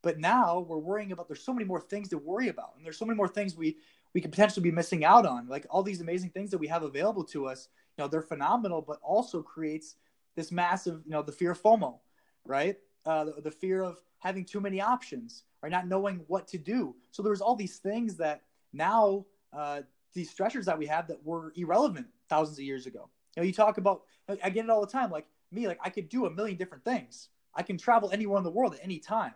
But 0.02 0.20
now 0.20 0.60
we're 0.60 0.78
worrying 0.78 1.10
about 1.10 1.26
there's 1.26 1.42
so 1.42 1.52
many 1.52 1.64
more 1.64 1.80
things 1.80 2.10
to 2.10 2.18
worry 2.18 2.48
about. 2.48 2.74
And 2.76 2.84
there's 2.84 2.98
so 2.98 3.04
many 3.04 3.16
more 3.16 3.26
things 3.26 3.56
we 3.56 3.78
we 4.16 4.22
could 4.22 4.30
potentially 4.30 4.62
be 4.62 4.74
missing 4.74 5.04
out 5.04 5.26
on. 5.26 5.46
Like 5.46 5.66
all 5.68 5.82
these 5.82 6.00
amazing 6.00 6.30
things 6.30 6.50
that 6.50 6.56
we 6.56 6.66
have 6.68 6.82
available 6.82 7.22
to 7.24 7.46
us, 7.46 7.68
you 7.98 8.02
know, 8.02 8.08
they're 8.08 8.22
phenomenal, 8.22 8.80
but 8.80 8.98
also 9.02 9.42
creates 9.42 9.96
this 10.36 10.50
massive, 10.50 11.02
you 11.04 11.10
know, 11.10 11.20
the 11.20 11.32
fear 11.32 11.50
of 11.50 11.62
FOMO, 11.62 11.98
right? 12.46 12.78
Uh, 13.04 13.24
the, 13.24 13.42
the 13.42 13.50
fear 13.50 13.82
of 13.82 14.00
having 14.20 14.42
too 14.42 14.58
many 14.58 14.80
options 14.80 15.42
or 15.62 15.68
not 15.68 15.86
knowing 15.86 16.24
what 16.28 16.48
to 16.48 16.56
do. 16.56 16.96
So 17.10 17.22
there's 17.22 17.42
all 17.42 17.56
these 17.56 17.76
things 17.76 18.16
that 18.16 18.40
now 18.72 19.26
uh, 19.52 19.82
these 20.14 20.34
stressors 20.34 20.64
that 20.64 20.78
we 20.78 20.86
have 20.86 21.08
that 21.08 21.22
were 21.22 21.52
irrelevant 21.54 22.06
thousands 22.30 22.56
of 22.56 22.64
years 22.64 22.86
ago. 22.86 23.10
You 23.36 23.42
know, 23.42 23.46
you 23.46 23.52
talk 23.52 23.76
about 23.76 24.04
I 24.42 24.48
get 24.48 24.64
it 24.64 24.70
all 24.70 24.80
the 24.80 24.90
time. 24.90 25.10
Like 25.10 25.26
me, 25.52 25.68
like 25.68 25.78
I 25.84 25.90
could 25.90 26.08
do 26.08 26.24
a 26.24 26.30
million 26.30 26.56
different 26.56 26.86
things. 26.86 27.28
I 27.54 27.62
can 27.62 27.76
travel 27.76 28.10
anywhere 28.10 28.38
in 28.38 28.44
the 28.44 28.50
world 28.50 28.72
at 28.72 28.80
any 28.82 28.98
time. 28.98 29.34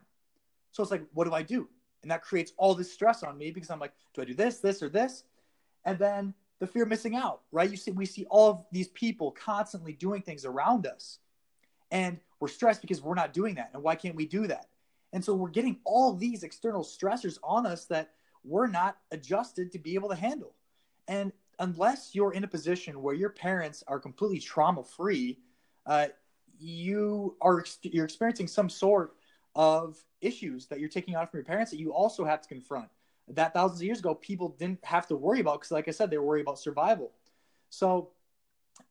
So 0.72 0.82
it's 0.82 0.90
like, 0.90 1.04
what 1.12 1.26
do 1.26 1.34
I 1.34 1.42
do? 1.42 1.68
And 2.02 2.10
that 2.10 2.22
creates 2.22 2.52
all 2.56 2.74
this 2.74 2.92
stress 2.92 3.22
on 3.22 3.36
me 3.36 3.50
because 3.50 3.70
I'm 3.70 3.78
like, 3.78 3.92
do 4.14 4.22
I 4.22 4.24
do 4.24 4.34
this, 4.34 4.58
this, 4.58 4.82
or 4.82 4.88
this? 4.88 5.24
And 5.84 5.98
then 5.98 6.34
the 6.58 6.66
fear 6.66 6.84
of 6.84 6.88
missing 6.88 7.16
out, 7.16 7.42
right? 7.52 7.70
You 7.70 7.76
see, 7.76 7.90
we 7.90 8.06
see 8.06 8.26
all 8.30 8.50
of 8.50 8.64
these 8.70 8.88
people 8.88 9.32
constantly 9.32 9.92
doing 9.92 10.22
things 10.22 10.44
around 10.44 10.86
us, 10.86 11.18
and 11.90 12.18
we're 12.38 12.48
stressed 12.48 12.82
because 12.82 13.02
we're 13.02 13.14
not 13.14 13.32
doing 13.32 13.54
that. 13.56 13.70
And 13.74 13.82
why 13.82 13.94
can't 13.94 14.14
we 14.14 14.26
do 14.26 14.46
that? 14.46 14.66
And 15.12 15.24
so 15.24 15.34
we're 15.34 15.48
getting 15.48 15.78
all 15.84 16.14
these 16.14 16.42
external 16.42 16.82
stressors 16.82 17.38
on 17.42 17.66
us 17.66 17.86
that 17.86 18.12
we're 18.44 18.66
not 18.66 18.98
adjusted 19.10 19.72
to 19.72 19.78
be 19.78 19.94
able 19.94 20.08
to 20.08 20.14
handle. 20.14 20.54
And 21.08 21.32
unless 21.58 22.14
you're 22.14 22.32
in 22.32 22.44
a 22.44 22.48
position 22.48 23.02
where 23.02 23.14
your 23.14 23.30
parents 23.30 23.82
are 23.88 23.98
completely 23.98 24.38
trauma 24.38 24.84
free, 24.84 25.38
uh, 25.86 26.08
you 26.58 27.36
are 27.40 27.64
you're 27.82 28.04
experiencing 28.04 28.46
some 28.46 28.68
sort 28.68 29.14
of 29.54 29.98
issues 30.20 30.66
that 30.66 30.80
you're 30.80 30.88
taking 30.88 31.16
on 31.16 31.26
from 31.26 31.38
your 31.38 31.44
parents 31.44 31.70
that 31.70 31.78
you 31.78 31.92
also 31.92 32.24
have 32.24 32.40
to 32.42 32.48
confront. 32.48 32.88
That 33.28 33.54
thousands 33.54 33.80
of 33.80 33.86
years 33.86 34.00
ago, 34.00 34.14
people 34.14 34.56
didn't 34.58 34.84
have 34.84 35.06
to 35.08 35.16
worry 35.16 35.40
about 35.40 35.60
because, 35.60 35.70
like 35.70 35.88
I 35.88 35.92
said, 35.92 36.10
they 36.10 36.18
were 36.18 36.24
worried 36.24 36.42
about 36.42 36.58
survival. 36.58 37.12
So 37.68 38.10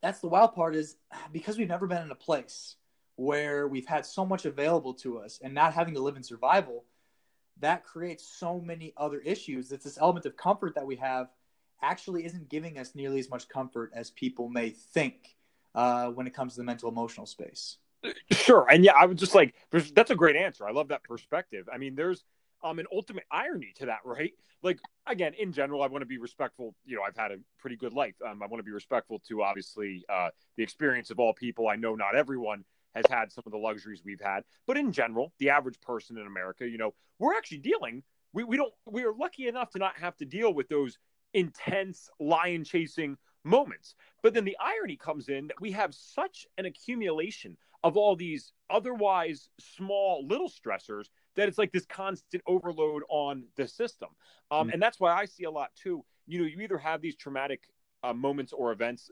that's 0.01 0.19
the 0.19 0.27
wild 0.27 0.53
part 0.55 0.75
is 0.75 0.95
because 1.31 1.57
we've 1.57 1.67
never 1.67 1.87
been 1.87 2.01
in 2.01 2.11
a 2.11 2.15
place 2.15 2.75
where 3.15 3.67
we've 3.67 3.85
had 3.85 4.05
so 4.05 4.25
much 4.25 4.45
available 4.45 4.93
to 4.93 5.19
us 5.19 5.39
and 5.43 5.53
not 5.53 5.73
having 5.73 5.93
to 5.93 5.99
live 5.99 6.15
in 6.15 6.23
survival, 6.23 6.85
that 7.59 7.83
creates 7.83 8.25
so 8.25 8.61
many 8.61 8.93
other 8.95 9.19
issues. 9.19 9.73
It's 9.73 9.83
this 9.83 9.97
element 9.99 10.25
of 10.25 10.37
comfort 10.37 10.75
that 10.75 10.85
we 10.85 10.95
have 10.97 11.27
actually 11.81 12.25
isn't 12.25 12.47
giving 12.47 12.77
us 12.77 12.95
nearly 12.95 13.19
as 13.19 13.29
much 13.29 13.49
comfort 13.49 13.91
as 13.93 14.11
people 14.11 14.47
may 14.47 14.69
think 14.69 15.35
uh, 15.75 16.07
when 16.07 16.27
it 16.27 16.33
comes 16.33 16.53
to 16.53 16.61
the 16.61 16.63
mental 16.63 16.89
emotional 16.89 17.25
space. 17.25 17.77
Sure, 18.31 18.65
and 18.69 18.83
yeah, 18.83 18.93
I 18.97 19.05
was 19.05 19.17
just 19.19 19.35
like 19.35 19.55
that's 19.93 20.11
a 20.11 20.15
great 20.15 20.35
answer. 20.35 20.67
I 20.67 20.71
love 20.71 20.89
that 20.89 21.03
perspective. 21.03 21.67
I 21.73 21.77
mean, 21.77 21.95
there's 21.95 22.23
um 22.63 22.79
an 22.79 22.85
ultimate 22.93 23.23
irony 23.31 23.73
to 23.77 23.87
that, 23.87 23.99
right? 24.05 24.31
Like 24.63 24.79
again, 25.07 25.33
in 25.37 25.51
general, 25.51 25.81
I 25.81 25.87
want 25.87 26.01
to 26.01 26.05
be 26.05 26.17
respectful. 26.17 26.75
You 26.85 26.97
know, 26.97 27.01
I've 27.03 27.15
had 27.15 27.31
a 27.31 27.37
pretty 27.59 27.75
good 27.75 27.93
life. 27.93 28.15
Um, 28.25 28.41
I 28.41 28.47
want 28.47 28.59
to 28.59 28.63
be 28.65 28.71
respectful 28.71 29.21
to 29.27 29.41
obviously 29.43 30.03
uh, 30.09 30.29
the 30.57 30.63
experience 30.63 31.11
of 31.11 31.19
all 31.19 31.33
people. 31.33 31.67
I 31.67 31.75
know 31.75 31.95
not 31.95 32.15
everyone 32.15 32.63
has 32.95 33.05
had 33.09 33.31
some 33.31 33.43
of 33.45 33.51
the 33.51 33.57
luxuries 33.57 34.01
we've 34.03 34.21
had, 34.21 34.43
but 34.65 34.77
in 34.77 34.91
general, 34.91 35.31
the 35.39 35.49
average 35.49 35.79
person 35.81 36.17
in 36.17 36.25
America, 36.25 36.67
you 36.67 36.77
know, 36.77 36.93
we're 37.19 37.35
actually 37.35 37.59
dealing. 37.59 38.03
We 38.33 38.43
we 38.43 38.57
don't 38.57 38.73
we 38.85 39.03
are 39.03 39.13
lucky 39.13 39.47
enough 39.47 39.71
to 39.71 39.79
not 39.79 39.97
have 39.97 40.15
to 40.17 40.25
deal 40.25 40.53
with 40.53 40.69
those 40.69 40.97
intense 41.33 42.09
lion 42.19 42.63
chasing 42.63 43.17
moments. 43.43 43.95
But 44.21 44.33
then 44.33 44.45
the 44.45 44.57
irony 44.59 44.97
comes 44.97 45.29
in 45.29 45.47
that 45.47 45.61
we 45.61 45.71
have 45.71 45.93
such 45.93 46.45
an 46.57 46.65
accumulation 46.65 47.57
of 47.83 47.95
all 47.95 48.15
these 48.15 48.51
otherwise 48.69 49.49
small 49.59 50.25
little 50.27 50.49
stressors 50.49 51.05
that 51.35 51.47
it's 51.47 51.57
like 51.57 51.71
this 51.71 51.85
constant 51.85 52.43
overload 52.45 53.03
on 53.09 53.45
the 53.55 53.67
system. 53.67 54.09
Um, 54.51 54.67
mm-hmm. 54.67 54.73
And 54.73 54.81
that's 54.81 54.99
why 54.99 55.13
I 55.13 55.25
see 55.25 55.45
a 55.45 55.51
lot 55.51 55.69
too. 55.81 56.03
You 56.27 56.39
know, 56.39 56.45
you 56.45 56.59
either 56.61 56.77
have 56.77 57.01
these 57.01 57.15
traumatic 57.15 57.63
uh, 58.03 58.13
moments 58.13 58.53
or 58.53 58.71
events, 58.71 59.09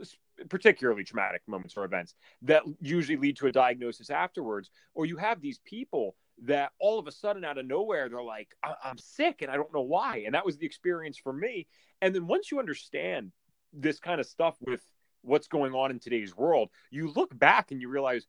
particularly 0.49 1.03
traumatic 1.03 1.41
moments 1.47 1.75
or 1.77 1.85
events 1.85 2.15
that 2.43 2.63
usually 2.81 3.17
lead 3.17 3.37
to 3.37 3.47
a 3.47 3.51
diagnosis 3.51 4.09
afterwards, 4.09 4.69
or 4.93 5.05
you 5.05 5.17
have 5.17 5.41
these 5.41 5.59
people 5.65 6.15
that 6.43 6.71
all 6.79 6.99
of 6.99 7.07
a 7.07 7.11
sudden 7.11 7.43
out 7.43 7.57
of 7.57 7.65
nowhere 7.65 8.09
they're 8.09 8.21
like, 8.21 8.49
I- 8.63 8.75
I'm 8.83 8.97
sick 8.97 9.41
and 9.41 9.49
I 9.49 9.55
don't 9.55 9.73
know 9.73 9.81
why. 9.81 10.23
And 10.25 10.35
that 10.35 10.45
was 10.45 10.57
the 10.57 10.65
experience 10.65 11.17
for 11.17 11.33
me. 11.33 11.67
And 12.01 12.13
then 12.13 12.27
once 12.27 12.51
you 12.51 12.59
understand 12.59 13.31
this 13.73 13.99
kind 13.99 14.21
of 14.21 14.27
stuff 14.27 14.55
with 14.61 14.81
what's 15.21 15.47
going 15.47 15.73
on 15.73 15.91
in 15.91 15.99
today's 15.99 16.35
world, 16.35 16.69
you 16.91 17.11
look 17.11 17.37
back 17.37 17.71
and 17.71 17.81
you 17.81 17.89
realize, 17.89 18.27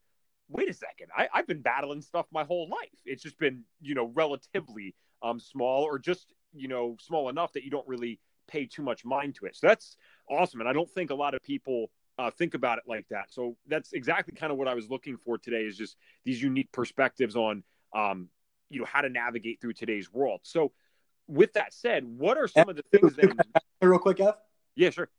wait 0.49 0.69
a 0.69 0.73
second, 0.73 1.09
I, 1.17 1.29
have 1.33 1.47
been 1.47 1.63
battling 1.63 2.01
stuff 2.01 2.27
my 2.33 2.45
whole 2.45 2.69
life. 2.69 2.89
It's 3.05 3.23
just 3.23 3.39
been, 3.39 3.65
you 3.81 3.95
know, 3.95 4.11
relatively 4.15 4.95
um, 5.23 5.39
small 5.39 5.83
or 5.83 5.99
just, 5.99 6.33
you 6.55 6.69
know, 6.69 6.97
small 7.01 7.29
enough 7.29 7.53
that 7.53 7.65
you 7.65 7.71
don't 7.71 7.87
really 7.87 8.19
pay 8.47 8.67
too 8.67 8.83
much 8.83 9.05
mind 9.05 9.35
to 9.37 9.47
it. 9.47 9.57
So 9.57 9.67
that's 9.67 9.97
awesome. 10.29 10.61
And 10.61 10.69
I 10.69 10.73
don't 10.73 10.91
think 10.91 11.11
a 11.11 11.15
lot 11.15 11.35
of 11.35 11.43
people 11.43 11.91
uh, 12.19 12.31
think 12.31 12.55
about 12.55 12.79
it 12.79 12.85
like 12.87 13.07
that. 13.11 13.27
So 13.31 13.57
that's 13.67 13.93
exactly 13.93 14.35
kind 14.35 14.51
of 14.51 14.59
what 14.59 14.69
I 14.69 14.75
was 14.75 14.91
looking 14.91 15.17
for 15.17 15.39
today 15.39 15.63
is 15.63 15.77
just 15.77 15.97
these 16.25 16.43
unique 16.43 16.73
perspectives 16.73 17.37
on, 17.37 17.63
um, 17.95 18.29
you 18.71 18.81
know, 18.81 18.87
how 18.87 19.03
to 19.03 19.09
navigate 19.09 19.61
through 19.61 19.75
today's 19.75 20.13
world. 20.13 20.41
So 20.43 20.73
with 21.27 21.53
that 21.53 21.73
said, 21.73 22.05
what 22.05 22.39
are 22.39 22.49
some 22.49 22.69
of 22.69 22.77
the 22.77 22.83
things 22.91 23.15
that 23.17 23.37
real 23.83 23.99
quick, 23.99 24.19
F? 24.21 24.37
Yeah, 24.75 24.91
sure. 24.91 25.11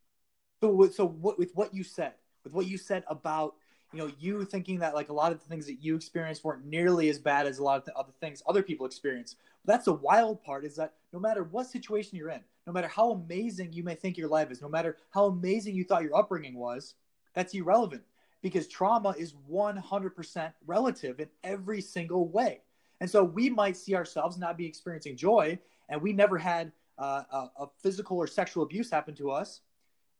So, 0.62 0.90
so 0.90 1.06
what, 1.06 1.38
with 1.38 1.52
what 1.54 1.74
you 1.74 1.84
said, 1.84 2.14
with 2.44 2.54
what 2.54 2.68
you 2.68 2.78
said 2.78 3.04
about 3.08 3.56
you 3.94 4.00
know 4.00 4.12
you 4.20 4.46
thinking 4.46 4.80
that 4.80 4.94
like 4.94 5.10
a 5.10 5.14
lot 5.14 5.32
of 5.32 5.40
the 5.40 5.46
things 5.46 5.66
that 5.66 5.84
you 5.84 5.96
experienced 5.96 6.44
weren't 6.44 6.66
nearly 6.66 7.10
as 7.10 7.20
bad 7.20 7.48
as 7.48 7.60
a 7.60 7.64
lot 7.64 7.80
of 7.80 7.86
the 7.86 7.96
other 7.96 8.14
things 8.20 8.44
other 8.48 8.64
people 8.64 8.86
experience. 8.86 9.36
But 9.66 9.74
that's 9.74 9.86
the 9.86 9.94
wild 9.94 10.44
part 10.44 10.66
is 10.66 10.76
that 10.76 10.94
no 11.12 11.20
matter 11.20 11.44
what 11.44 11.68
situation 11.68 12.18
you're 12.18 12.30
in 12.30 12.42
no 12.68 12.74
matter 12.74 12.88
how 12.88 13.12
amazing 13.12 13.74
you 13.74 13.84
may 13.84 13.96
think 13.96 14.18
your 14.18 14.30
life 14.30 14.52
is 14.52 14.62
no 14.62 14.70
matter 14.70 14.98
how 15.10 15.26
amazing 15.26 15.76
you 15.76 15.84
thought 15.84 16.04
your 16.04 16.16
upbringing 16.16 16.56
was 16.56 16.96
that's 17.34 17.54
irrelevant 17.54 18.04
because 18.42 18.68
trauma 18.68 19.14
is 19.18 19.34
100% 19.52 20.54
relative 20.66 21.20
in 21.20 21.28
every 21.44 21.82
single 21.82 22.30
way. 22.30 22.62
And 23.02 23.10
so 23.10 23.24
we 23.24 23.50
might 23.50 23.76
see 23.76 23.96
ourselves 23.96 24.38
not 24.38 24.58
be 24.58 24.66
experiencing 24.66 25.18
joy 25.18 25.60
and 25.90 26.02
we 26.02 26.14
never 26.14 26.38
had 26.38 26.72
uh, 26.98 27.24
a, 27.32 27.64
a 27.64 27.68
physical 27.82 28.18
or 28.18 28.28
sexual 28.28 28.64
abuse 28.64 28.90
happen 28.90 29.16
to 29.16 29.32
us. 29.32 29.62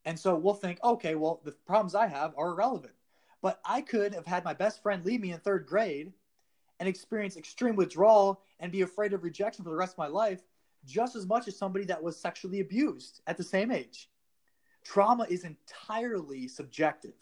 And 0.04 0.18
so 0.18 0.34
we'll 0.34 0.54
think 0.54 0.82
okay 0.82 1.14
well 1.14 1.40
the 1.44 1.52
problems 1.52 1.94
i 1.94 2.06
have 2.06 2.32
are 2.36 2.50
irrelevant 2.50 2.94
but 3.42 3.60
I 3.64 3.80
could 3.80 4.14
have 4.14 4.26
had 4.26 4.44
my 4.44 4.54
best 4.54 4.82
friend 4.82 5.04
leave 5.04 5.20
me 5.20 5.32
in 5.32 5.38
third 5.40 5.66
grade 5.66 6.12
and 6.78 6.88
experience 6.88 7.36
extreme 7.36 7.76
withdrawal 7.76 8.42
and 8.58 8.72
be 8.72 8.82
afraid 8.82 9.12
of 9.12 9.22
rejection 9.22 9.64
for 9.64 9.70
the 9.70 9.76
rest 9.76 9.94
of 9.94 9.98
my 9.98 10.06
life 10.06 10.40
just 10.86 11.14
as 11.14 11.26
much 11.26 11.46
as 11.46 11.56
somebody 11.56 11.84
that 11.84 12.02
was 12.02 12.16
sexually 12.16 12.60
abused 12.60 13.20
at 13.26 13.36
the 13.36 13.44
same 13.44 13.70
age. 13.70 14.08
Trauma 14.82 15.26
is 15.28 15.44
entirely 15.44 16.48
subjective. 16.48 17.12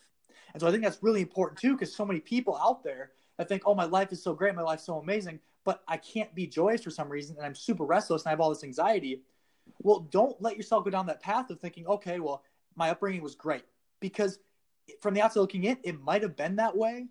And 0.55 0.61
so 0.61 0.69
I 0.69 0.71
think 0.71 0.85
that's 0.85 1.03
really 1.03 1.21
important 1.21 1.61
too, 1.61 1.73
because 1.73 1.95
so 1.95 2.05
many 2.05 2.21
people 2.21 2.57
out 2.57 2.85
there 2.85 3.11
that 3.37 3.49
think, 3.49 3.63
oh, 3.67 3.75
my 3.75 3.85
life 3.85 4.13
is 4.13 4.23
so 4.23 4.33
great, 4.33 4.55
my 4.55 4.63
life's 4.63 4.85
so 4.85 4.99
amazing, 4.99 5.41
but 5.65 5.83
I 5.89 5.97
can't 5.97 6.35
be 6.35 6.47
joyous 6.47 6.83
for 6.83 6.91
some 6.91 7.09
reason 7.09 7.37
and 7.37 7.45
I'm 7.45 7.55
super 7.55 7.85
restless 7.85 8.23
and 8.23 8.29
I 8.29 8.31
have 8.31 8.41
all 8.41 8.51
this 8.51 8.65
anxiety. 8.65 9.23
Well, 9.83 10.01
don't 10.11 10.41
let 10.41 10.57
yourself 10.57 10.85
go 10.85 10.91
down 10.91 11.07
that 11.07 11.21
path 11.21 11.51
of 11.51 11.61
thinking, 11.61 11.87
okay, 11.87 12.21
well, 12.21 12.43
my 12.75 12.91
upbringing 12.91 13.23
was 13.23 13.35
great. 13.35 13.65
Because 14.01 14.39
from 15.01 15.15
the 15.15 15.21
outside 15.21 15.41
looking 15.41 15.65
in, 15.65 15.79
it 15.83 16.01
might 16.01 16.23
have 16.23 16.37
been 16.37 16.57
that 16.57 16.77
way, 16.77 17.07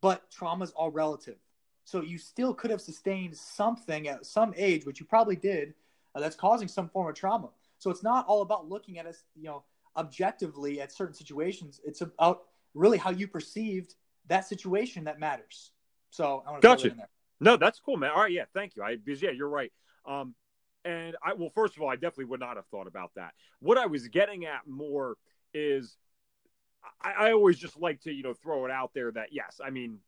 but 0.00 0.30
trauma 0.30 0.64
is 0.64 0.70
all 0.72 0.90
relative. 0.90 1.36
So 1.84 2.02
you 2.02 2.18
still 2.18 2.54
could 2.54 2.70
have 2.70 2.80
sustained 2.80 3.36
something 3.36 4.08
at 4.08 4.24
some 4.26 4.54
age, 4.56 4.86
which 4.86 5.00
you 5.00 5.06
probably 5.06 5.36
did, 5.36 5.74
uh, 6.14 6.20
that's 6.20 6.36
causing 6.36 6.68
some 6.68 6.88
form 6.88 7.08
of 7.08 7.14
trauma. 7.14 7.50
So 7.78 7.90
it's 7.90 8.02
not 8.02 8.26
all 8.26 8.42
about 8.42 8.68
looking 8.68 8.98
at 8.98 9.06
us, 9.06 9.24
you 9.34 9.44
know, 9.44 9.64
objectively 9.96 10.80
at 10.80 10.92
certain 10.92 11.14
situations. 11.14 11.80
It's 11.84 12.00
about 12.00 12.42
really 12.74 12.98
how 12.98 13.10
you 13.10 13.26
perceived 13.26 13.94
that 14.28 14.46
situation 14.46 15.04
that 15.04 15.18
matters. 15.18 15.72
So 16.10 16.42
I 16.46 16.50
want 16.50 16.62
to 16.62 16.68
gotcha. 16.68 16.94
No, 17.40 17.56
that's 17.56 17.80
cool, 17.80 17.96
man. 17.96 18.10
All 18.10 18.22
right, 18.22 18.32
yeah, 18.32 18.44
thank 18.54 18.76
you. 18.76 18.82
I 18.82 18.96
because 18.96 19.22
yeah, 19.22 19.30
you're 19.30 19.48
right. 19.48 19.72
Um, 20.06 20.34
and 20.84 21.16
I 21.24 21.32
well, 21.34 21.50
first 21.54 21.76
of 21.76 21.82
all, 21.82 21.88
I 21.88 21.94
definitely 21.94 22.26
would 22.26 22.40
not 22.40 22.56
have 22.56 22.66
thought 22.66 22.86
about 22.86 23.12
that. 23.16 23.32
What 23.60 23.78
I 23.78 23.86
was 23.86 24.08
getting 24.08 24.44
at 24.44 24.66
more 24.66 25.16
is 25.54 25.96
I, 27.02 27.28
I 27.28 27.32
always 27.32 27.58
just 27.58 27.78
like 27.78 28.00
to, 28.02 28.12
you 28.12 28.22
know, 28.22 28.34
throw 28.34 28.64
it 28.64 28.70
out 28.70 28.92
there 28.94 29.10
that 29.12 29.32
yes, 29.32 29.60
I 29.64 29.70
mean, 29.70 29.98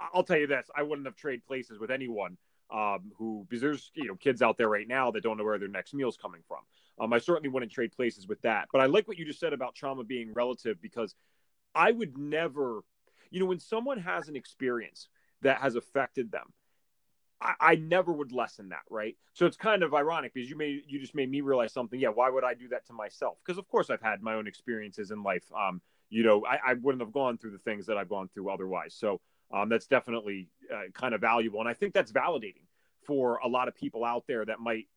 I'll 0.00 0.24
tell 0.24 0.38
you 0.38 0.46
this: 0.46 0.66
I 0.74 0.82
wouldn't 0.82 1.06
have 1.06 1.16
traded 1.16 1.46
places 1.46 1.78
with 1.78 1.90
anyone 1.90 2.36
um, 2.72 3.12
who 3.16 3.46
because 3.48 3.60
there's 3.60 3.90
you 3.94 4.06
know 4.08 4.16
kids 4.16 4.42
out 4.42 4.56
there 4.56 4.68
right 4.68 4.88
now 4.88 5.10
that 5.10 5.22
don't 5.22 5.36
know 5.36 5.44
where 5.44 5.58
their 5.58 5.68
next 5.68 5.94
meal's 5.94 6.16
coming 6.16 6.40
from. 6.48 6.60
Um, 7.00 7.12
I 7.12 7.18
certainly 7.18 7.48
wouldn't 7.48 7.72
trade 7.72 7.92
places 7.92 8.26
with 8.26 8.40
that. 8.42 8.68
But 8.72 8.80
I 8.80 8.86
like 8.86 9.08
what 9.08 9.18
you 9.18 9.24
just 9.24 9.40
said 9.40 9.52
about 9.52 9.74
trauma 9.74 10.04
being 10.04 10.32
relative 10.32 10.80
because 10.80 11.14
I 11.74 11.90
would 11.90 12.18
never, 12.18 12.82
you 13.30 13.40
know, 13.40 13.46
when 13.46 13.60
someone 13.60 13.98
has 13.98 14.28
an 14.28 14.36
experience 14.36 15.08
that 15.42 15.58
has 15.58 15.74
affected 15.74 16.30
them, 16.30 16.52
I, 17.42 17.54
I 17.72 17.74
never 17.74 18.12
would 18.12 18.32
lessen 18.32 18.68
that, 18.70 18.82
right? 18.88 19.16
So 19.32 19.46
it's 19.46 19.56
kind 19.56 19.82
of 19.82 19.94
ironic 19.94 20.32
because 20.32 20.48
you 20.48 20.56
made 20.56 20.82
you 20.86 21.00
just 21.00 21.14
made 21.14 21.30
me 21.30 21.40
realize 21.40 21.72
something. 21.72 21.98
Yeah, 21.98 22.08
why 22.08 22.30
would 22.30 22.44
I 22.44 22.54
do 22.54 22.68
that 22.68 22.86
to 22.86 22.92
myself? 22.92 23.38
Because 23.44 23.58
of 23.58 23.68
course 23.68 23.90
I've 23.90 24.02
had 24.02 24.22
my 24.22 24.34
own 24.34 24.46
experiences 24.46 25.10
in 25.10 25.22
life. 25.22 25.44
Um, 25.54 25.80
you 26.08 26.22
know, 26.22 26.44
I, 26.44 26.58
I, 26.72 26.74
wouldn't 26.74 27.00
have 27.00 27.12
gone 27.12 27.38
through 27.38 27.52
the 27.52 27.58
things 27.58 27.86
that 27.86 27.96
I've 27.96 28.08
gone 28.10 28.28
through 28.28 28.50
otherwise. 28.50 28.94
So 28.94 29.22
um, 29.50 29.70
that's 29.70 29.86
definitely 29.86 30.50
uh, 30.72 30.90
kind 30.92 31.14
of 31.14 31.22
valuable. 31.22 31.60
And 31.60 31.68
I 31.68 31.72
think 31.72 31.94
that's 31.94 32.12
validating 32.12 32.66
for 33.06 33.38
a 33.38 33.48
lot 33.48 33.66
of 33.66 33.74
people 33.74 34.04
out 34.04 34.24
there 34.28 34.44
that 34.44 34.60
might 34.60 34.88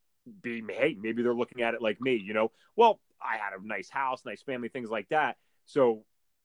be, 0.42 0.62
hey, 0.70 0.98
maybe 1.00 1.24
they're 1.24 1.34
looking 1.34 1.62
at 1.62 1.74
it 1.74 1.82
like 1.82 2.02
me, 2.02 2.16
you 2.16 2.34
know, 2.34 2.52
well, 2.76 3.00
I 3.22 3.38
had 3.38 3.54
a 3.58 3.66
nice 3.66 3.90
house, 3.90 4.24
nice 4.26 4.42
family, 4.42 4.68
things 4.68 4.90
like 4.90 5.08
that. 5.10 5.38
So, 5.66 6.04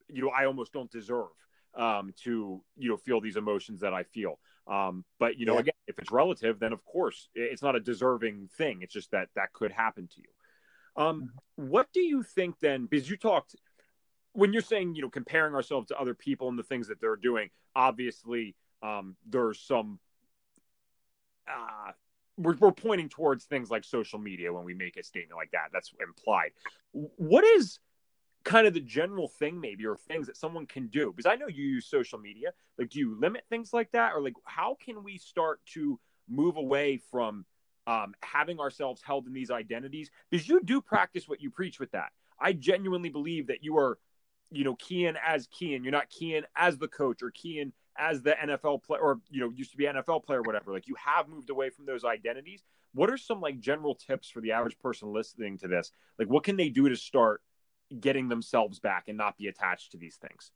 you 0.09 0.23
know, 0.23 0.31
I 0.31 0.47
almost 0.47 0.73
don't 0.73 0.91
deserve 0.91 1.29
um, 1.75 2.13
to, 2.23 2.63
you 2.77 2.89
know, 2.89 2.97
feel 2.97 3.21
these 3.21 3.37
emotions 3.37 3.81
that 3.81 3.93
I 3.93 4.05
feel. 4.05 4.39
Um, 4.67 5.05
but, 5.19 5.37
you 5.39 5.47
know, 5.47 5.55
yeah. 5.55 5.61
again, 5.61 5.75
if 5.87 5.99
it's 5.99 6.13
relative, 6.13 6.61
then 6.61 6.73
of 6.73 6.85
course 6.85 7.29
it's 7.35 7.63
not 7.63 7.77
a 7.77 7.81
deserving 7.81 8.49
thing. 8.57 8.81
It's 8.83 8.93
just 8.93 9.11
that 9.11 9.29
that 9.35 9.53
could 9.53 9.73
happen 9.73 10.09
to 10.09 10.21
you. 10.21 11.03
Um, 11.03 11.23
mm-hmm. 11.23 11.69
what 11.71 11.89
do 11.93 12.01
you 12.01 12.23
think 12.23 12.59
then? 12.61 12.87
Because 12.87 13.09
you 13.09 13.17
talked 13.17 13.57
when 14.33 14.53
you're 14.53 14.63
saying 14.63 14.95
you 14.95 15.03
know 15.03 15.09
comparing 15.09 15.55
ourselves 15.55 15.89
to 15.89 15.99
other 15.99 16.15
people 16.15 16.49
and 16.49 16.59
the 16.59 16.63
things 16.63 16.89
that 16.89 17.01
they're 17.01 17.17
doing 17.17 17.51
obviously 17.75 18.55
um, 18.83 19.17
there's 19.29 19.61
some 19.61 19.99
uh, 21.49 21.93
we're, 22.37 22.57
we're 22.57 22.73
pointing 22.73 23.09
towards 23.09 23.45
things 23.45 23.71
like 23.71 23.85
social 23.85 24.19
media 24.19 24.53
when 24.53 24.65
we 24.65 24.75
make 24.75 24.97
a 24.97 25.03
statement 25.03 25.37
like 25.37 25.51
that 25.51 25.69
that's 25.73 25.93
implied 26.01 26.51
what 26.93 27.45
is 27.45 27.79
kind 28.45 28.67
of 28.67 28.75
the 28.75 28.81
general 28.81 29.29
thing 29.29 29.61
maybe 29.61 29.87
or 29.87 29.97
things 29.97 30.27
that 30.27 30.37
someone 30.37 30.67
can 30.67 30.87
do 30.87 31.13
because 31.15 31.31
i 31.31 31.37
know 31.37 31.47
you 31.47 31.65
use 31.65 31.87
social 31.87 32.19
media 32.19 32.53
like 32.79 32.89
do 32.89 32.99
you 32.99 33.19
limit 33.21 33.45
things 33.51 33.73
like 33.73 33.91
that 33.93 34.13
or 34.15 34.23
like 34.23 34.35
how 34.45 34.77
can 34.83 35.05
we 35.05 35.19
start 35.19 35.61
to 35.67 36.01
move 36.29 36.57
away 36.57 37.01
from 37.11 37.45
um, 37.87 38.15
having 38.23 38.61
ourselves 38.61 39.03
held 39.05 39.27
in 39.27 39.33
these 39.33 39.51
identities 39.51 40.11
because 40.31 40.49
you 40.49 40.61
do 40.63 40.81
practice 40.81 41.29
what 41.29 41.41
you 41.41 41.51
preach 41.51 41.81
with 41.81 41.91
that 41.93 42.13
I 42.41 42.53
genuinely 42.55 43.11
believe 43.11 43.49
that 43.49 43.63
you 43.63 43.77
are, 43.77 43.99
you 44.51 44.65
know, 44.65 44.75
Kian 44.77 45.17
as 45.25 45.47
Kian. 45.49 45.83
You're 45.83 45.93
not 45.93 46.11
Kian 46.11 46.45
as 46.57 46.79
the 46.79 46.89
coach 46.89 47.23
or 47.23 47.31
Kian 47.31 47.73
as 47.99 48.23
the 48.23 48.33
NFL 48.33 48.83
player 48.83 49.01
or 49.01 49.21
you 49.31 49.41
know 49.41 49.51
used 49.51 49.73
to 49.73 49.77
be 49.77 49.85
NFL 49.85 50.25
player, 50.25 50.41
or 50.41 50.43
whatever. 50.43 50.73
Like 50.73 50.89
you 50.89 50.97
have 51.05 51.29
moved 51.29 51.51
away 51.51 51.71
from 51.71 51.87
those 51.87 52.05
identities. 52.05 52.63
What 52.93 53.11
are 53.11 53.19
some 53.19 53.41
like 53.41 53.61
general 53.61 53.95
tips 53.95 54.31
for 54.31 54.41
the 54.41 54.53
average 54.53 54.79
person 54.79 55.13
listening 55.13 55.59
to 55.59 55.69
this? 55.69 55.93
Like, 56.19 56.29
what 56.29 56.43
can 56.43 56.57
they 56.57 56.71
do 56.71 56.89
to 56.89 56.97
start 56.97 57.43
getting 57.99 58.29
themselves 58.29 58.79
back 58.79 59.05
and 59.09 59.17
not 59.17 59.37
be 59.37 59.49
attached 59.49 59.93
to 59.93 59.99
these 59.99 60.17
things? 60.17 60.53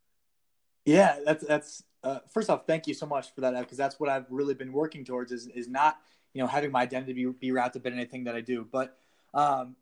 Yeah, 0.85 1.17
that's 1.25 1.45
that's 1.45 1.83
uh, 2.03 2.19
first 2.31 2.49
off, 2.49 2.67
thank 2.67 2.85
you 2.85 2.93
so 2.93 3.05
much 3.05 3.33
for 3.33 3.41
that 3.41 3.59
because 3.59 3.77
that's 3.77 3.99
what 3.99 4.09
I've 4.09 4.27
really 4.29 4.53
been 4.53 4.71
working 4.71 5.03
towards 5.03 5.31
is 5.31 5.47
is 5.47 5.67
not 5.67 5.97
you 6.33 6.41
know 6.41 6.47
having 6.47 6.71
my 6.71 6.81
identity 6.81 7.13
be, 7.13 7.25
be 7.31 7.51
wrapped 7.51 7.75
up 7.75 7.85
in 7.85 7.93
anything 7.93 8.25
that 8.25 8.35
I 8.35 8.41
do, 8.41 8.67
but 8.71 8.97
um, 9.33 9.75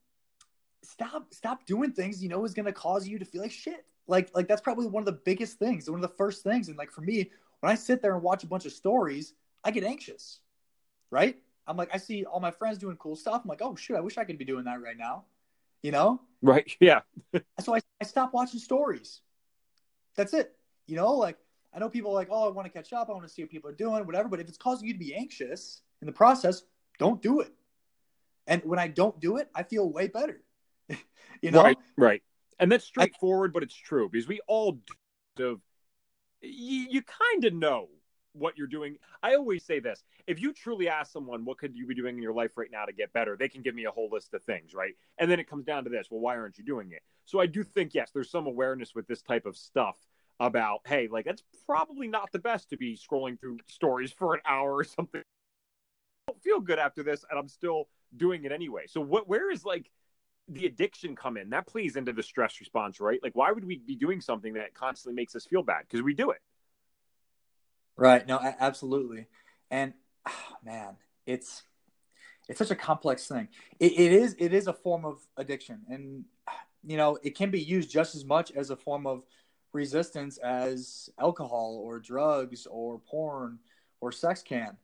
stop 0.82 1.34
stop 1.34 1.66
doing 1.66 1.92
things 1.92 2.24
you 2.24 2.30
know 2.30 2.46
is 2.46 2.54
going 2.54 2.66
to 2.66 2.74
cause 2.74 3.08
you 3.08 3.20
to 3.20 3.26
feel 3.26 3.42
like 3.42 3.52
shit. 3.52 3.86
Like 4.08 4.32
like 4.34 4.48
that's 4.48 4.62
probably 4.62 4.88
one 4.88 5.02
of 5.02 5.06
the 5.06 5.20
biggest 5.26 5.60
things, 5.60 5.90
one 5.90 6.02
of 6.02 6.10
the 6.10 6.16
first 6.16 6.44
things. 6.44 6.70
And 6.70 6.78
like 6.78 6.92
for 6.92 7.02
me, 7.02 7.30
when 7.60 7.72
I 7.72 7.76
sit 7.76 8.02
there 8.02 8.14
and 8.14 8.24
watch 8.24 8.44
a 8.44 8.48
bunch 8.48 8.66
of 8.66 8.72
stories, 8.72 9.34
I 9.64 9.72
get 9.72 9.84
anxious, 9.84 10.40
right? 11.12 11.38
I'm 11.68 11.76
like 11.76 11.90
I 11.94 11.98
see 11.98 12.24
all 12.24 12.40
my 12.40 12.52
friends 12.52 12.78
doing 12.78 12.96
cool 12.98 13.16
stuff. 13.18 13.42
I'm 13.44 13.50
like, 13.50 13.62
oh 13.62 13.76
shit, 13.76 13.98
I 13.98 14.02
wish 14.02 14.18
I 14.18 14.24
could 14.24 14.38
be 14.38 14.46
doing 14.46 14.66
that 14.66 14.82
right 14.82 14.98
now, 14.98 15.26
you 15.84 15.92
know? 15.92 16.20
Right? 16.42 16.70
Yeah. 16.80 17.02
so 17.60 17.76
I 17.76 17.82
I 18.02 18.06
stop 18.06 18.34
watching 18.34 18.60
stories. 18.60 19.22
That's 20.16 20.34
it. 20.34 20.56
You 20.88 20.96
know, 20.96 21.14
like 21.14 21.38
I 21.74 21.80
know 21.80 21.90
people 21.90 22.14
like, 22.14 22.30
oh, 22.32 22.48
I 22.48 22.52
want 22.52 22.66
to 22.66 22.72
catch 22.72 22.94
up. 22.94 23.10
I 23.10 23.14
want 23.14 23.28
to 23.28 23.30
see 23.30 23.44
what 23.44 23.52
people 23.52 23.70
are 23.70 23.76
doing, 23.76 24.06
whatever. 24.06 24.30
But 24.30 24.40
if 24.40 24.48
it's 24.48 24.58
causing 24.58 24.88
you 24.88 24.94
to 24.94 25.00
be 25.00 25.14
anxious 25.14 25.82
in 26.02 26.08
the 26.08 26.12
process, 26.12 26.64
don't 27.00 27.22
do 27.22 27.42
it. 27.42 27.52
And 28.48 28.62
when 28.66 28.80
I 28.80 28.88
don't 28.88 29.20
do 29.20 29.38
it, 29.38 29.50
I 29.56 29.64
feel 29.64 29.90
way 29.90 30.08
better. 30.08 30.42
you 31.42 31.52
know? 31.52 31.64
Right, 31.64 31.78
right. 31.98 32.24
And 32.60 32.72
that's 32.72 32.86
straightforward, 32.86 33.52
I, 33.52 33.54
but 33.54 33.64
it's 33.64 33.76
true 33.76 34.10
because 34.10 34.28
we 34.28 34.40
all 34.48 34.80
do. 35.36 35.62
You, 36.42 36.88
you 36.90 37.02
kind 37.02 37.46
of 37.46 37.54
know 37.54 37.88
what 38.34 38.58
you're 38.58 38.68
doing. 38.68 38.98
I 39.22 39.36
always 39.36 39.64
say 39.64 39.80
this 39.80 40.04
if 40.28 40.42
you 40.42 40.54
truly 40.54 40.90
ask 40.90 41.12
someone, 41.12 41.46
what 41.46 41.58
could 41.58 41.76
you 41.76 41.86
be 41.86 41.96
doing 41.96 42.16
in 42.16 42.22
your 42.22 42.34
life 42.34 42.58
right 42.58 42.72
now 42.72 42.86
to 42.86 42.94
get 42.94 43.14
better? 43.14 43.38
They 43.38 43.50
can 43.50 43.62
give 43.62 43.76
me 43.76 43.86
a 43.86 43.92
whole 43.92 44.10
list 44.12 44.34
of 44.34 44.44
things, 44.44 44.74
right? 44.74 44.96
And 45.18 45.30
then 45.30 45.40
it 45.40 45.50
comes 45.50 45.66
down 45.66 45.84
to 45.86 45.90
this 45.90 46.08
well, 46.10 46.20
why 46.20 46.38
aren't 46.38 46.58
you 46.58 46.64
doing 46.64 46.92
it? 46.92 47.02
So 47.26 47.40
I 47.40 47.46
do 47.46 47.64
think, 47.64 47.94
yes, 47.94 48.12
there's 48.12 48.30
some 48.30 48.48
awareness 48.48 48.94
with 48.96 49.08
this 49.08 49.22
type 49.22 49.46
of 49.46 49.56
stuff 49.56 49.96
about, 50.40 50.82
hey, 50.86 51.08
like 51.10 51.26
that's 51.26 51.44
probably 51.66 52.08
not 52.08 52.32
the 52.32 52.40
best 52.40 52.70
to 52.70 52.78
be 52.78 52.98
scrolling 52.98 53.40
through 53.40 53.60
stories 53.68 54.12
for 54.12 54.34
an 54.34 54.42
hour 54.46 54.76
or 54.76 54.84
something. 54.84 55.22
I 56.28 56.32
don't 56.32 56.42
feel 56.42 56.60
good 56.60 56.80
after 56.80 57.04
this, 57.04 57.26
and 57.30 57.40
I'm 57.40 57.48
still 57.48 57.88
doing 58.16 58.44
it 58.46 58.52
anyway. 58.52 58.84
So 58.88 59.02
what 59.02 59.28
where 59.28 59.52
is 59.52 59.66
like 59.66 59.90
the 60.48 60.66
addiction 60.66 61.16
come 61.16 61.38
in? 61.38 61.50
That 61.52 61.68
plays 61.68 61.96
into 61.96 62.14
the 62.14 62.24
stress 62.24 62.60
response, 62.60 63.00
right? 63.00 63.20
Like 63.22 63.36
why 63.36 63.52
would 63.52 63.66
we 63.66 63.78
be 63.78 63.96
doing 63.96 64.22
something 64.22 64.54
that 64.54 64.74
constantly 64.74 65.16
makes 65.16 65.36
us 65.36 65.46
feel 65.46 65.64
bad? 65.64 65.84
Because 65.88 66.02
we 66.02 66.14
do 66.14 66.32
it. 66.32 66.42
Right. 67.96 68.28
No, 68.28 68.40
absolutely. 68.60 69.28
And 69.70 69.94
oh, 70.28 70.56
man, 70.64 70.98
it's 71.26 71.64
it's 72.50 72.60
such 72.60 72.72
a 72.72 72.76
complex 72.76 73.28
thing. 73.28 73.48
It, 73.80 73.94
it 73.94 74.12
is 74.14 74.36
it 74.40 74.54
is 74.54 74.68
a 74.68 74.74
form 74.74 75.06
of 75.06 75.20
addiction, 75.38 75.82
and 75.90 76.26
you 76.86 76.98
know 76.98 77.18
it 77.24 77.36
can 77.36 77.52
be 77.52 77.62
used 77.62 77.92
just 77.92 78.16
as 78.16 78.26
much 78.26 78.52
as 78.52 78.70
a 78.70 78.76
form 78.76 79.06
of 79.08 79.24
resistance 79.74 80.38
as 80.38 81.10
alcohol 81.20 81.82
or 81.84 82.00
drugs 82.00 82.68
or 82.70 83.00
porn 83.00 83.60
or 84.02 84.12
sex 84.12 84.42
can. 84.42 84.78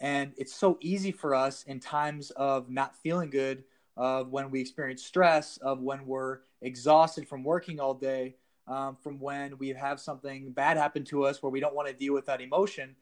And 0.00 0.34
it's 0.36 0.54
so 0.54 0.78
easy 0.80 1.10
for 1.10 1.34
us 1.34 1.62
in 1.64 1.80
times 1.80 2.30
of 2.32 2.68
not 2.70 2.94
feeling 2.96 3.30
good, 3.30 3.64
of 3.96 4.28
when 4.28 4.50
we 4.50 4.60
experience 4.60 5.02
stress, 5.04 5.56
of 5.58 5.80
when 5.80 6.06
we're 6.06 6.40
exhausted 6.60 7.28
from 7.28 7.42
working 7.44 7.80
all 7.80 7.94
day, 7.94 8.36
um, 8.66 8.96
from 8.96 9.18
when 9.18 9.58
we 9.58 9.68
have 9.70 10.00
something 10.00 10.52
bad 10.52 10.76
happen 10.76 11.04
to 11.04 11.24
us 11.24 11.42
where 11.42 11.50
we 11.50 11.60
don't 11.60 11.74
want 11.74 11.88
to 11.88 11.94
deal 11.94 12.14
with 12.14 12.26
that 12.26 12.40
emotion. 12.40 12.96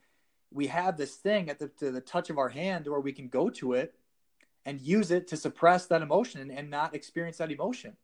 We 0.51 0.67
have 0.69 0.97
this 0.97 1.17
thing 1.17 1.49
at 1.49 1.59
the, 1.59 1.71
the 1.79 2.01
touch 2.01 2.31
of 2.31 2.39
our 2.39 2.49
hand 2.49 2.87
where 2.87 3.01
we 3.01 3.13
can 3.13 3.29
go 3.29 3.49
to 3.51 3.73
it 3.73 3.95
and 4.67 4.81
use 4.81 5.11
it 5.11 5.29
to 5.29 5.37
suppress 5.37 5.87
that 5.87 6.03
emotion 6.03 6.51
and 6.51 6.71
not 6.71 6.95
experience 6.95 7.39
that 7.39 7.51
emotion. 7.51 7.97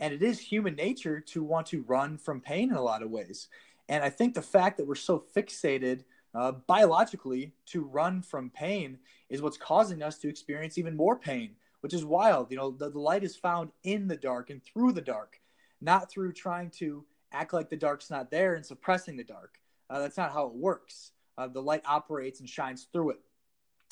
And 0.00 0.12
it 0.12 0.22
is 0.22 0.40
human 0.40 0.74
nature 0.74 1.20
to 1.20 1.42
want 1.44 1.66
to 1.68 1.82
run 1.82 2.18
from 2.18 2.40
pain 2.40 2.70
in 2.70 2.76
a 2.76 2.82
lot 2.82 3.02
of 3.02 3.10
ways. 3.10 3.48
And 3.88 4.02
I 4.02 4.10
think 4.10 4.34
the 4.34 4.42
fact 4.42 4.76
that 4.78 4.86
we're 4.86 4.94
so 4.94 5.24
fixated 5.36 6.04
uh, 6.34 6.52
biologically 6.52 7.54
to 7.66 7.84
run 7.84 8.22
from 8.22 8.50
pain 8.50 8.98
is 9.28 9.40
what's 9.40 9.56
causing 9.56 10.02
us 10.02 10.18
to 10.18 10.28
experience 10.28 10.78
even 10.78 10.96
more 10.96 11.16
pain, 11.16 11.50
which 11.80 11.94
is 11.94 12.04
wild. 12.04 12.50
You 12.50 12.56
know, 12.56 12.70
the, 12.72 12.90
the 12.90 12.98
light 12.98 13.22
is 13.22 13.36
found 13.36 13.70
in 13.84 14.08
the 14.08 14.16
dark 14.16 14.50
and 14.50 14.62
through 14.62 14.92
the 14.92 15.00
dark, 15.00 15.40
not 15.84 16.10
through 16.10 16.32
trying 16.32 16.70
to 16.70 17.04
act 17.32 17.52
like 17.52 17.68
the 17.68 17.76
dark's 17.76 18.10
not 18.10 18.30
there 18.30 18.54
and 18.54 18.64
suppressing 18.64 19.16
the 19.16 19.24
dark. 19.24 19.58
Uh, 19.90 20.00
that's 20.00 20.16
not 20.16 20.32
how 20.32 20.46
it 20.46 20.54
works. 20.54 21.12
Uh, 21.36 21.48
the 21.48 21.60
light 21.60 21.82
operates 21.84 22.40
and 22.40 22.48
shines 22.48 22.88
through 22.92 23.10
it. 23.10 23.20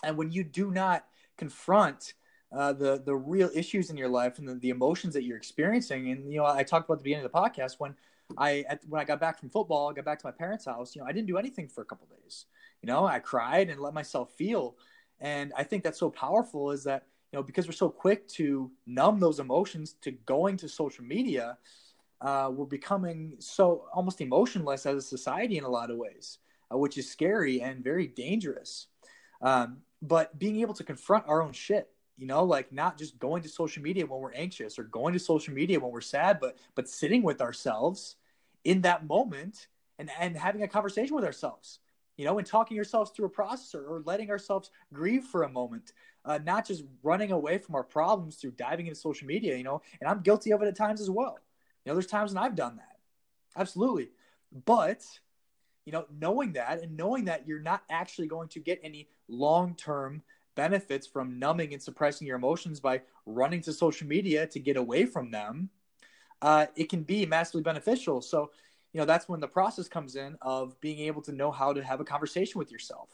And 0.02 0.16
when 0.16 0.30
you 0.32 0.44
do 0.44 0.70
not 0.70 1.04
confront 1.36 2.14
uh, 2.52 2.72
the 2.72 3.02
the 3.04 3.14
real 3.14 3.50
issues 3.54 3.90
in 3.90 3.96
your 3.96 4.08
life 4.08 4.38
and 4.38 4.46
the, 4.46 4.54
the 4.56 4.70
emotions 4.70 5.14
that 5.14 5.24
you're 5.24 5.36
experiencing. 5.36 6.10
And 6.10 6.30
you 6.30 6.38
know, 6.38 6.46
I 6.46 6.62
talked 6.62 6.86
about 6.86 6.98
the 6.98 7.04
beginning 7.04 7.24
of 7.24 7.32
the 7.32 7.38
podcast 7.38 7.76
when 7.78 7.94
I 8.36 8.64
at, 8.68 8.82
when 8.88 9.00
I 9.00 9.04
got 9.04 9.20
back 9.20 9.38
from 9.38 9.48
football, 9.48 9.90
I 9.90 9.94
got 9.94 10.04
back 10.04 10.18
to 10.20 10.26
my 10.26 10.32
parents' 10.32 10.66
house. 10.66 10.94
You 10.94 11.00
know, 11.00 11.08
I 11.08 11.12
didn't 11.12 11.28
do 11.28 11.38
anything 11.38 11.68
for 11.68 11.80
a 11.80 11.84
couple 11.84 12.06
days. 12.08 12.46
You 12.82 12.88
know, 12.88 13.06
I 13.06 13.20
cried 13.20 13.70
and 13.70 13.80
let 13.80 13.94
myself 13.94 14.32
feel. 14.34 14.76
And 15.20 15.52
I 15.56 15.64
think 15.64 15.82
that's 15.82 15.98
so 15.98 16.10
powerful 16.10 16.72
is 16.72 16.84
that 16.84 17.06
you 17.32 17.38
know 17.38 17.42
because 17.42 17.66
we're 17.66 17.72
so 17.72 17.88
quick 17.88 18.28
to 18.28 18.70
numb 18.86 19.18
those 19.18 19.40
emotions 19.40 19.94
to 20.02 20.10
going 20.10 20.58
to 20.58 20.68
social 20.68 21.04
media, 21.04 21.56
uh, 22.22 22.50
we're 22.52 22.64
becoming 22.64 23.34
so 23.38 23.84
almost 23.92 24.20
emotionless 24.20 24.86
as 24.86 24.96
a 24.96 25.02
society 25.02 25.58
in 25.58 25.64
a 25.64 25.68
lot 25.68 25.90
of 25.90 25.96
ways, 25.96 26.38
uh, 26.72 26.78
which 26.78 26.96
is 26.96 27.10
scary 27.10 27.60
and 27.60 27.82
very 27.82 28.06
dangerous. 28.06 28.86
Um, 29.42 29.78
but 30.00 30.38
being 30.38 30.60
able 30.60 30.74
to 30.74 30.84
confront 30.84 31.28
our 31.28 31.42
own 31.42 31.52
shit 31.52 31.88
you 32.18 32.26
know 32.26 32.44
like 32.44 32.72
not 32.72 32.98
just 32.98 33.18
going 33.18 33.42
to 33.42 33.48
social 33.48 33.82
media 33.82 34.06
when 34.06 34.20
we're 34.20 34.32
anxious 34.34 34.78
or 34.78 34.84
going 34.84 35.12
to 35.12 35.18
social 35.18 35.54
media 35.54 35.80
when 35.80 35.90
we're 35.90 36.00
sad 36.00 36.38
but 36.40 36.58
but 36.74 36.88
sitting 36.88 37.22
with 37.22 37.40
ourselves 37.40 38.16
in 38.64 38.82
that 38.82 39.06
moment 39.06 39.68
and 39.98 40.10
and 40.20 40.36
having 40.36 40.62
a 40.62 40.68
conversation 40.68 41.16
with 41.16 41.24
ourselves 41.24 41.78
you 42.16 42.24
know 42.24 42.38
and 42.38 42.46
talking 42.46 42.76
ourselves 42.78 43.10
through 43.10 43.26
a 43.26 43.30
processor 43.30 43.88
or 43.88 44.02
letting 44.04 44.30
ourselves 44.30 44.70
grieve 44.92 45.24
for 45.24 45.44
a 45.44 45.48
moment 45.48 45.92
uh, 46.24 46.38
not 46.44 46.66
just 46.66 46.84
running 47.02 47.32
away 47.32 47.58
from 47.58 47.74
our 47.74 47.82
problems 47.82 48.36
through 48.36 48.52
diving 48.52 48.86
into 48.86 48.98
social 48.98 49.26
media 49.26 49.56
you 49.56 49.64
know 49.64 49.80
and 50.00 50.08
i'm 50.08 50.20
guilty 50.20 50.52
of 50.52 50.60
it 50.62 50.68
at 50.68 50.76
times 50.76 51.00
as 51.00 51.10
well 51.10 51.38
you 51.84 51.90
know 51.90 51.94
there's 51.94 52.06
times 52.06 52.32
when 52.34 52.42
i've 52.42 52.56
done 52.56 52.76
that 52.76 52.98
absolutely 53.56 54.10
but 54.64 55.02
you 55.84 55.92
know 55.92 56.06
knowing 56.20 56.52
that 56.52 56.82
and 56.82 56.96
knowing 56.96 57.24
that 57.24 57.46
you're 57.46 57.60
not 57.60 57.82
actually 57.90 58.26
going 58.26 58.48
to 58.48 58.60
get 58.60 58.80
any 58.82 59.08
long-term 59.28 60.22
benefits 60.54 61.06
from 61.06 61.38
numbing 61.38 61.72
and 61.72 61.82
suppressing 61.82 62.26
your 62.26 62.36
emotions 62.36 62.80
by 62.80 63.02
running 63.26 63.60
to 63.62 63.72
social 63.72 64.06
media 64.06 64.46
to 64.46 64.60
get 64.60 64.76
away 64.76 65.04
from 65.04 65.30
them, 65.30 65.70
uh, 66.42 66.66
it 66.76 66.88
can 66.88 67.02
be 67.02 67.24
massively 67.26 67.62
beneficial. 67.62 68.20
So, 68.20 68.50
you 68.92 69.00
know, 69.00 69.06
that's 69.06 69.28
when 69.28 69.40
the 69.40 69.48
process 69.48 69.88
comes 69.88 70.16
in 70.16 70.36
of 70.42 70.78
being 70.80 71.00
able 71.00 71.22
to 71.22 71.32
know 71.32 71.50
how 71.50 71.72
to 71.72 71.82
have 71.82 72.00
a 72.00 72.04
conversation 72.04 72.58
with 72.58 72.70
yourself, 72.70 73.08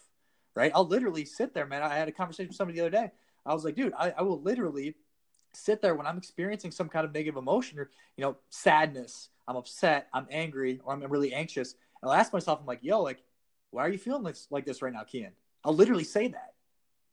right? 0.55 0.73
I'll 0.75 0.87
literally 0.87 1.25
sit 1.25 1.55
there, 1.55 1.67
man. 1.67 1.83
I 1.83 1.95
had 1.95 2.09
a 2.09 2.13
conversation 2.13 2.49
with 2.49 2.57
somebody 2.57 2.79
the 2.79 2.87
other 2.87 2.97
day. 2.97 3.13
I 3.47 3.55
was 3.55 3.65
like, 3.65 3.77
dude, 3.77 3.93
I, 3.97 4.13
I 4.19 4.23
will 4.23 4.41
literally 4.43 4.97
sit 5.53 5.83
there 5.83 5.95
when 5.95 6.07
I'm 6.07 6.19
experiencing 6.19 6.71
some 6.71 6.89
kind 6.89 7.05
of 7.05 7.13
negative 7.13 7.37
emotion 7.37 7.79
or, 7.79 7.91
you 8.17 8.23
know, 8.23 8.37
sadness, 8.51 9.29
I'm 9.47 9.57
upset, 9.57 10.09
I'm 10.13 10.27
angry, 10.31 10.81
or 10.85 10.93
I'm 10.93 11.03
really 11.05 11.33
anxious. 11.33 11.75
And 12.03 12.11
I'll 12.11 12.17
ask 12.19 12.33
myself, 12.33 12.61
I'm 12.61 12.67
like, 12.67 12.81
yo, 12.83 13.03
like, 13.03 13.23
why 13.71 13.85
are 13.85 13.89
you 13.89 13.99
feeling 13.99 14.23
this, 14.23 14.47
like 14.51 14.65
this 14.65 14.83
right 14.83 14.93
now, 14.93 15.03
Kian? 15.03 15.31
I'll 15.65 15.75
literally 15.75 16.05
say 16.05 16.29
that 16.29 16.55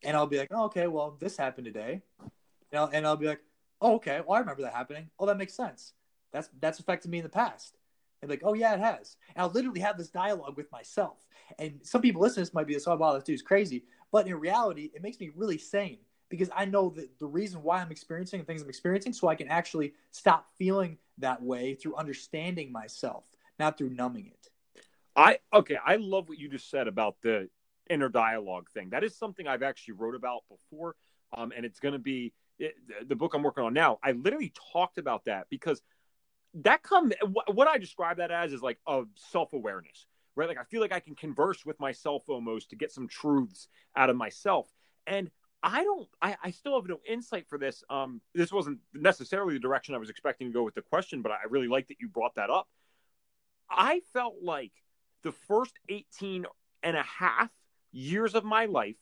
and 0.03 0.15
I'll 0.15 0.27
be 0.27 0.38
like, 0.38 0.49
oh, 0.51 0.65
okay, 0.65 0.88
well, 0.88 1.17
this 1.19 1.38
happened 1.38 1.65
today, 1.65 2.01
you 2.21 2.29
know, 2.73 2.89
and 2.91 3.05
I'll 3.05 3.17
be 3.17 3.27
like, 3.27 3.41
oh, 3.81 3.95
okay, 3.95 4.21
well, 4.25 4.36
I 4.36 4.39
remember 4.39 4.61
that 4.63 4.73
happening. 4.73 5.09
Oh, 5.19 5.25
that 5.25 5.38
makes 5.38 5.53
sense. 5.53 5.93
That's 6.31 6.49
that's 6.59 6.79
affected 6.79 7.09
me 7.09 7.19
in 7.19 7.23
the 7.23 7.29
past. 7.29 7.77
And 8.21 8.29
like, 8.29 8.41
oh 8.43 8.53
yeah, 8.53 8.73
it 8.73 8.79
has. 8.79 9.17
And 9.36 9.43
I'll 9.43 9.51
literally 9.51 9.81
have 9.81 9.97
this 9.97 10.09
dialogue 10.09 10.57
with 10.57 10.71
myself. 10.71 11.17
And 11.59 11.79
some 11.83 12.01
people 12.01 12.21
listening 12.21 12.45
to 12.45 12.49
this 12.49 12.53
might 12.53 12.67
be 12.67 12.73
this, 12.73 12.88
oh 12.88 12.95
wow, 12.95 13.13
this 13.13 13.23
dude's 13.23 13.41
crazy. 13.41 13.83
But 14.11 14.27
in 14.27 14.36
reality, 14.36 14.91
it 14.93 15.01
makes 15.01 15.19
me 15.19 15.31
really 15.36 15.57
sane 15.57 15.99
because 16.38 16.51
I 16.55 16.65
know 16.65 16.89
that 16.91 17.19
the 17.19 17.27
reason 17.27 17.63
why 17.63 17.81
I'm 17.81 17.91
experiencing 17.91 18.39
the 18.39 18.45
things 18.45 18.61
I'm 18.61 18.69
experiencing, 18.69 19.13
so 19.13 19.27
I 19.27 19.36
can 19.36 19.47
actually 19.47 19.93
stop 20.11 20.47
feeling 20.57 20.97
that 21.17 21.41
way 21.41 21.75
through 21.75 21.95
understanding 21.95 22.71
myself, 22.71 23.25
not 23.59 23.77
through 23.77 23.89
numbing 23.89 24.27
it. 24.27 24.49
I 25.15 25.39
okay, 25.53 25.77
I 25.83 25.95
love 25.95 26.27
what 26.29 26.39
you 26.39 26.49
just 26.49 26.69
said 26.69 26.88
about 26.88 27.15
the 27.21 27.49
inner 27.89 28.09
dialogue 28.09 28.69
thing. 28.69 28.89
That 28.89 29.03
is 29.03 29.15
something 29.15 29.47
I've 29.47 29.63
actually 29.63 29.95
wrote 29.95 30.15
about 30.15 30.43
before, 30.49 30.95
um, 31.36 31.53
and 31.55 31.65
it's 31.65 31.79
going 31.79 31.93
to 31.93 31.99
be 31.99 32.33
it, 32.59 32.75
the 33.07 33.15
book 33.15 33.33
I'm 33.33 33.43
working 33.43 33.63
on 33.63 33.73
now. 33.73 33.99
I 34.03 34.11
literally 34.11 34.53
talked 34.73 34.97
about 34.97 35.25
that 35.25 35.47
because 35.49 35.81
that 36.55 36.83
come 36.83 37.11
what 37.53 37.67
I 37.67 37.77
describe 37.77 38.17
that 38.17 38.31
as 38.31 38.53
is 38.53 38.61
like 38.61 38.79
a 38.88 39.03
self 39.15 39.53
awareness, 39.53 40.05
right? 40.36 40.47
Like 40.47 40.59
I 40.59 40.63
feel 40.63 40.81
like 40.81 40.93
I 40.93 40.99
can 40.99 41.15
converse 41.15 41.65
with 41.65 41.79
myself 41.79 42.23
almost 42.27 42.69
to 42.71 42.75
get 42.75 42.91
some 42.91 43.07
truths 43.07 43.67
out 43.95 44.09
of 44.09 44.17
myself, 44.17 44.67
and 45.07 45.31
I 45.66 45.84
don't. 45.84 46.07
I, 46.22 46.38
I 46.43 46.51
still 46.51 46.80
have 46.80 46.88
no 46.88 46.99
insight 47.09 47.47
for 47.49 47.57
this. 47.57 47.84
Um, 47.89 48.22
this 48.36 48.51
wasn't 48.51 48.78
necessarily 48.93 49.55
the 49.55 49.59
direction 49.59 49.95
I 49.95 49.97
was 49.97 50.11
expecting 50.11 50.47
to 50.47 50.53
go 50.53 50.61
with 50.61 50.76
the 50.76 50.84
question, 50.84 51.24
but 51.24 51.32
I 51.32 51.39
really 51.49 51.68
like 51.68 51.88
that 51.88 51.97
you 51.99 52.07
brought 52.07 52.36
that 52.36 52.51
up. 52.51 52.68
I 53.68 54.01
felt 54.13 54.36
like 54.43 54.74
the 55.24 55.32
first 55.32 55.74
18 55.89 56.45
and 56.84 56.95
a 56.95 57.01
half 57.01 57.49
years 57.91 58.36
of 58.36 58.45
my 58.45 58.66
life 58.66 58.95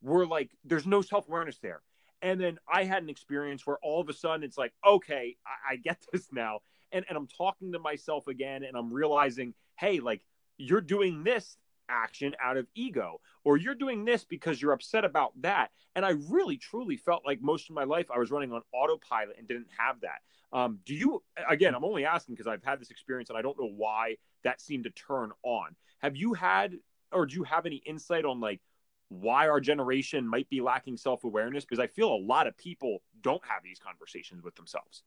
were 0.00 0.28
like 0.28 0.52
there's 0.64 0.86
no 0.86 1.02
self 1.02 1.26
awareness 1.26 1.58
there. 1.58 1.82
And 2.22 2.40
then 2.40 2.58
I 2.72 2.84
had 2.84 3.02
an 3.02 3.08
experience 3.10 3.66
where 3.66 3.78
all 3.82 4.00
of 4.00 4.08
a 4.08 4.12
sudden 4.12 4.44
it's 4.44 4.56
like, 4.56 4.72
okay, 4.86 5.36
I, 5.44 5.72
I 5.72 5.76
get 5.76 5.98
this 6.12 6.28
now. 6.32 6.60
And, 6.92 7.04
and 7.08 7.18
I'm 7.18 7.26
talking 7.26 7.72
to 7.72 7.80
myself 7.80 8.28
again 8.28 8.62
and 8.62 8.76
I'm 8.76 8.92
realizing, 8.92 9.54
hey, 9.76 9.98
like 9.98 10.22
you're 10.56 10.80
doing 10.80 11.24
this 11.24 11.56
action 11.88 12.34
out 12.42 12.56
of 12.56 12.66
ego 12.74 13.20
or 13.44 13.56
you're 13.56 13.74
doing 13.74 14.04
this 14.04 14.24
because 14.24 14.60
you're 14.60 14.72
upset 14.72 15.04
about 15.04 15.32
that 15.40 15.70
and 15.94 16.04
i 16.04 16.10
really 16.28 16.56
truly 16.56 16.96
felt 16.96 17.24
like 17.24 17.40
most 17.40 17.68
of 17.68 17.74
my 17.74 17.84
life 17.84 18.10
i 18.14 18.18
was 18.18 18.30
running 18.30 18.52
on 18.52 18.62
autopilot 18.72 19.36
and 19.38 19.48
didn't 19.48 19.68
have 19.76 20.00
that 20.00 20.20
um, 20.52 20.78
do 20.84 20.94
you 20.94 21.22
again 21.48 21.74
i'm 21.74 21.84
only 21.84 22.04
asking 22.04 22.34
because 22.34 22.46
i've 22.46 22.62
had 22.62 22.80
this 22.80 22.90
experience 22.90 23.30
and 23.30 23.38
i 23.38 23.42
don't 23.42 23.58
know 23.58 23.70
why 23.76 24.16
that 24.44 24.60
seemed 24.60 24.84
to 24.84 24.90
turn 24.90 25.30
on 25.42 25.74
have 26.00 26.16
you 26.16 26.34
had 26.34 26.74
or 27.12 27.26
do 27.26 27.36
you 27.36 27.44
have 27.44 27.66
any 27.66 27.82
insight 27.86 28.24
on 28.24 28.40
like 28.40 28.60
why 29.08 29.48
our 29.48 29.60
generation 29.60 30.26
might 30.26 30.48
be 30.48 30.60
lacking 30.60 30.96
self 30.96 31.24
awareness 31.24 31.64
because 31.64 31.78
I 31.78 31.86
feel 31.86 32.12
a 32.12 32.16
lot 32.16 32.46
of 32.46 32.56
people 32.56 33.02
don't 33.20 33.42
have 33.46 33.62
these 33.62 33.78
conversations 33.78 34.42
with 34.42 34.54
themselves. 34.56 35.02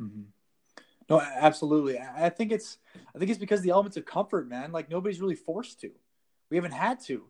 Mm-hmm. 0.00 0.22
No, 1.10 1.20
absolutely. 1.20 1.98
I 1.98 2.30
think 2.30 2.52
it's 2.52 2.78
I 3.14 3.18
think 3.18 3.30
it's 3.30 3.40
because 3.40 3.60
the 3.60 3.70
elements 3.70 3.96
of 3.96 4.06
comfort, 4.06 4.48
man. 4.48 4.72
Like 4.72 4.90
nobody's 4.90 5.20
really 5.20 5.34
forced 5.34 5.80
to. 5.80 5.90
We 6.52 6.58
haven't 6.58 6.72
had 6.72 7.00
to, 7.06 7.24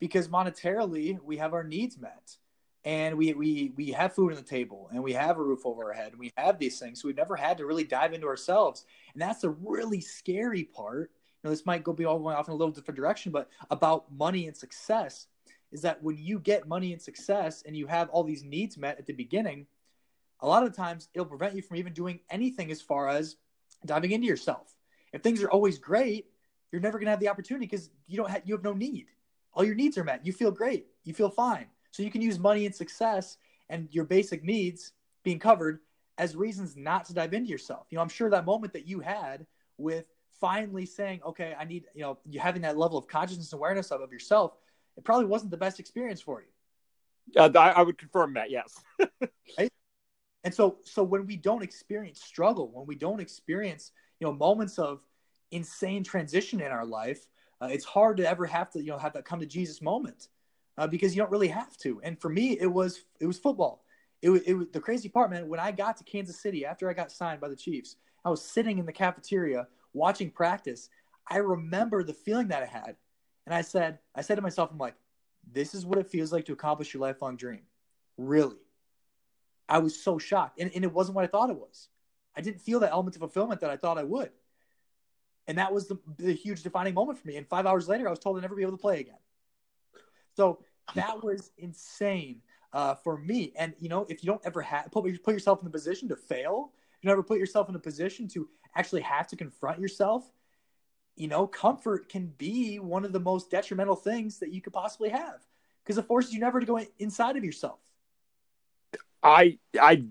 because 0.00 0.28
monetarily 0.28 1.18
we 1.22 1.36
have 1.36 1.52
our 1.52 1.62
needs 1.62 1.98
met, 1.98 2.38
and 2.86 3.18
we 3.18 3.34
we 3.34 3.70
we 3.76 3.90
have 3.90 4.14
food 4.14 4.32
on 4.32 4.36
the 4.36 4.42
table, 4.42 4.88
and 4.90 5.02
we 5.02 5.12
have 5.12 5.36
a 5.36 5.42
roof 5.42 5.66
over 5.66 5.84
our 5.84 5.92
head, 5.92 6.12
and 6.12 6.18
we 6.18 6.32
have 6.38 6.58
these 6.58 6.78
things. 6.78 7.02
So 7.02 7.06
we've 7.06 7.16
never 7.18 7.36
had 7.36 7.58
to 7.58 7.66
really 7.66 7.84
dive 7.84 8.14
into 8.14 8.26
ourselves, 8.26 8.86
and 9.12 9.20
that's 9.20 9.42
the 9.42 9.50
really 9.50 10.00
scary 10.00 10.64
part. 10.64 11.10
You 11.10 11.48
know, 11.48 11.50
this 11.50 11.66
might 11.66 11.84
go 11.84 11.92
be 11.92 12.06
all 12.06 12.18
going 12.18 12.34
off 12.34 12.48
in 12.48 12.54
a 12.54 12.56
little 12.56 12.72
different 12.72 12.96
direction, 12.96 13.30
but 13.30 13.50
about 13.70 14.10
money 14.10 14.46
and 14.46 14.56
success 14.56 15.26
is 15.70 15.82
that 15.82 16.02
when 16.02 16.16
you 16.16 16.38
get 16.38 16.66
money 16.66 16.94
and 16.94 17.02
success 17.02 17.62
and 17.66 17.76
you 17.76 17.86
have 17.86 18.08
all 18.08 18.24
these 18.24 18.42
needs 18.42 18.78
met 18.78 18.98
at 18.98 19.04
the 19.04 19.12
beginning, 19.12 19.66
a 20.40 20.48
lot 20.48 20.62
of 20.62 20.74
times 20.74 21.10
it'll 21.12 21.26
prevent 21.26 21.54
you 21.54 21.60
from 21.60 21.76
even 21.76 21.92
doing 21.92 22.20
anything 22.30 22.70
as 22.70 22.80
far 22.80 23.08
as 23.08 23.36
diving 23.84 24.12
into 24.12 24.26
yourself. 24.26 24.74
If 25.12 25.20
things 25.20 25.42
are 25.42 25.50
always 25.50 25.78
great, 25.78 26.31
you're 26.72 26.80
never 26.80 26.98
going 26.98 27.06
to 27.06 27.10
have 27.10 27.20
the 27.20 27.28
opportunity 27.28 27.66
because 27.66 27.90
you 28.06 28.16
don't 28.16 28.30
have 28.30 28.42
you 28.44 28.54
have 28.54 28.64
no 28.64 28.72
need. 28.72 29.06
All 29.54 29.64
your 29.64 29.74
needs 29.74 29.98
are 29.98 30.04
met. 30.04 30.24
You 30.24 30.32
feel 30.32 30.50
great. 30.50 30.86
You 31.04 31.12
feel 31.12 31.30
fine. 31.30 31.66
So 31.90 32.02
you 32.02 32.10
can 32.10 32.22
use 32.22 32.38
money 32.38 32.64
and 32.64 32.74
success 32.74 33.36
and 33.68 33.88
your 33.90 34.04
basic 34.04 34.42
needs 34.42 34.92
being 35.22 35.38
covered 35.38 35.80
as 36.18 36.34
reasons 36.34 36.76
not 36.76 37.04
to 37.06 37.14
dive 37.14 37.34
into 37.34 37.50
yourself. 37.50 37.86
You 37.90 37.96
know, 37.96 38.02
I'm 38.02 38.08
sure 38.08 38.30
that 38.30 38.46
moment 38.46 38.72
that 38.72 38.86
you 38.86 39.00
had 39.00 39.46
with 39.76 40.06
finally 40.40 40.86
saying, 40.86 41.20
okay, 41.26 41.54
I 41.58 41.64
need, 41.64 41.84
you 41.94 42.02
know, 42.02 42.18
you 42.28 42.40
having 42.40 42.62
that 42.62 42.78
level 42.78 42.96
of 42.96 43.06
consciousness 43.06 43.52
awareness 43.52 43.90
of, 43.90 44.00
of 44.00 44.10
yourself 44.10 44.56
it 44.96 45.04
probably 45.04 45.26
wasn't 45.26 45.50
the 45.50 45.56
best 45.56 45.80
experience 45.80 46.20
for 46.20 46.42
you. 46.42 47.40
Uh, 47.40 47.50
I, 47.56 47.70
I 47.70 47.82
would 47.82 47.98
confirm 47.98 48.34
that, 48.34 48.50
yes. 48.50 48.78
right? 49.58 49.70
And 50.44 50.52
so, 50.52 50.78
so 50.84 51.02
when 51.02 51.26
we 51.26 51.36
don't 51.36 51.62
experience 51.62 52.20
struggle, 52.22 52.70
when 52.72 52.86
we 52.86 52.94
don't 52.94 53.20
experience, 53.20 53.92
you 54.20 54.26
know, 54.26 54.32
moments 54.32 54.78
of 54.78 55.00
insane 55.52 56.02
transition 56.02 56.60
in 56.60 56.72
our 56.72 56.84
life, 56.84 57.26
uh, 57.60 57.68
it's 57.70 57.84
hard 57.84 58.16
to 58.16 58.28
ever 58.28 58.46
have 58.46 58.70
to, 58.72 58.80
you 58.80 58.90
know, 58.90 58.98
have 58.98 59.12
that 59.12 59.24
come 59.24 59.40
to 59.40 59.46
Jesus 59.46 59.80
moment 59.80 60.28
uh, 60.78 60.86
because 60.86 61.14
you 61.14 61.22
don't 61.22 61.30
really 61.30 61.48
have 61.48 61.76
to. 61.78 62.00
And 62.02 62.20
for 62.20 62.28
me, 62.28 62.58
it 62.58 62.66
was 62.66 63.04
it 63.20 63.26
was 63.26 63.38
football. 63.38 63.84
It 64.20 64.30
was, 64.30 64.42
it 64.42 64.72
the 64.72 64.80
crazy 64.80 65.08
part, 65.08 65.30
man. 65.30 65.48
When 65.48 65.60
I 65.60 65.70
got 65.70 65.96
to 65.98 66.04
Kansas 66.04 66.40
City 66.40 66.66
after 66.66 66.88
I 66.88 66.92
got 66.92 67.12
signed 67.12 67.40
by 67.40 67.48
the 67.48 67.56
Chiefs, 67.56 67.96
I 68.24 68.30
was 68.30 68.42
sitting 68.42 68.78
in 68.78 68.86
the 68.86 68.92
cafeteria 68.92 69.68
watching 69.92 70.30
practice. 70.30 70.88
I 71.28 71.38
remember 71.38 72.02
the 72.02 72.14
feeling 72.14 72.48
that 72.48 72.62
I 72.62 72.66
had 72.66 72.96
and 73.46 73.54
I 73.54 73.62
said, 73.62 73.98
I 74.14 74.22
said 74.22 74.36
to 74.36 74.42
myself, 74.42 74.70
I'm 74.70 74.78
like, 74.78 74.94
this 75.50 75.74
is 75.74 75.84
what 75.84 75.98
it 75.98 76.08
feels 76.08 76.32
like 76.32 76.46
to 76.46 76.52
accomplish 76.52 76.94
your 76.94 77.00
lifelong 77.00 77.36
dream. 77.36 77.62
Really. 78.16 78.56
I 79.68 79.78
was 79.78 80.02
so 80.02 80.18
shocked. 80.18 80.60
And, 80.60 80.70
and 80.74 80.84
it 80.84 80.92
wasn't 80.92 81.16
what 81.16 81.24
I 81.24 81.28
thought 81.28 81.50
it 81.50 81.56
was. 81.56 81.88
I 82.36 82.40
didn't 82.40 82.60
feel 82.60 82.80
that 82.80 82.92
element 82.92 83.16
of 83.16 83.20
fulfillment 83.20 83.60
that 83.60 83.70
I 83.70 83.76
thought 83.76 83.98
I 83.98 84.04
would. 84.04 84.30
And 85.48 85.58
that 85.58 85.72
was 85.72 85.88
the, 85.88 85.98
the 86.18 86.32
huge 86.32 86.62
defining 86.62 86.94
moment 86.94 87.18
for 87.18 87.26
me. 87.26 87.36
And 87.36 87.46
five 87.46 87.66
hours 87.66 87.88
later, 87.88 88.06
I 88.06 88.10
was 88.10 88.18
told 88.18 88.36
I'd 88.36 88.42
never 88.42 88.54
be 88.54 88.62
able 88.62 88.72
to 88.72 88.78
play 88.78 89.00
again. 89.00 89.18
So 90.36 90.60
that 90.94 91.22
was 91.24 91.50
insane 91.58 92.42
uh, 92.72 92.94
for 92.94 93.18
me. 93.18 93.52
And, 93.56 93.74
you 93.80 93.88
know, 93.88 94.06
if 94.08 94.22
you 94.22 94.28
don't 94.28 94.40
ever 94.44 94.62
have, 94.62 94.90
put, 94.92 95.04
put 95.22 95.34
yourself 95.34 95.58
in 95.60 95.64
the 95.64 95.70
position 95.70 96.08
to 96.08 96.16
fail, 96.16 96.72
you 97.00 97.08
never 97.08 97.22
put 97.22 97.38
yourself 97.38 97.68
in 97.68 97.74
a 97.74 97.80
position 97.80 98.28
to 98.28 98.48
actually 98.76 99.02
have 99.02 99.26
to 99.28 99.36
confront 99.36 99.80
yourself 99.80 100.30
you 101.16 101.28
know, 101.28 101.46
comfort 101.46 102.08
can 102.08 102.26
be 102.38 102.78
one 102.78 103.04
of 103.04 103.12
the 103.12 103.20
most 103.20 103.50
detrimental 103.50 103.96
things 103.96 104.38
that 104.38 104.52
you 104.52 104.60
could 104.60 104.72
possibly 104.72 105.10
have 105.10 105.40
because 105.84 105.98
it 105.98 106.06
forces 106.06 106.32
you 106.32 106.40
never 106.40 106.60
to 106.60 106.66
go 106.66 106.80
inside 106.98 107.36
of 107.36 107.44
yourself. 107.44 107.78
I 109.22 109.58
I 109.80 110.04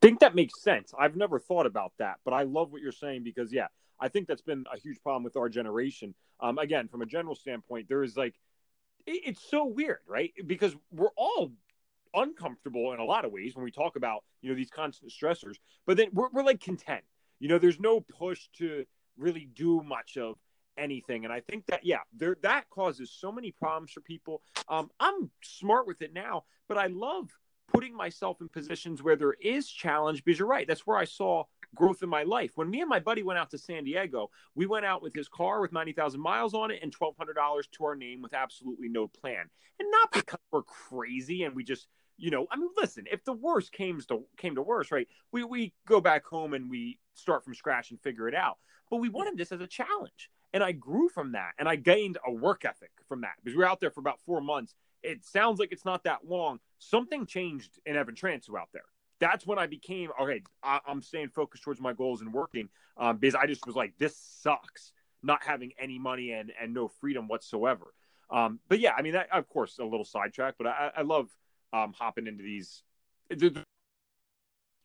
think 0.00 0.20
that 0.20 0.34
makes 0.34 0.60
sense. 0.60 0.92
I've 0.98 1.16
never 1.16 1.38
thought 1.38 1.66
about 1.66 1.92
that, 1.98 2.16
but 2.24 2.34
I 2.34 2.42
love 2.42 2.72
what 2.72 2.82
you're 2.82 2.92
saying 2.92 3.22
because 3.22 3.52
yeah, 3.52 3.68
I 4.02 4.08
think 4.08 4.26
that's 4.26 4.42
been 4.42 4.64
a 4.72 4.78
huge 4.78 5.00
problem 5.02 5.22
with 5.22 5.36
our 5.36 5.48
generation. 5.48 6.14
Um, 6.40 6.58
again, 6.58 6.88
from 6.88 7.02
a 7.02 7.06
general 7.06 7.34
standpoint, 7.34 7.88
there 7.88 8.02
is 8.02 8.16
like 8.16 8.34
it, 9.06 9.22
it's 9.24 9.48
so 9.48 9.64
weird, 9.64 10.00
right? 10.06 10.32
Because 10.46 10.74
we're 10.90 11.14
all 11.16 11.52
uncomfortable 12.14 12.92
in 12.92 13.00
a 13.00 13.04
lot 13.04 13.24
of 13.24 13.32
ways 13.32 13.54
when 13.54 13.64
we 13.64 13.70
talk 13.70 13.96
about 13.96 14.24
you 14.42 14.50
know 14.50 14.56
these 14.56 14.70
constant 14.70 15.12
stressors, 15.12 15.56
but 15.86 15.96
then 15.96 16.08
we're, 16.12 16.28
we're 16.32 16.42
like 16.42 16.60
content. 16.60 17.04
You 17.38 17.48
know, 17.48 17.58
there's 17.58 17.80
no 17.80 18.00
push 18.00 18.48
to 18.58 18.84
really 19.16 19.48
do 19.54 19.82
much 19.82 20.16
of 20.16 20.36
anything. 20.78 21.24
And 21.24 21.32
I 21.32 21.40
think 21.40 21.66
that, 21.66 21.84
yeah, 21.84 21.98
there, 22.16 22.36
that 22.42 22.68
causes 22.70 23.10
so 23.10 23.32
many 23.32 23.52
problems 23.52 23.92
for 23.92 24.00
people. 24.00 24.42
Um, 24.68 24.90
I'm 25.00 25.30
smart 25.42 25.86
with 25.86 26.02
it 26.02 26.12
now, 26.12 26.44
but 26.68 26.78
I 26.78 26.86
love 26.86 27.30
putting 27.72 27.96
myself 27.96 28.40
in 28.40 28.48
positions 28.48 29.02
where 29.02 29.16
there 29.16 29.34
is 29.40 29.68
challenge 29.68 30.24
because 30.24 30.38
you're 30.38 30.48
right. 30.48 30.66
That's 30.66 30.86
where 30.86 30.96
I 30.96 31.04
saw 31.04 31.44
growth 31.74 32.02
in 32.02 32.08
my 32.08 32.22
life. 32.22 32.52
When 32.54 32.70
me 32.70 32.80
and 32.80 32.88
my 32.88 33.00
buddy 33.00 33.22
went 33.22 33.38
out 33.38 33.50
to 33.50 33.58
San 33.58 33.84
Diego, 33.84 34.30
we 34.54 34.66
went 34.66 34.84
out 34.84 35.02
with 35.02 35.14
his 35.14 35.28
car 35.28 35.60
with 35.60 35.72
90,000 35.72 36.20
miles 36.20 36.54
on 36.54 36.70
it 36.70 36.80
and 36.82 36.94
$1,200 36.94 37.70
to 37.72 37.84
our 37.84 37.94
name 37.94 38.22
with 38.22 38.34
absolutely 38.34 38.88
no 38.88 39.06
plan. 39.08 39.48
And 39.78 39.88
not 39.90 40.12
because 40.12 40.40
we're 40.50 40.62
crazy 40.62 41.44
and 41.44 41.54
we 41.54 41.64
just, 41.64 41.86
you 42.18 42.30
know, 42.30 42.46
I 42.50 42.56
mean, 42.56 42.70
listen, 42.76 43.04
if 43.10 43.24
the 43.24 43.32
worst 43.32 43.72
came 43.72 44.00
to 44.08 44.24
came 44.36 44.54
to 44.54 44.62
worst, 44.62 44.92
right? 44.92 45.08
We 45.32 45.44
we 45.44 45.72
go 45.86 46.00
back 46.00 46.24
home 46.24 46.54
and 46.54 46.70
we 46.70 46.98
start 47.14 47.44
from 47.44 47.54
scratch 47.54 47.90
and 47.90 48.00
figure 48.00 48.28
it 48.28 48.34
out. 48.34 48.58
But 48.90 48.98
we 48.98 49.08
wanted 49.08 49.38
this 49.38 49.52
as 49.52 49.60
a 49.60 49.66
challenge. 49.66 50.30
And 50.52 50.62
I 50.62 50.72
grew 50.72 51.08
from 51.08 51.32
that 51.32 51.52
and 51.58 51.66
I 51.66 51.76
gained 51.76 52.18
a 52.26 52.30
work 52.30 52.66
ethic 52.66 52.90
from 53.08 53.22
that 53.22 53.32
because 53.42 53.56
we 53.56 53.62
were 53.62 53.68
out 53.68 53.80
there 53.80 53.90
for 53.90 54.00
about 54.00 54.20
four 54.20 54.42
months. 54.42 54.74
It 55.02 55.24
sounds 55.24 55.58
like 55.58 55.72
it's 55.72 55.86
not 55.86 56.04
that 56.04 56.26
long. 56.28 56.60
Something 56.78 57.26
changed 57.26 57.80
in 57.86 57.96
Evan 57.96 58.14
Transue 58.14 58.58
out 58.58 58.68
there. 58.72 58.84
That's 59.22 59.46
when 59.46 59.56
I 59.56 59.68
became 59.68 60.10
okay. 60.20 60.42
I, 60.64 60.80
am 60.88 61.00
staying 61.00 61.28
focused 61.28 61.62
towards 61.62 61.80
my 61.80 61.92
goals 61.92 62.22
and 62.22 62.32
working 62.32 62.68
um, 62.96 63.18
because 63.18 63.36
I 63.36 63.46
just 63.46 63.64
was 63.68 63.76
like, 63.76 63.92
this 63.96 64.16
sucks 64.16 64.92
not 65.22 65.44
having 65.44 65.70
any 65.78 65.96
money 65.96 66.32
and 66.32 66.52
and 66.60 66.74
no 66.74 66.88
freedom 66.88 67.28
whatsoever. 67.28 67.94
Um, 68.30 68.58
but 68.68 68.80
yeah, 68.80 68.94
I 68.98 69.02
mean, 69.02 69.12
that, 69.12 69.28
of 69.30 69.48
course, 69.48 69.78
a 69.78 69.84
little 69.84 70.04
sidetrack, 70.04 70.54
but 70.58 70.66
I, 70.66 70.90
I 70.96 71.02
love 71.02 71.28
um, 71.72 71.94
hopping 71.96 72.26
into 72.26 72.42
these 72.42 72.82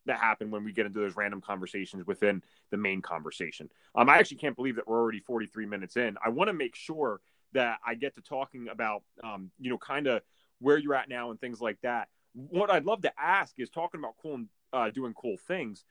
that 0.06 0.20
happen 0.20 0.52
when 0.52 0.64
we 0.64 0.72
get 0.72 0.86
into 0.86 1.00
those 1.00 1.16
random 1.16 1.42
conversations 1.42 2.06
within 2.06 2.44
the 2.70 2.78
main 2.78 3.02
conversation. 3.02 3.70
Um, 3.96 4.08
I 4.08 4.20
actually 4.20 4.38
can't 4.38 4.56
believe 4.56 4.76
that 4.76 4.88
we're 4.88 5.00
already 5.00 5.20
43 5.20 5.66
minutes 5.66 5.98
in. 5.98 6.16
I 6.24 6.30
want 6.30 6.50
to 6.50 6.54
make 6.54 6.76
sure 6.76 7.22
that 7.54 7.80
I 7.86 7.96
get 7.96 8.14
to 8.16 8.22
talking 8.22 8.68
about, 8.70 9.02
um, 9.24 9.50
you 9.60 9.72
know, 9.72 9.80
kind 9.80 10.06
of 10.06 10.22
where 10.60 10.78
you're 10.78 10.94
at 10.94 11.10
now 11.10 11.32
and 11.32 11.42
things 11.42 11.60
like 11.60 11.80
that. 11.82 12.10
What 12.38 12.70
I'd 12.70 12.86
love 12.86 13.02
to 13.02 13.12
ask 13.20 13.56
is 13.58 13.70
talking 13.70 14.00
about 14.00 14.16
cool 14.22 14.36
and 14.36 14.48
uh, 14.72 14.90
doing 14.92 15.14
cool 15.14 15.38
things. 15.48 15.84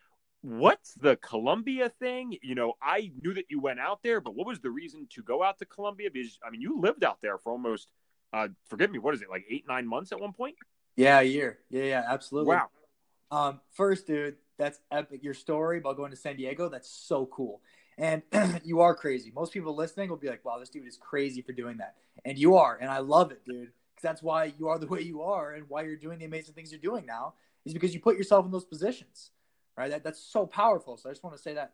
What's 0.43 0.95
the 0.95 1.17
Colombia 1.17 1.89
thing? 1.89 2.39
You 2.41 2.55
know, 2.55 2.75
I 2.81 3.11
knew 3.21 3.35
that 3.35 3.47
you 3.49 3.61
went 3.61 3.81
out 3.81 4.03
there, 4.05 4.21
but 4.21 4.37
what 4.37 4.47
was 4.47 4.61
the 4.61 4.71
reason 4.71 5.09
to 5.15 5.23
go 5.23 5.43
out 5.43 5.59
to 5.59 5.65
Colombia? 5.65 6.09
Because 6.13 6.39
I 6.47 6.51
mean, 6.51 6.61
you 6.61 6.81
lived 6.81 7.03
out 7.03 7.19
there 7.21 7.37
for 7.37 7.51
almost, 7.51 7.91
uh, 8.33 8.49
forgive 8.69 8.93
me, 8.93 9.01
what 9.01 9.15
is 9.15 9.23
it, 9.23 9.31
like 9.31 9.45
eight, 9.51 9.65
nine 9.67 9.89
months 9.89 10.13
at 10.13 10.21
one 10.21 10.33
point? 10.33 10.55
Yeah, 10.95 11.21
a 11.21 11.25
year. 11.25 11.59
Yeah, 11.69 11.83
yeah, 11.83 12.05
absolutely. 12.07 12.55
Wow. 12.55 12.69
Um, 13.31 13.61
first, 13.73 14.07
dude, 14.07 14.37
that's 14.57 14.79
epic. 14.91 15.25
Your 15.25 15.35
story 15.35 15.79
about 15.79 15.97
going 15.97 16.11
to 16.11 16.17
San 16.17 16.37
Diego, 16.37 16.69
that's 16.69 16.89
so 16.89 17.27
cool. 17.27 17.61
And 17.99 18.23
you 18.65 18.81
are 18.81 18.95
crazy. 18.95 19.33
Most 19.35 19.53
people 19.53 19.75
listening 19.75 20.11
will 20.11 20.17
be 20.17 20.29
like, 20.29 20.45
wow, 20.45 20.59
this 20.59 20.69
dude 20.69 20.87
is 20.87 20.97
crazy 20.97 21.43
for 21.43 21.53
doing 21.53 21.79
that. 21.79 21.95
And 22.25 22.39
you 22.39 22.57
are. 22.57 22.79
And 22.81 22.91
I 22.91 22.99
love 22.99 23.33
it, 23.33 23.45
dude. 23.45 23.73
That's 24.03 24.23
why 24.23 24.53
you 24.59 24.69
are 24.69 24.79
the 24.79 24.87
way 24.87 25.03
you 25.03 25.23
are 25.23 25.53
and 25.53 25.65
why 25.69 25.83
you're 25.83 25.97
doing 25.97 26.19
the 26.19 26.25
amazing 26.25 26.55
things 26.55 26.71
you're 26.71 26.81
doing 26.81 27.07
now 27.07 27.35
is 27.65 27.73
because 27.73 27.95
you 27.95 28.01
put 28.01 28.17
yourself 28.17 28.45
in 28.45 28.53
those 28.53 28.65
positions, 28.65 29.31
right? 29.77 29.91
That, 29.91 30.05
that's 30.05 30.21
so 30.21 30.47
powerful. 30.47 30.97
So 30.97 31.09
I 31.09 31.13
just 31.13 31.25
want 31.25 31.37
to 31.37 31.43
say 31.43 31.55
that 31.55 31.73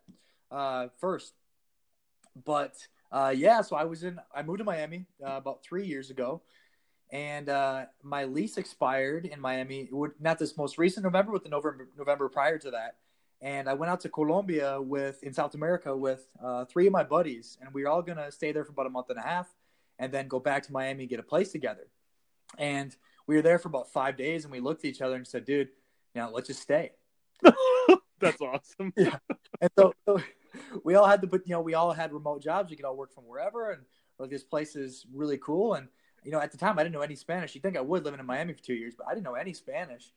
uh, 0.50 0.88
first. 0.98 1.34
But 2.44 2.76
uh, 3.10 3.34
yeah, 3.36 3.60
so 3.60 3.76
I 3.76 3.84
was 3.84 4.04
in, 4.04 4.18
I 4.34 4.42
moved 4.42 4.58
to 4.58 4.64
Miami 4.64 5.06
uh, 5.24 5.32
about 5.32 5.62
three 5.62 5.86
years 5.86 6.10
ago 6.10 6.42
and 7.12 7.50
uh, 7.50 7.84
my 8.02 8.24
lease 8.24 8.56
expired 8.56 9.26
in 9.26 9.38
Miami. 9.38 9.90
Not 10.18 10.38
this 10.38 10.56
most 10.56 10.78
recent 10.78 11.04
November, 11.04 11.32
but 11.32 11.44
the 11.44 11.50
November 11.50 11.88
November 11.96 12.28
prior 12.28 12.58
to 12.58 12.70
that. 12.70 12.96
And 13.42 13.68
I 13.68 13.74
went 13.74 13.90
out 13.90 14.00
to 14.00 14.08
Colombia 14.08 14.80
with 14.80 15.22
in 15.22 15.34
South 15.34 15.54
America 15.54 15.94
with 15.94 16.26
uh, 16.42 16.64
three 16.64 16.86
of 16.86 16.92
my 16.92 17.04
buddies, 17.04 17.58
and 17.60 17.72
we 17.74 17.82
were 17.82 17.90
all 17.90 18.02
gonna 18.02 18.32
stay 18.32 18.50
there 18.50 18.64
for 18.64 18.72
about 18.72 18.86
a 18.86 18.90
month 18.90 19.10
and 19.10 19.18
a 19.18 19.22
half, 19.22 19.46
and 19.98 20.10
then 20.10 20.26
go 20.26 20.40
back 20.40 20.62
to 20.64 20.72
Miami 20.72 21.02
and 21.02 21.10
get 21.10 21.20
a 21.20 21.24
place 21.24 21.52
together. 21.52 21.86
And 22.58 22.94
we 23.26 23.36
were 23.36 23.42
there 23.42 23.58
for 23.58 23.68
about 23.68 23.92
five 23.92 24.16
days, 24.16 24.44
and 24.44 24.52
we 24.52 24.60
looked 24.60 24.84
at 24.84 24.90
each 24.90 25.02
other 25.02 25.16
and 25.16 25.26
said, 25.26 25.44
"Dude, 25.44 25.68
you 26.14 26.20
know, 26.20 26.30
let's 26.30 26.48
just 26.48 26.62
stay." 26.62 26.92
That's 28.20 28.40
awesome. 28.40 28.92
yeah. 28.96 29.18
And 29.60 29.70
so, 29.76 29.94
so, 30.06 30.20
we 30.84 30.94
all 30.94 31.06
had 31.06 31.20
to 31.22 31.26
put, 31.28 31.46
you 31.46 31.52
know, 31.52 31.60
we 31.60 31.74
all 31.74 31.92
had 31.92 32.12
remote 32.12 32.42
jobs. 32.42 32.70
We 32.70 32.76
could 32.76 32.84
all 32.84 32.96
work 32.96 33.12
from 33.12 33.24
wherever, 33.24 33.70
and 33.70 33.82
like 34.18 34.30
this 34.30 34.44
place 34.44 34.76
is 34.76 35.06
really 35.12 35.38
cool. 35.38 35.74
And 35.74 35.88
you 36.24 36.30
know, 36.30 36.40
at 36.40 36.52
the 36.52 36.58
time, 36.58 36.78
I 36.78 36.82
didn't 36.82 36.94
know 36.94 37.00
any 37.00 37.16
Spanish. 37.16 37.54
You'd 37.54 37.62
think 37.62 37.76
I 37.76 37.80
would 37.80 38.04
living 38.04 38.20
in 38.20 38.26
Miami 38.26 38.52
for 38.52 38.62
two 38.62 38.74
years, 38.74 38.94
but 38.96 39.06
I 39.08 39.14
didn't 39.14 39.24
know 39.24 39.34
any 39.34 39.52
Spanish. 39.52 40.12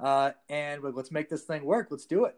Uh, 0.00 0.32
and 0.48 0.82
like, 0.82 0.94
let's 0.94 1.10
make 1.10 1.28
this 1.28 1.42
thing 1.42 1.64
work. 1.64 1.88
Let's 1.90 2.06
do 2.06 2.24
it. 2.24 2.36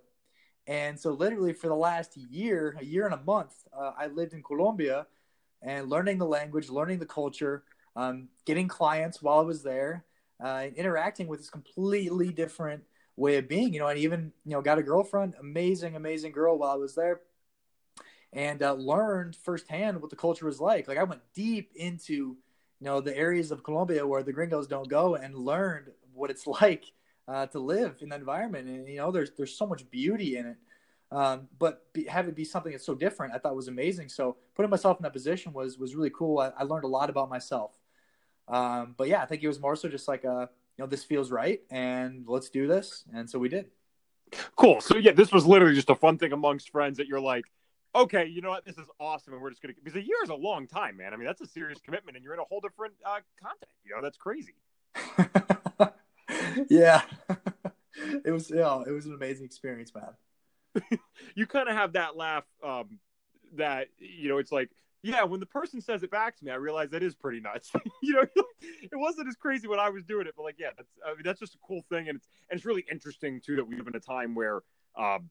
And 0.66 0.98
so, 0.98 1.12
literally, 1.12 1.52
for 1.52 1.68
the 1.68 1.74
last 1.74 2.16
year, 2.16 2.76
a 2.78 2.84
year 2.84 3.06
and 3.06 3.14
a 3.14 3.22
month, 3.22 3.54
uh, 3.76 3.92
I 3.98 4.08
lived 4.08 4.34
in 4.34 4.42
Colombia 4.42 5.06
and 5.62 5.88
learning 5.88 6.18
the 6.18 6.26
language, 6.26 6.68
learning 6.68 6.98
the 6.98 7.06
culture, 7.06 7.64
um, 7.96 8.28
getting 8.44 8.68
clients 8.68 9.22
while 9.22 9.38
I 9.38 9.42
was 9.42 9.62
there, 9.62 10.04
uh, 10.42 10.66
interacting 10.76 11.26
with 11.26 11.40
this 11.40 11.50
completely 11.50 12.30
different 12.30 12.82
way 13.16 13.36
of 13.36 13.48
being. 13.48 13.72
You 13.72 13.80
know, 13.80 13.88
and 13.88 13.98
even 13.98 14.32
you 14.44 14.52
know 14.52 14.62
got 14.62 14.78
a 14.78 14.82
girlfriend, 14.82 15.34
amazing, 15.40 15.96
amazing 15.96 16.32
girl 16.32 16.58
while 16.58 16.70
I 16.70 16.76
was 16.76 16.94
there, 16.94 17.20
and 18.32 18.62
uh, 18.62 18.74
learned 18.74 19.36
firsthand 19.36 20.00
what 20.00 20.10
the 20.10 20.16
culture 20.16 20.46
was 20.46 20.60
like. 20.60 20.88
Like 20.88 20.98
I 20.98 21.04
went 21.04 21.22
deep 21.34 21.72
into 21.74 22.14
you 22.14 22.36
know 22.80 23.00
the 23.00 23.16
areas 23.16 23.50
of 23.50 23.62
Colombia 23.62 24.06
where 24.06 24.22
the 24.22 24.32
gringos 24.32 24.66
don't 24.66 24.88
go, 24.88 25.16
and 25.16 25.34
learned 25.34 25.90
what 26.14 26.30
it's 26.30 26.46
like 26.60 26.84
uh, 27.28 27.46
to 27.46 27.58
live 27.58 27.96
in 28.00 28.08
that 28.08 28.20
environment. 28.20 28.68
And 28.68 28.88
you 28.88 28.96
know, 28.96 29.10
there's 29.10 29.32
there's 29.36 29.56
so 29.56 29.66
much 29.66 29.88
beauty 29.90 30.36
in 30.36 30.46
it. 30.46 30.56
Um, 31.12 31.48
but 31.58 31.92
be, 31.92 32.04
have 32.04 32.28
it 32.28 32.36
be 32.36 32.44
something 32.44 32.70
that's 32.70 32.86
so 32.86 32.94
different, 32.94 33.34
I 33.34 33.38
thought 33.38 33.56
was 33.56 33.66
amazing. 33.66 34.08
So 34.08 34.36
putting 34.54 34.70
myself 34.70 34.98
in 34.98 35.02
that 35.02 35.12
position 35.12 35.52
was 35.52 35.78
was 35.78 35.94
really 35.94 36.10
cool. 36.10 36.38
I, 36.38 36.52
I 36.56 36.62
learned 36.62 36.84
a 36.84 36.88
lot 36.88 37.10
about 37.10 37.28
myself. 37.28 37.79
Um, 38.50 38.94
but 38.98 39.08
yeah, 39.08 39.22
I 39.22 39.26
think 39.26 39.42
it 39.42 39.48
was 39.48 39.60
more 39.60 39.76
so 39.76 39.88
just 39.88 40.08
like 40.08 40.24
a 40.24 40.50
you 40.76 40.84
know 40.84 40.86
this 40.86 41.04
feels 41.04 41.30
right 41.30 41.60
and 41.70 42.24
let's 42.26 42.50
do 42.50 42.66
this, 42.66 43.04
and 43.14 43.30
so 43.30 43.38
we 43.38 43.48
did. 43.48 43.66
Cool. 44.56 44.80
So 44.80 44.96
yeah, 44.96 45.12
this 45.12 45.32
was 45.32 45.46
literally 45.46 45.74
just 45.74 45.90
a 45.90 45.94
fun 45.94 46.18
thing 46.18 46.32
amongst 46.32 46.70
friends 46.70 46.98
that 46.98 47.06
you're 47.06 47.20
like, 47.20 47.44
okay, 47.94 48.26
you 48.26 48.42
know 48.42 48.50
what, 48.50 48.64
this 48.64 48.76
is 48.76 48.86
awesome, 48.98 49.32
and 49.32 49.42
we're 49.42 49.50
just 49.50 49.62
gonna 49.62 49.74
because 49.74 49.96
a 49.96 50.04
year 50.04 50.16
is 50.22 50.30
a 50.30 50.34
long 50.34 50.66
time, 50.66 50.96
man. 50.96 51.14
I 51.14 51.16
mean, 51.16 51.26
that's 51.26 51.40
a 51.40 51.46
serious 51.46 51.80
commitment, 51.80 52.16
and 52.16 52.24
you're 52.24 52.34
in 52.34 52.40
a 52.40 52.44
whole 52.44 52.60
different 52.60 52.94
uh, 53.04 53.20
content. 53.40 53.70
You 53.84 53.94
know, 53.94 54.02
that's 54.02 54.16
crazy. 54.16 54.54
yeah, 56.68 57.02
it 58.24 58.30
was. 58.32 58.50
Yeah, 58.50 58.82
it 58.86 58.90
was 58.90 59.06
an 59.06 59.14
amazing 59.14 59.46
experience, 59.46 59.92
man. 59.94 60.98
you 61.34 61.46
kind 61.46 61.68
of 61.68 61.76
have 61.76 61.94
that 61.94 62.16
laugh 62.16 62.44
um, 62.64 62.98
that 63.56 63.88
you 63.98 64.28
know 64.28 64.38
it's 64.38 64.52
like 64.52 64.70
yeah 65.02 65.22
when 65.24 65.40
the 65.40 65.46
person 65.46 65.80
says 65.80 66.02
it 66.02 66.10
back 66.10 66.36
to 66.36 66.44
me 66.44 66.50
i 66.50 66.54
realize 66.54 66.90
that 66.90 67.02
is 67.02 67.14
pretty 67.14 67.40
nuts. 67.40 67.72
You 68.02 68.14
know 68.14 68.24
it 68.60 68.90
wasn't 68.94 69.28
as 69.28 69.36
crazy 69.36 69.68
when 69.68 69.78
i 69.78 69.90
was 69.90 70.04
doing 70.04 70.26
it 70.26 70.34
but 70.36 70.42
like 70.42 70.56
yeah 70.58 70.70
that's 70.76 70.90
i 71.06 71.10
mean 71.10 71.22
that's 71.24 71.40
just 71.40 71.54
a 71.54 71.58
cool 71.66 71.82
thing 71.88 72.08
and 72.08 72.16
it's 72.16 72.28
and 72.50 72.58
it's 72.58 72.66
really 72.66 72.84
interesting 72.90 73.40
too 73.44 73.56
that 73.56 73.66
we 73.66 73.76
live 73.76 73.86
in 73.88 73.96
a 73.96 74.00
time 74.00 74.34
where 74.34 74.60
um 74.96 75.30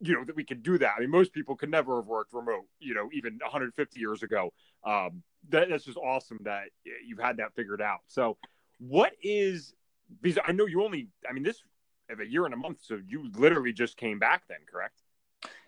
you 0.00 0.14
know 0.14 0.24
that 0.24 0.34
we 0.34 0.44
can 0.44 0.62
do 0.62 0.78
that. 0.78 0.94
I 0.96 1.00
mean 1.00 1.10
most 1.10 1.32
people 1.32 1.56
could 1.56 1.70
never 1.70 1.96
have 1.96 2.06
worked 2.06 2.32
remote 2.32 2.64
you 2.78 2.94
know 2.94 3.10
even 3.12 3.38
150 3.42 4.00
years 4.00 4.22
ago. 4.22 4.52
Um 4.84 5.22
that, 5.50 5.68
that's 5.68 5.84
just 5.84 5.98
awesome 5.98 6.38
that 6.44 6.64
you've 7.06 7.18
had 7.18 7.36
that 7.38 7.54
figured 7.54 7.82
out. 7.82 8.00
So 8.08 8.38
what 8.78 9.12
is 9.22 9.74
because 10.22 10.38
i 10.46 10.52
know 10.52 10.66
you 10.66 10.82
only 10.82 11.08
i 11.28 11.32
mean 11.32 11.42
this 11.44 11.62
of 12.10 12.18
a 12.20 12.26
year 12.26 12.44
and 12.44 12.54
a 12.54 12.56
month 12.56 12.78
so 12.80 12.98
you 13.06 13.30
literally 13.36 13.72
just 13.72 13.96
came 13.96 14.18
back 14.18 14.42
then 14.48 14.58
correct? 14.70 15.02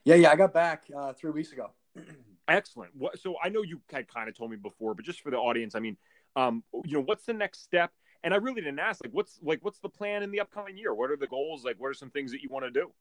Yeah 0.04 0.16
yeah 0.16 0.30
i 0.30 0.36
got 0.36 0.52
back 0.52 0.84
uh 0.96 1.12
three 1.12 1.30
weeks 1.30 1.52
ago 1.52 1.70
Excellent. 2.48 2.92
So 3.20 3.36
I 3.42 3.48
know 3.48 3.62
you 3.62 3.80
had 3.90 4.08
kind 4.08 4.28
of 4.28 4.36
told 4.36 4.50
me 4.50 4.56
before, 4.56 4.94
but 4.94 5.04
just 5.04 5.20
for 5.20 5.30
the 5.30 5.36
audience, 5.36 5.74
I 5.74 5.80
mean, 5.80 5.96
um, 6.36 6.64
you 6.84 6.94
know, 6.98 7.04
what's 7.04 7.24
the 7.24 7.32
next 7.34 7.62
step? 7.62 7.92
And 8.24 8.32
I 8.32 8.36
really 8.36 8.60
didn't 8.60 8.78
ask, 8.78 9.02
like, 9.04 9.12
what's 9.12 9.38
like, 9.42 9.64
what's 9.64 9.78
the 9.80 9.88
plan 9.88 10.22
in 10.22 10.30
the 10.30 10.40
upcoming 10.40 10.76
year? 10.76 10.94
What 10.94 11.10
are 11.10 11.16
the 11.16 11.26
goals? 11.26 11.64
Like, 11.64 11.76
what 11.78 11.88
are 11.88 11.94
some 11.94 12.10
things 12.10 12.32
that 12.32 12.42
you 12.42 12.48
want 12.50 12.64
to 12.64 12.70
do? 12.70 12.92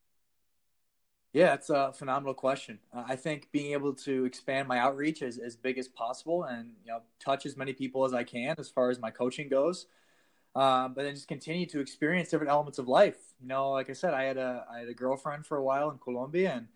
Yeah, 1.34 1.54
it's 1.54 1.70
a 1.70 1.94
phenomenal 1.94 2.34
question. 2.34 2.80
Uh, 2.94 3.06
I 3.08 3.16
think 3.16 3.50
being 3.54 3.72
able 3.72 3.94
to 3.96 4.26
expand 4.26 4.68
my 4.68 4.80
outreach 4.80 5.22
as, 5.22 5.38
as 5.38 5.56
big 5.56 5.78
as 5.78 5.88
possible 5.88 6.44
and 6.44 6.72
you 6.84 6.92
know 6.92 7.02
touch 7.20 7.46
as 7.46 7.56
many 7.56 7.72
people 7.74 8.04
as 8.04 8.14
I 8.14 8.24
can 8.24 8.56
as 8.58 8.70
far 8.70 8.90
as 8.90 9.00
my 9.00 9.12
coaching 9.12 9.48
goes, 9.48 9.88
um, 10.56 10.94
but 10.94 11.04
then 11.04 11.16
just 11.16 11.28
continue 11.30 11.66
to 11.68 11.80
experience 11.80 12.30
different 12.30 12.52
elements 12.52 12.80
of 12.80 12.88
life. 12.90 13.18
You 13.42 13.48
know, 13.48 13.72
like 13.72 13.90
I 13.90 13.94
said, 13.94 14.14
I 14.14 14.24
had 14.24 14.38
a 14.38 14.66
I 14.72 14.80
had 14.80 14.90
a 14.90 14.94
girlfriend 14.94 15.46
for 15.46 15.58
a 15.58 15.64
while 15.64 15.90
in 15.92 16.00
Colombia, 16.00 16.54
and 16.56 16.68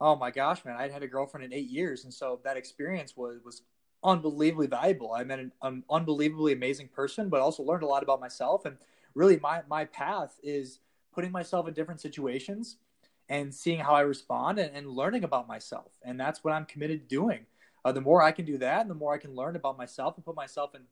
oh 0.00 0.16
my 0.16 0.30
gosh, 0.30 0.64
man, 0.64 0.76
I'd 0.78 0.92
had 0.92 1.02
a 1.02 1.08
girlfriend 1.08 1.44
in 1.44 1.52
eight 1.52 1.68
years, 1.68 2.04
and 2.04 2.12
so 2.12 2.40
that 2.44 2.56
experience 2.56 3.16
was 3.16 3.40
was 3.44 3.62
unbelievably 4.04 4.68
valuable. 4.68 5.12
I 5.12 5.24
met 5.24 5.40
an, 5.40 5.52
an 5.62 5.82
unbelievably 5.90 6.52
amazing 6.52 6.88
person, 6.88 7.28
but 7.28 7.40
also 7.40 7.62
learned 7.62 7.82
a 7.82 7.86
lot 7.86 8.02
about 8.02 8.20
myself. 8.20 8.64
And 8.64 8.76
really, 9.14 9.38
my 9.38 9.62
my 9.68 9.84
path 9.86 10.38
is 10.42 10.80
putting 11.12 11.32
myself 11.32 11.66
in 11.66 11.74
different 11.74 12.00
situations 12.00 12.76
and 13.28 13.54
seeing 13.54 13.80
how 13.80 13.94
I 13.94 14.00
respond 14.02 14.58
and, 14.58 14.74
and 14.74 14.88
learning 14.88 15.24
about 15.24 15.48
myself. 15.48 15.92
And 16.02 16.18
that's 16.18 16.42
what 16.42 16.54
I'm 16.54 16.64
committed 16.64 17.00
to 17.00 17.14
doing. 17.14 17.40
Uh, 17.84 17.92
the 17.92 18.00
more 18.00 18.22
I 18.22 18.32
can 18.32 18.44
do 18.44 18.58
that, 18.58 18.82
and 18.82 18.90
the 18.90 18.94
more 18.94 19.14
I 19.14 19.18
can 19.18 19.34
learn 19.34 19.56
about 19.56 19.76
myself 19.76 20.16
and 20.16 20.24
put 20.24 20.36
myself 20.36 20.74
in 20.74 20.82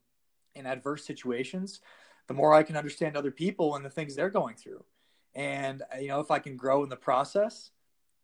in 0.54 0.66
adverse 0.66 1.04
situations, 1.04 1.80
the 2.28 2.34
more 2.34 2.54
I 2.54 2.62
can 2.62 2.76
understand 2.76 3.16
other 3.16 3.30
people 3.30 3.76
and 3.76 3.84
the 3.84 3.90
things 3.90 4.16
they're 4.16 4.30
going 4.30 4.56
through. 4.56 4.82
And 5.34 5.82
you 6.00 6.08
know, 6.08 6.20
if 6.20 6.30
I 6.30 6.38
can 6.38 6.56
grow 6.56 6.82
in 6.82 6.88
the 6.88 6.96
process 6.96 7.70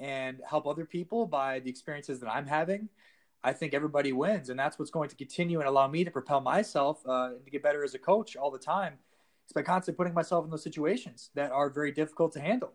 and 0.03 0.41
help 0.49 0.67
other 0.67 0.85
people 0.85 1.27
by 1.27 1.61
the 1.61 1.71
experiences 1.71 2.19
that 2.21 2.29
I'm 2.29 2.47
having, 2.47 2.89
I 3.45 3.53
think 3.53 3.73
everybody 3.73 4.13
wins. 4.13 4.49
And 4.49 4.59
that's 4.59 4.77
what's 4.77 4.91
going 4.91 5.09
to 5.11 5.17
continue 5.17 5.61
and 5.61 5.69
allow 5.69 5.87
me 5.87 6.03
to 6.03 6.11
propel 6.11 6.41
myself 6.41 7.01
uh, 7.07 7.31
to 7.45 7.51
get 7.51 7.63
better 7.63 7.85
as 7.85 7.95
a 7.95 8.01
coach 8.01 8.35
all 8.35 8.51
the 8.51 8.59
time. 8.59 8.95
It's 9.45 9.53
by 9.53 9.63
constantly 9.63 9.97
putting 9.97 10.13
myself 10.13 10.45
in 10.45 10.51
those 10.51 10.65
situations 10.65 11.31
that 11.37 11.53
are 11.53 11.71
very 11.71 11.93
difficult 11.93 12.33
to 12.33 12.41
handle. 12.41 12.73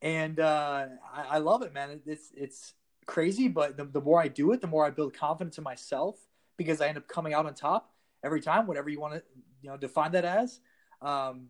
And 0.00 0.38
uh, 0.38 0.86
I, 1.12 1.24
I, 1.30 1.38
love 1.38 1.62
it, 1.62 1.72
man. 1.72 2.00
It's, 2.06 2.30
it's 2.36 2.74
crazy, 3.06 3.48
but 3.48 3.76
the, 3.76 3.84
the 3.84 4.00
more 4.00 4.22
I 4.22 4.28
do 4.28 4.52
it, 4.52 4.60
the 4.60 4.66
more 4.68 4.86
I 4.86 4.90
build 4.90 5.12
confidence 5.12 5.58
in 5.58 5.64
myself 5.64 6.16
because 6.56 6.80
I 6.80 6.86
end 6.86 6.98
up 6.98 7.08
coming 7.08 7.34
out 7.34 7.46
on 7.46 7.54
top 7.54 7.92
every 8.22 8.40
time, 8.40 8.68
whatever 8.68 8.88
you 8.88 9.00
want 9.00 9.14
to, 9.14 9.22
you 9.60 9.70
know, 9.70 9.76
define 9.76 10.12
that 10.12 10.24
as. 10.24 10.60
Um, 11.02 11.48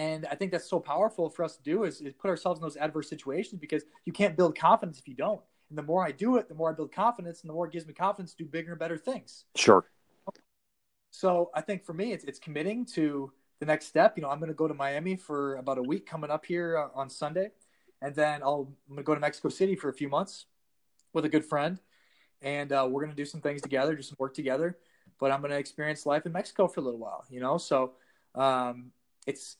and 0.00 0.26
I 0.30 0.34
think 0.34 0.50
that's 0.50 0.66
so 0.66 0.80
powerful 0.80 1.28
for 1.28 1.44
us 1.44 1.56
to 1.56 1.62
do 1.62 1.84
is, 1.84 2.00
is, 2.00 2.14
put 2.14 2.30
ourselves 2.30 2.58
in 2.58 2.62
those 2.62 2.78
adverse 2.78 3.10
situations 3.10 3.60
because 3.60 3.82
you 4.06 4.14
can't 4.14 4.34
build 4.34 4.58
confidence 4.58 4.98
if 4.98 5.06
you 5.06 5.14
don't. 5.14 5.42
And 5.68 5.76
the 5.76 5.82
more 5.82 6.02
I 6.02 6.10
do 6.10 6.38
it, 6.38 6.48
the 6.48 6.54
more 6.54 6.70
I 6.70 6.72
build 6.72 6.90
confidence, 6.90 7.42
and 7.42 7.50
the 7.50 7.52
more 7.52 7.66
it 7.66 7.72
gives 7.72 7.86
me 7.86 7.92
confidence 7.92 8.32
to 8.32 8.44
do 8.44 8.48
bigger 8.48 8.70
and 8.70 8.78
better 8.78 8.96
things. 8.96 9.44
Sure. 9.56 9.84
So 11.10 11.50
I 11.54 11.60
think 11.60 11.84
for 11.84 11.92
me, 11.92 12.12
it's 12.12 12.24
it's 12.24 12.38
committing 12.38 12.86
to 12.94 13.30
the 13.58 13.66
next 13.66 13.88
step. 13.88 14.16
You 14.16 14.22
know, 14.22 14.30
I'm 14.30 14.38
going 14.38 14.48
to 14.48 14.54
go 14.54 14.66
to 14.66 14.72
Miami 14.72 15.16
for 15.16 15.56
about 15.56 15.76
a 15.76 15.82
week 15.82 16.06
coming 16.06 16.30
up 16.30 16.46
here 16.46 16.78
uh, 16.78 16.88
on 16.98 17.10
Sunday, 17.10 17.50
and 18.00 18.14
then 18.14 18.42
I'll 18.42 18.72
I'm 18.88 18.96
going 18.96 19.04
to 19.04 19.06
go 19.06 19.14
to 19.14 19.20
Mexico 19.20 19.50
City 19.50 19.76
for 19.76 19.90
a 19.90 19.94
few 19.94 20.08
months 20.08 20.46
with 21.12 21.26
a 21.26 21.28
good 21.28 21.44
friend, 21.44 21.78
and 22.40 22.72
uh, 22.72 22.88
we're 22.90 23.02
going 23.02 23.14
to 23.14 23.22
do 23.22 23.26
some 23.26 23.42
things 23.42 23.60
together, 23.60 23.94
do 23.94 24.02
some 24.02 24.16
work 24.18 24.32
together. 24.32 24.78
But 25.18 25.30
I'm 25.30 25.40
going 25.40 25.50
to 25.50 25.58
experience 25.58 26.06
life 26.06 26.24
in 26.24 26.32
Mexico 26.32 26.68
for 26.68 26.80
a 26.80 26.84
little 26.84 26.98
while. 26.98 27.26
You 27.28 27.40
know, 27.40 27.58
so 27.58 27.92
um, 28.34 28.92
it's 29.26 29.58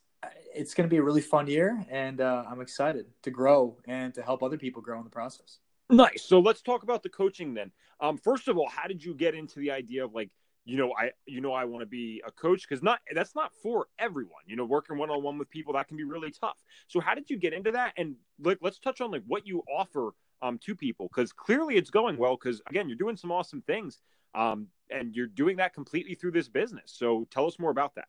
it's 0.55 0.75
going 0.75 0.89
to 0.89 0.91
be 0.91 0.99
a 0.99 1.03
really 1.03 1.21
fun 1.21 1.47
year, 1.47 1.85
and 1.91 2.21
uh, 2.21 2.45
I'm 2.49 2.61
excited 2.61 3.07
to 3.23 3.31
grow 3.31 3.77
and 3.87 4.13
to 4.15 4.23
help 4.23 4.43
other 4.43 4.59
people 4.59 4.83
grow 4.83 4.99
in 4.99 5.05
the 5.05 5.11
process. 5.11 5.59
Nice. 5.91 6.23
So 6.23 6.39
let's 6.39 6.63
talk 6.63 6.83
about 6.83 7.03
the 7.03 7.09
coaching 7.09 7.55
then. 7.55 7.73
Um, 8.01 8.17
first 8.17 8.49
of 8.49 8.57
all, 8.57 8.69
how 8.69 8.87
did 8.87 9.05
you 9.05 9.15
get 9.15 9.35
into 9.35 9.59
the 9.59 9.73
idea 9.73 10.05
of 10.05 10.15
like, 10.15 10.31
you 10.65 10.77
know, 10.77 10.93
I, 10.97 11.11
you 11.27 11.41
know, 11.41 11.53
I 11.53 11.65
want 11.65 11.83
to 11.83 11.87
be 11.87 12.23
a 12.25 12.31
coach 12.31 12.69
because 12.69 12.83
not 12.83 13.01
that's 13.13 13.35
not 13.35 13.53
for 13.63 13.89
everyone. 13.99 14.43
You 14.47 14.57
know, 14.57 14.65
working 14.65 14.99
one 14.99 15.11
on 15.11 15.23
one 15.23 15.37
with 15.39 15.51
people 15.51 15.73
that 15.73 15.89
can 15.89 15.97
be 15.97 16.05
really 16.05 16.31
tough. 16.31 16.59
So 16.87 17.01
how 17.01 17.15
did 17.15 17.29
you 17.29 17.39
get 17.39 17.53
into 17.53 17.73
that? 17.73 17.95
And 17.97 18.15
like, 18.41 18.59
let's 18.61 18.79
touch 18.79 19.01
on 19.01 19.11
like 19.11 19.23
what 19.27 19.47
you 19.47 19.65
offer 19.69 20.13
um, 20.43 20.59
to 20.59 20.75
people 20.77 21.09
because 21.09 21.33
clearly 21.33 21.77
it's 21.77 21.91
going 21.91 22.17
well. 22.17 22.37
Because 22.37 22.63
again, 22.69 22.89
you're 22.89 22.99
doing 22.99 23.17
some 23.17 23.33
awesome 23.33 23.63
things, 23.63 23.99
um, 24.35 24.69
and 24.91 25.15
you're 25.15 25.27
doing 25.27 25.57
that 25.57 25.75
completely 25.75 26.15
through 26.15 26.33
this 26.33 26.49
business. 26.49 26.93
So 26.95 27.27
tell 27.31 27.47
us 27.47 27.59
more 27.59 27.71
about 27.71 27.97
that. 27.97 28.07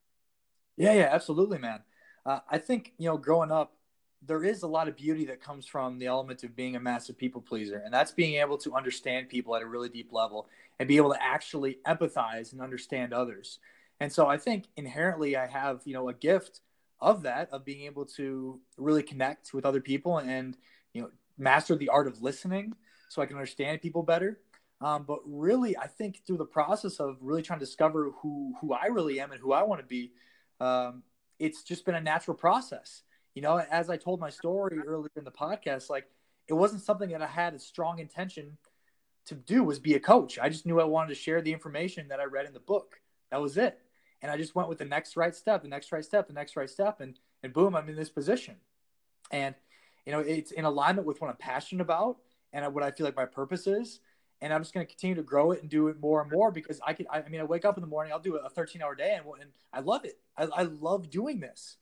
Yeah, 0.77 0.93
yeah, 0.93 1.09
absolutely, 1.11 1.57
man. 1.57 1.79
Uh, 2.25 2.39
I 2.49 2.57
think 2.57 2.93
you 2.97 3.07
know, 3.07 3.17
growing 3.17 3.51
up, 3.51 3.73
there 4.23 4.43
is 4.43 4.61
a 4.63 4.67
lot 4.67 4.87
of 4.87 4.95
beauty 4.95 5.25
that 5.25 5.41
comes 5.41 5.65
from 5.65 5.97
the 5.97 6.05
element 6.05 6.43
of 6.43 6.55
being 6.55 6.75
a 6.75 6.79
massive 6.79 7.17
people 7.17 7.41
pleaser, 7.41 7.81
and 7.83 7.93
that's 7.93 8.11
being 8.11 8.35
able 8.35 8.57
to 8.59 8.75
understand 8.75 9.29
people 9.29 9.55
at 9.55 9.61
a 9.61 9.65
really 9.65 9.89
deep 9.89 10.11
level 10.11 10.47
and 10.79 10.87
be 10.87 10.97
able 10.97 11.11
to 11.11 11.21
actually 11.21 11.79
empathize 11.87 12.51
and 12.51 12.61
understand 12.61 13.13
others. 13.13 13.59
And 13.99 14.11
so, 14.11 14.27
I 14.27 14.37
think 14.37 14.65
inherently, 14.77 15.35
I 15.35 15.47
have 15.47 15.81
you 15.85 15.93
know 15.93 16.09
a 16.09 16.13
gift 16.13 16.61
of 16.99 17.23
that 17.23 17.49
of 17.51 17.65
being 17.65 17.81
able 17.85 18.05
to 18.05 18.59
really 18.77 19.03
connect 19.03 19.53
with 19.53 19.65
other 19.65 19.81
people 19.81 20.19
and 20.19 20.55
you 20.93 21.01
know 21.01 21.09
master 21.37 21.75
the 21.75 21.89
art 21.89 22.07
of 22.07 22.21
listening 22.21 22.75
so 23.09 23.21
I 23.21 23.25
can 23.25 23.35
understand 23.35 23.81
people 23.81 24.03
better. 24.03 24.39
Um, 24.79 25.03
but 25.03 25.19
really, 25.25 25.77
I 25.77 25.87
think 25.87 26.21
through 26.25 26.37
the 26.37 26.45
process 26.45 26.99
of 26.99 27.17
really 27.21 27.41
trying 27.41 27.59
to 27.59 27.65
discover 27.65 28.11
who 28.21 28.53
who 28.61 28.73
I 28.73 28.85
really 28.85 29.19
am 29.19 29.31
and 29.31 29.39
who 29.39 29.51
I 29.51 29.63
want 29.63 29.81
to 29.81 29.85
be, 29.85 30.11
um, 30.59 31.03
it's 31.41 31.63
just 31.63 31.85
been 31.85 31.95
a 31.95 32.01
natural 32.01 32.37
process. 32.37 33.01
You 33.33 33.41
know, 33.41 33.57
as 33.57 33.89
I 33.89 33.97
told 33.97 34.19
my 34.19 34.29
story 34.29 34.77
earlier 34.85 35.09
in 35.15 35.23
the 35.23 35.31
podcast, 35.31 35.89
like 35.89 36.05
it 36.47 36.53
wasn't 36.53 36.83
something 36.83 37.09
that 37.09 37.21
I 37.21 37.27
had 37.27 37.53
a 37.55 37.59
strong 37.59 37.99
intention 37.99 38.57
to 39.25 39.35
do 39.35 39.63
was 39.63 39.79
be 39.79 39.95
a 39.95 39.99
coach. 39.99 40.37
I 40.39 40.49
just 40.49 40.65
knew 40.65 40.79
I 40.79 40.83
wanted 40.83 41.09
to 41.09 41.15
share 41.15 41.41
the 41.41 41.51
information 41.51 42.07
that 42.09 42.19
I 42.19 42.25
read 42.25 42.45
in 42.45 42.53
the 42.53 42.59
book. 42.59 42.99
That 43.31 43.41
was 43.41 43.57
it. 43.57 43.79
And 44.21 44.31
I 44.31 44.37
just 44.37 44.53
went 44.53 44.69
with 44.69 44.77
the 44.77 44.85
next 44.85 45.17
right 45.17 45.33
step, 45.33 45.63
the 45.63 45.67
next 45.67 45.91
right 45.91 46.05
step, 46.05 46.27
the 46.27 46.33
next 46.33 46.55
right 46.55 46.69
step, 46.69 47.01
and 47.01 47.17
and 47.41 47.51
boom, 47.51 47.75
I'm 47.75 47.89
in 47.89 47.95
this 47.95 48.09
position. 48.09 48.55
And 49.31 49.55
you 50.05 50.11
know, 50.11 50.19
it's 50.19 50.51
in 50.51 50.65
alignment 50.65 51.07
with 51.07 51.21
what 51.21 51.29
I'm 51.29 51.37
passionate 51.37 51.81
about 51.81 52.17
and 52.53 52.71
what 52.73 52.83
I 52.83 52.91
feel 52.91 53.05
like 53.05 53.15
my 53.15 53.25
purpose 53.25 53.65
is. 53.65 53.99
And 54.41 54.51
I'm 54.51 54.61
just 54.61 54.73
going 54.73 54.85
to 54.85 54.89
continue 54.91 55.15
to 55.15 55.23
grow 55.23 55.51
it 55.51 55.61
and 55.61 55.69
do 55.69 55.87
it 55.87 55.99
more 56.01 56.21
and 56.21 56.31
more 56.31 56.51
because 56.51 56.79
I 56.85 56.93
could. 56.93 57.05
I, 57.11 57.21
I 57.21 57.29
mean, 57.29 57.41
I 57.41 57.43
wake 57.43 57.65
up 57.65 57.77
in 57.77 57.81
the 57.81 57.87
morning, 57.87 58.11
I'll 58.11 58.19
do 58.19 58.35
a 58.35 58.49
13 58.49 58.81
hour 58.81 58.95
day, 58.95 59.15
and, 59.15 59.25
and 59.39 59.51
I 59.71 59.81
love 59.81 60.03
it. 60.05 60.19
I, 60.35 60.45
I 60.45 60.63
love 60.63 61.09
doing 61.09 61.39
this. 61.39 61.77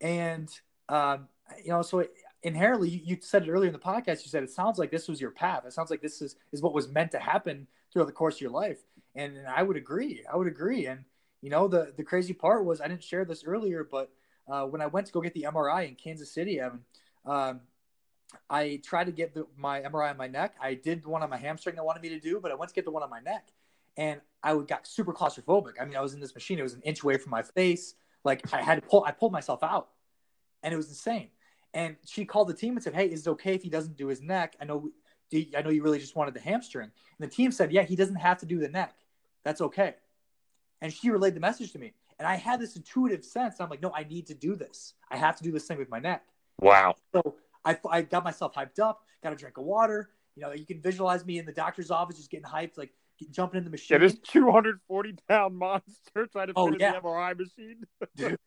And 0.00 0.50
um, 0.88 1.28
you 1.62 1.70
know, 1.70 1.82
so 1.82 2.06
inherently, 2.42 2.88
you, 2.88 3.00
you 3.04 3.18
said 3.20 3.44
it 3.44 3.50
earlier 3.50 3.68
in 3.68 3.72
the 3.72 3.78
podcast. 3.78 4.24
You 4.24 4.30
said 4.30 4.42
it 4.42 4.50
sounds 4.50 4.78
like 4.78 4.90
this 4.90 5.08
was 5.08 5.20
your 5.20 5.30
path. 5.30 5.64
It 5.66 5.72
sounds 5.72 5.90
like 5.90 6.02
this 6.02 6.22
is 6.22 6.36
is 6.52 6.62
what 6.62 6.74
was 6.74 6.88
meant 6.88 7.12
to 7.12 7.18
happen 7.18 7.66
throughout 7.92 8.06
the 8.06 8.12
course 8.12 8.36
of 8.36 8.40
your 8.40 8.50
life. 8.50 8.78
And, 9.14 9.36
and 9.36 9.46
I 9.46 9.62
would 9.62 9.76
agree. 9.76 10.24
I 10.32 10.36
would 10.36 10.46
agree. 10.46 10.86
And 10.86 11.04
you 11.42 11.50
know, 11.50 11.68
the 11.68 11.92
the 11.96 12.02
crazy 12.02 12.32
part 12.32 12.64
was 12.64 12.80
I 12.80 12.88
didn't 12.88 13.04
share 13.04 13.24
this 13.24 13.44
earlier, 13.44 13.86
but 13.90 14.10
uh, 14.48 14.64
when 14.64 14.80
I 14.80 14.86
went 14.86 15.06
to 15.06 15.12
go 15.12 15.20
get 15.20 15.34
the 15.34 15.46
MRI 15.48 15.88
in 15.88 15.94
Kansas 15.94 16.32
City, 16.32 16.60
Evan, 16.60 16.80
um, 17.24 17.60
I 18.48 18.80
tried 18.84 19.04
to 19.04 19.12
get 19.12 19.34
the, 19.34 19.46
my 19.56 19.80
MRI 19.80 20.10
on 20.10 20.16
my 20.16 20.26
neck. 20.26 20.54
I 20.60 20.74
did 20.74 21.02
the 21.02 21.08
one 21.08 21.22
on 21.22 21.30
my 21.30 21.36
hamstring 21.36 21.76
they 21.76 21.82
wanted 21.82 22.02
me 22.02 22.08
to 22.10 22.20
do, 22.20 22.40
but 22.40 22.50
I 22.50 22.54
went 22.54 22.68
to 22.68 22.74
get 22.74 22.84
the 22.84 22.90
one 22.90 23.02
on 23.02 23.10
my 23.10 23.20
neck, 23.20 23.48
and 23.96 24.20
I 24.42 24.56
got 24.58 24.86
super 24.86 25.12
claustrophobic. 25.12 25.74
I 25.80 25.84
mean, 25.84 25.96
I 25.96 26.00
was 26.00 26.14
in 26.14 26.20
this 26.20 26.34
machine; 26.34 26.58
it 26.58 26.62
was 26.62 26.74
an 26.74 26.82
inch 26.82 27.02
away 27.02 27.16
from 27.18 27.30
my 27.30 27.42
face. 27.42 27.94
Like 28.24 28.42
I 28.52 28.62
had 28.62 28.82
to 28.82 28.88
pull, 28.88 29.04
I 29.04 29.12
pulled 29.12 29.32
myself 29.32 29.62
out, 29.62 29.90
and 30.62 30.72
it 30.72 30.76
was 30.76 30.88
insane. 30.88 31.28
And 31.72 31.96
she 32.04 32.24
called 32.24 32.48
the 32.48 32.54
team 32.54 32.74
and 32.74 32.82
said, 32.82 32.94
"Hey, 32.94 33.06
is 33.06 33.26
it 33.26 33.30
okay 33.30 33.54
if 33.54 33.62
he 33.62 33.70
doesn't 33.70 33.96
do 33.96 34.08
his 34.08 34.20
neck? 34.20 34.56
I 34.60 34.64
know, 34.64 34.90
I 35.56 35.62
know 35.62 35.70
you 35.70 35.82
really 35.82 35.98
just 35.98 36.16
wanted 36.16 36.34
the 36.34 36.40
hamstring." 36.40 36.90
And 37.18 37.30
the 37.30 37.34
team 37.34 37.52
said, 37.52 37.72
"Yeah, 37.72 37.82
he 37.82 37.96
doesn't 37.96 38.16
have 38.16 38.38
to 38.38 38.46
do 38.46 38.58
the 38.58 38.68
neck. 38.68 38.94
That's 39.44 39.60
okay." 39.60 39.94
And 40.82 40.92
she 40.92 41.10
relayed 41.10 41.34
the 41.34 41.40
message 41.40 41.72
to 41.72 41.78
me, 41.78 41.94
and 42.18 42.26
I 42.26 42.36
had 42.36 42.60
this 42.60 42.76
intuitive 42.76 43.24
sense. 43.24 43.60
I'm 43.60 43.70
like, 43.70 43.82
"No, 43.82 43.92
I 43.94 44.04
need 44.04 44.26
to 44.26 44.34
do 44.34 44.56
this. 44.56 44.94
I 45.10 45.16
have 45.16 45.36
to 45.36 45.42
do 45.42 45.52
this 45.52 45.66
thing 45.66 45.78
with 45.78 45.90
my 45.90 46.00
neck." 46.00 46.24
Wow. 46.60 46.94
So 47.12 47.36
I, 47.64 47.78
I 47.90 48.02
got 48.02 48.24
myself 48.24 48.54
hyped 48.54 48.78
up, 48.78 49.02
got 49.22 49.32
a 49.32 49.36
drink 49.36 49.58
of 49.58 49.64
water. 49.64 50.10
You 50.36 50.42
know, 50.42 50.52
you 50.52 50.64
can 50.66 50.80
visualize 50.80 51.24
me 51.26 51.38
in 51.38 51.46
the 51.46 51.52
doctor's 51.52 51.90
office 51.90 52.16
just 52.16 52.30
getting 52.30 52.46
hyped, 52.46 52.78
like 52.78 52.92
jumping 53.30 53.58
in 53.58 53.64
the 53.64 53.70
machine. 53.70 53.96
Yeah, 54.00 54.06
this 54.06 54.18
240 54.24 55.14
pound 55.28 55.56
monster 55.56 56.26
trying 56.32 56.46
to 56.48 56.52
Oh, 56.56 56.66
fit 56.66 56.74
in 56.74 56.80
yeah. 56.80 56.92
the 56.92 57.00
MRI 57.00 57.36
machine. 57.38 57.82
Dude. 58.16 58.38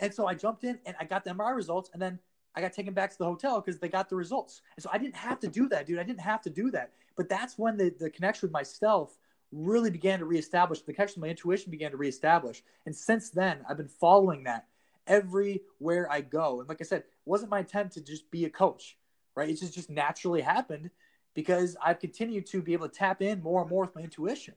And 0.00 0.12
so 0.12 0.26
I 0.26 0.34
jumped 0.34 0.64
in 0.64 0.78
and 0.84 0.94
I 1.00 1.04
got 1.04 1.24
the 1.24 1.30
MRI 1.30 1.54
results, 1.54 1.90
and 1.92 2.02
then 2.02 2.18
I 2.54 2.60
got 2.60 2.72
taken 2.74 2.92
back 2.92 3.10
to 3.12 3.18
the 3.18 3.24
hotel 3.24 3.60
because 3.60 3.80
they 3.80 3.88
got 3.88 4.10
the 4.10 4.16
results. 4.16 4.60
And 4.76 4.82
so 4.82 4.90
I 4.92 4.98
didn't 4.98 5.16
have 5.16 5.40
to 5.40 5.48
do 5.48 5.68
that, 5.70 5.86
dude. 5.86 5.98
I 5.98 6.02
didn't 6.02 6.20
have 6.20 6.42
to 6.42 6.50
do 6.50 6.70
that. 6.72 6.90
But 7.16 7.28
that's 7.28 7.56
when 7.58 7.76
the, 7.78 7.94
the 7.98 8.10
connection 8.10 8.48
with 8.48 8.52
myself 8.52 9.16
really 9.50 9.90
began 9.90 10.18
to 10.18 10.24
reestablish. 10.26 10.80
The 10.82 10.92
connection 10.92 11.20
with 11.20 11.28
my 11.28 11.30
intuition 11.30 11.70
began 11.70 11.90
to 11.92 11.96
reestablish. 11.96 12.62
And 12.84 12.94
since 12.94 13.30
then, 13.30 13.58
I've 13.68 13.76
been 13.78 13.88
following 13.88 14.44
that 14.44 14.66
everywhere 15.06 16.10
I 16.10 16.20
go. 16.20 16.60
And 16.60 16.68
like 16.68 16.80
I 16.80 16.84
said, 16.84 17.04
wasn't 17.24 17.50
my 17.50 17.60
intent 17.60 17.92
to 17.92 18.00
just 18.00 18.30
be 18.30 18.44
a 18.44 18.50
coach, 18.50 18.96
right? 19.34 19.48
It 19.48 19.60
just, 19.60 19.74
just 19.74 19.90
naturally 19.90 20.40
happened 20.40 20.90
because 21.34 21.76
I've 21.84 22.00
continued 22.00 22.46
to 22.46 22.62
be 22.62 22.72
able 22.72 22.88
to 22.88 22.94
tap 22.94 23.22
in 23.22 23.42
more 23.42 23.62
and 23.62 23.70
more 23.70 23.82
with 23.84 23.94
my 23.94 24.02
intuition. 24.02 24.54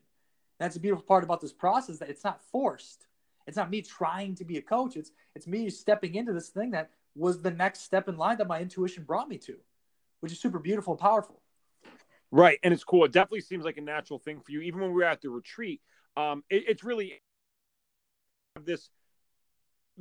That's 0.59 0.75
a 0.75 0.79
beautiful 0.79 1.05
part 1.05 1.23
about 1.23 1.41
this 1.41 1.53
process 1.53 1.97
that 1.99 2.09
it's 2.09 2.23
not 2.23 2.41
forced. 2.51 3.07
It's 3.47 3.57
not 3.57 3.69
me 3.69 3.81
trying 3.81 4.35
to 4.35 4.45
be 4.45 4.57
a 4.57 4.61
coach. 4.61 4.95
It's 4.95 5.11
it's 5.35 5.47
me 5.47 5.69
stepping 5.69 6.15
into 6.15 6.33
this 6.33 6.49
thing 6.49 6.71
that 6.71 6.89
was 7.15 7.41
the 7.41 7.51
next 7.51 7.81
step 7.81 8.09
in 8.09 8.17
line 8.17 8.37
that 8.37 8.47
my 8.47 8.59
intuition 8.59 9.03
brought 9.03 9.29
me 9.29 9.37
to, 9.39 9.55
which 10.21 10.31
is 10.31 10.39
super 10.39 10.59
beautiful 10.59 10.93
and 10.93 10.99
powerful. 10.99 11.41
Right, 12.31 12.57
and 12.63 12.73
it's 12.73 12.83
cool. 12.83 13.05
It 13.05 13.11
definitely 13.11 13.41
seems 13.41 13.63
like 13.63 13.77
a 13.77 13.81
natural 13.81 14.19
thing 14.19 14.41
for 14.41 14.51
you. 14.51 14.61
Even 14.61 14.81
when 14.81 14.89
we 14.89 14.95
were 14.95 15.03
at 15.03 15.21
the 15.21 15.29
retreat, 15.29 15.81
um, 16.17 16.43
it, 16.49 16.63
it's 16.67 16.83
really 16.83 17.21
this 18.63 18.89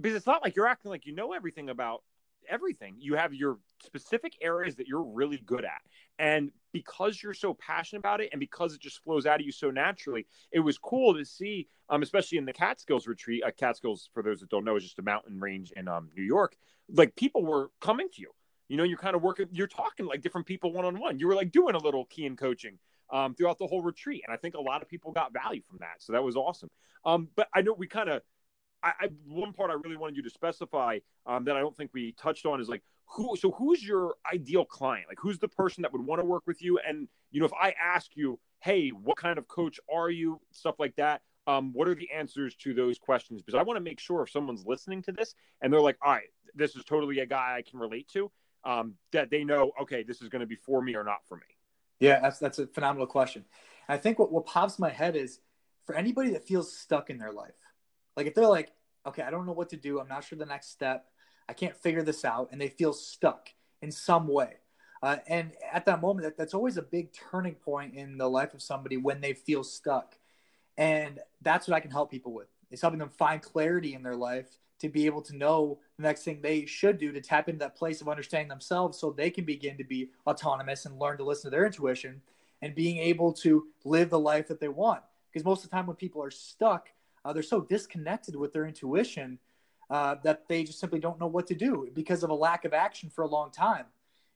because 0.01 0.17
it's 0.17 0.27
not 0.27 0.43
like 0.43 0.57
you're 0.57 0.67
acting 0.67 0.91
like 0.91 1.07
you 1.07 1.15
know 1.15 1.33
everything 1.33 1.69
about 1.69 2.03
everything. 2.49 2.97
You 2.99 3.15
have 3.15 3.35
your 3.35 3.59
specific 3.83 4.35
areas 4.41 4.77
that 4.77 4.87
you're 4.87 5.03
really 5.03 5.43
good 5.45 5.65
at, 5.65 5.81
and 6.19 6.51
because 6.73 7.23
you're 7.23 7.35
so 7.35 7.55
passionate 7.55 8.01
about 8.01 8.21
it, 8.21 8.31
and 8.33 8.41
because 8.41 8.75
it 8.75 8.81
just 8.81 9.03
flows 9.03 9.27
out 9.27 9.41
of 9.41 9.47
you 9.47 9.53
so 9.53 9.71
naturally, 9.71 10.27
it 10.53 10.61
was 10.61 10.79
cool 10.79 11.15
to 11.15 11.25
see. 11.25 11.69
Um, 11.91 12.01
especially 12.01 12.39
in 12.39 12.47
the 12.47 12.53
Catskills 12.55 13.07
retreat. 13.07 13.43
Uh, 13.45 13.51
Catskills, 13.51 14.09
for 14.15 14.23
those 14.23 14.41
that 14.41 14.49
don't 14.49 14.65
know, 14.65 14.75
is 14.75 14.85
just 14.85 14.99
a 14.99 15.03
mountain 15.03 15.39
range 15.39 15.71
in 15.77 15.87
um 15.87 16.09
New 16.17 16.23
York. 16.23 16.57
Like 16.89 17.15
people 17.15 17.45
were 17.45 17.71
coming 17.81 18.09
to 18.15 18.23
you 18.23 18.31
you 18.69 18.77
know, 18.77 18.85
you're 18.85 18.99
kind 18.99 19.15
of 19.15 19.23
working, 19.23 19.47
you're 19.53 19.67
talking 19.67 20.07
like 20.07 20.23
different 20.23 20.47
people 20.47 20.73
one 20.73 20.85
on 20.85 20.99
one. 20.99 21.19
You 21.19 21.29
were 21.29 21.35
like 21.35 21.53
doing 21.53 21.75
a 21.75 21.79
little 21.79 22.07
Kian 22.07 22.37
coaching 22.37 22.79
um, 23.13 23.35
throughout 23.35 23.59
the 23.59 23.67
whole 23.67 23.83
retreat. 23.83 24.23
And 24.27 24.35
I 24.35 24.39
think 24.39 24.55
a 24.55 24.61
lot 24.61 24.83
of 24.83 24.89
people 24.89 25.13
got 25.13 25.33
value 25.33 25.63
from 25.69 25.79
that. 25.81 25.97
So 25.99 26.13
that 26.13 26.25
was 26.25 26.37
awesome. 26.37 26.71
Um, 27.05 27.29
but 27.37 27.49
I 27.55 27.61
know 27.61 27.75
we 27.75 27.87
kind 27.87 28.09
of, 28.09 28.23
I, 28.85 28.93
I, 29.01 29.09
one 29.27 29.53
part 29.53 29.71
I 29.71 29.75
really 29.75 29.97
wanted 29.97 30.17
you 30.17 30.23
to 30.23 30.31
specify 30.31 30.99
um, 31.27 31.45
that 31.45 31.57
I 31.57 31.61
don't 31.61 31.77
think 31.77 31.91
we 31.95 32.13
touched 32.13 32.45
on 32.45 32.61
is 32.61 32.69
like, 32.69 32.83
who, 33.07 33.35
so 33.37 33.51
who's 33.53 33.83
your 33.83 34.15
ideal 34.33 34.65
client? 34.65 35.07
Like, 35.09 35.19
who's 35.19 35.39
the 35.39 35.49
person 35.49 35.83
that 35.83 35.93
would 35.93 36.05
want 36.05 36.21
to 36.21 36.27
work 36.27 36.43
with 36.47 36.63
you? 36.63 36.79
And, 36.87 37.09
you 37.31 37.41
know, 37.41 37.47
if 37.47 37.53
I 37.55 37.75
ask 37.83 38.11
you, 38.15 38.39
hey, 38.61 38.91
what 38.91 39.17
kind 39.17 39.39
of 39.39 39.49
coach 39.49 39.81
are 39.93 40.11
you? 40.11 40.41
Stuff 40.53 40.77
like 40.79 40.95
that. 40.97 41.23
Um, 41.47 41.73
what 41.73 41.89
are 41.89 41.95
the 41.95 42.11
answers 42.11 42.55
to 42.57 42.73
those 42.73 42.99
questions? 42.99 43.43
Because 43.43 43.59
I 43.59 43.63
want 43.63 43.77
to 43.77 43.83
make 43.83 44.01
sure 44.01 44.23
if 44.23 44.31
someone's 44.31 44.65
listening 44.67 45.03
to 45.03 45.13
this 45.13 45.35
and 45.61 45.73
they're 45.73 45.81
like, 45.81 45.99
all 46.03 46.13
right, 46.13 46.29
this 46.55 46.77
is 46.77 46.85
totally 46.85 47.19
a 47.21 47.27
guy 47.27 47.57
I 47.59 47.63
can 47.63 47.79
relate 47.79 48.09
to 48.09 48.31
um, 48.65 48.95
that 49.13 49.31
they 49.31 49.45
know, 49.45 49.73
okay, 49.83 50.03
this 50.03 50.23
is 50.23 50.29
going 50.29 50.41
to 50.41 50.47
be 50.47 50.57
for 50.57 50.83
me 50.83 50.95
or 50.95 51.05
not 51.05 51.27
for 51.29 51.37
me? 51.37 51.43
Yeah, 52.01 52.21
that's 52.21 52.39
that's 52.39 52.59
a 52.59 52.67
phenomenal 52.67 53.07
question. 53.07 53.45
I 53.89 53.99
think 53.99 54.19
what, 54.19 54.33
what 54.33 54.47
pops 54.47 54.79
my 54.79 54.91
head 54.91 55.17
is 55.17 55.41
for 55.87 55.95
anybody 55.95 56.31
that 56.31 56.47
feels 56.47 56.75
stuck 56.77 57.11
in 57.11 57.19
their 57.19 57.33
life, 57.33 57.55
like 58.17 58.27
if 58.27 58.35
they're 58.35 58.47
like, 58.47 58.73
okay, 59.07 59.23
I 59.23 59.31
don't 59.31 59.47
know 59.47 59.53
what 59.53 59.71
to 59.71 59.77
do, 59.77 60.01
I'm 60.01 60.09
not 60.09 60.25
sure 60.25 60.39
the 60.39 60.47
next 60.47 60.71
step, 60.71 61.07
I 61.49 61.53
can't 61.53 61.77
figure 61.77 62.03
this 62.03 62.25
out, 62.25 62.49
and 62.53 62.61
they 62.61 62.69
feel 62.69 62.93
stuck 62.93 63.51
in 63.83 63.91
some 63.91 64.29
way. 64.29 64.55
Uh, 65.03 65.19
and 65.29 65.53
at 65.71 65.85
that 65.85 66.01
moment, 66.01 66.25
that, 66.25 66.39
that's 66.39 66.55
always 66.55 66.79
a 66.79 66.83
big 66.83 67.11
turning 67.13 67.55
point 67.55 67.95
in 67.95 68.17
the 68.17 68.29
life 68.29 68.55
of 68.55 68.63
somebody 68.63 68.97
when 68.97 69.21
they 69.21 69.35
feel 69.35 69.63
stuck. 69.63 70.17
And 70.79 71.21
that's 71.43 71.69
what 71.69 71.75
I 71.75 71.81
can 71.81 71.91
help 71.91 72.11
people 72.11 72.33
with. 72.33 72.49
Is 72.71 72.81
helping 72.81 72.99
them 72.99 73.11
find 73.11 73.43
clarity 73.43 73.95
in 73.95 74.03
their 74.03 74.17
life 74.17 74.59
to 74.81 74.89
be 74.89 75.07
able 75.07 75.23
to 75.23 75.37
know 75.37 75.79
the 75.99 76.03
next 76.03 76.23
thing 76.23 76.41
they 76.41 76.65
should 76.67 76.99
do 76.99 77.13
to 77.13 77.21
tap 77.21 77.49
into 77.49 77.59
that 77.59 77.77
place 77.77 78.01
of 78.01 78.09
understanding 78.09 78.49
themselves 78.49 78.99
so 78.99 79.11
they 79.11 79.31
can 79.31 79.45
begin 79.45 79.77
to 79.77 79.85
be 79.85 80.11
autonomous 80.27 80.87
and 80.87 80.99
learn 80.99 81.19
to 81.19 81.25
listen 81.25 81.51
to 81.51 81.57
their 81.57 81.67
intuition 81.67 82.23
and 82.63 82.75
being 82.75 82.97
able 82.97 83.33
to 83.33 83.67
live 83.85 84.09
the 84.09 84.19
life 84.19 84.49
that 84.49 84.59
they 84.59 84.69
want. 84.69 85.03
Because 85.31 85.45
most 85.45 85.65
of 85.65 85.71
the 85.71 85.77
time, 85.77 85.87
when 85.87 85.97
people 85.97 86.23
are 86.23 86.31
stuck, 86.31 86.89
uh, 87.25 87.33
they're 87.33 87.43
so 87.43 87.61
disconnected 87.61 88.37
with 88.37 88.53
their 88.53 88.67
intuition 88.67 89.39
uh, 89.91 90.17
that 90.25 90.49
they 90.49 90.65
just 90.65 90.81
simply 90.81 90.99
don't 90.99 91.21
know 91.21 91.27
what 91.27 91.47
to 91.47 91.55
do 91.55 91.89
because 91.95 92.23
of 92.23 92.31
a 92.31 92.35
lack 92.35 92.65
of 92.65 92.73
action 92.73 93.11
for 93.11 93.23
a 93.23 93.29
long 93.29 93.51
time. 93.51 93.87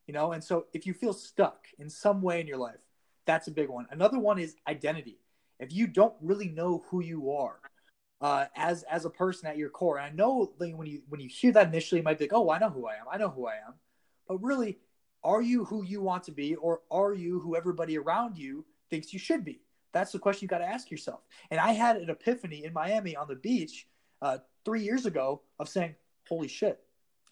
You 0.06 0.14
know, 0.14 0.32
and 0.32 0.42
so 0.42 0.66
if 0.72 0.86
you 0.86 0.94
feel 0.94 1.12
stuck 1.12 1.66
in 1.78 1.90
some 1.90 2.22
way 2.22 2.40
in 2.40 2.46
your 2.46 2.56
life, 2.56 2.80
that's 3.26 3.48
a 3.48 3.50
big 3.50 3.68
one. 3.68 3.86
Another 3.90 4.18
one 4.18 4.38
is 4.38 4.56
identity. 4.66 5.18
If 5.60 5.72
you 5.72 5.86
don't 5.86 6.14
really 6.22 6.48
know 6.48 6.84
who 6.88 7.02
you 7.02 7.32
are, 7.32 7.60
uh, 8.20 8.46
as 8.56 8.82
as 8.84 9.04
a 9.04 9.10
person 9.10 9.48
at 9.48 9.56
your 9.56 9.68
core. 9.68 9.98
And 9.98 10.06
I 10.06 10.10
know 10.10 10.52
like, 10.58 10.74
when 10.74 10.88
you 10.88 11.02
when 11.08 11.20
you 11.20 11.28
hear 11.28 11.52
that 11.52 11.68
initially, 11.68 12.00
you 12.00 12.04
might 12.04 12.18
be 12.18 12.24
like, 12.24 12.32
"Oh, 12.32 12.50
I 12.50 12.58
know 12.58 12.70
who 12.70 12.86
I 12.86 12.94
am. 12.94 13.06
I 13.10 13.18
know 13.18 13.28
who 13.28 13.46
I 13.46 13.54
am." 13.54 13.74
But 14.26 14.42
really, 14.42 14.78
are 15.22 15.42
you 15.42 15.64
who 15.64 15.84
you 15.84 16.00
want 16.00 16.24
to 16.24 16.32
be, 16.32 16.54
or 16.56 16.80
are 16.90 17.14
you 17.14 17.40
who 17.40 17.56
everybody 17.56 17.98
around 17.98 18.36
you 18.36 18.64
thinks 18.90 19.12
you 19.12 19.18
should 19.18 19.44
be? 19.44 19.60
That's 19.92 20.12
the 20.12 20.18
question 20.18 20.44
you 20.44 20.48
got 20.48 20.58
to 20.58 20.66
ask 20.66 20.90
yourself. 20.90 21.20
And 21.50 21.60
I 21.60 21.72
had 21.72 21.96
an 21.96 22.10
epiphany 22.10 22.64
in 22.64 22.72
Miami 22.72 23.16
on 23.16 23.28
the 23.28 23.36
beach 23.36 23.86
uh, 24.20 24.38
three 24.64 24.82
years 24.82 25.06
ago 25.06 25.42
of 25.58 25.68
saying, 25.68 25.94
"Holy 26.28 26.48
shit, 26.48 26.80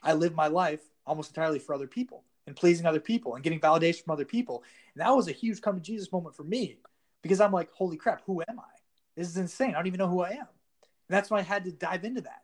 I 0.03 0.15
live 0.15 0.35
my 0.35 0.47
life 0.47 0.81
almost 1.07 1.31
entirely 1.31 1.59
for 1.59 1.75
other 1.75 1.87
people 1.87 2.25
and 2.47 2.57
pleasing 2.57 2.87
other 2.87 3.01
people 3.01 3.35
and 3.35 3.45
getting 3.45 3.61
validation 3.61 4.05
from 4.05 4.13
other 4.13 4.25
people." 4.25 4.63
And 4.95 5.03
that 5.03 5.15
was 5.15 5.29
a 5.29 5.33
huge 5.33 5.61
come 5.61 5.77
to 5.77 5.81
Jesus 5.81 6.13
moment 6.13 6.37
for 6.37 6.45
me 6.45 6.79
because 7.23 7.41
I'm 7.41 7.53
like, 7.53 7.71
"Holy 7.73 7.97
crap, 7.97 8.23
who 8.25 8.43
am 8.49 8.59
I? 8.59 8.75
This 9.17 9.29
is 9.29 9.37
insane. 9.37 9.71
I 9.71 9.79
don't 9.79 9.87
even 9.87 9.99
know 9.99 10.09
who 10.09 10.23
I 10.23 10.31
am." 10.31 10.49
And 11.09 11.17
that's 11.17 11.31
why 11.31 11.39
I 11.39 11.43
had 11.43 11.65
to 11.65 11.73
dive 11.73 12.05
into 12.05 12.23
that. 12.23 12.43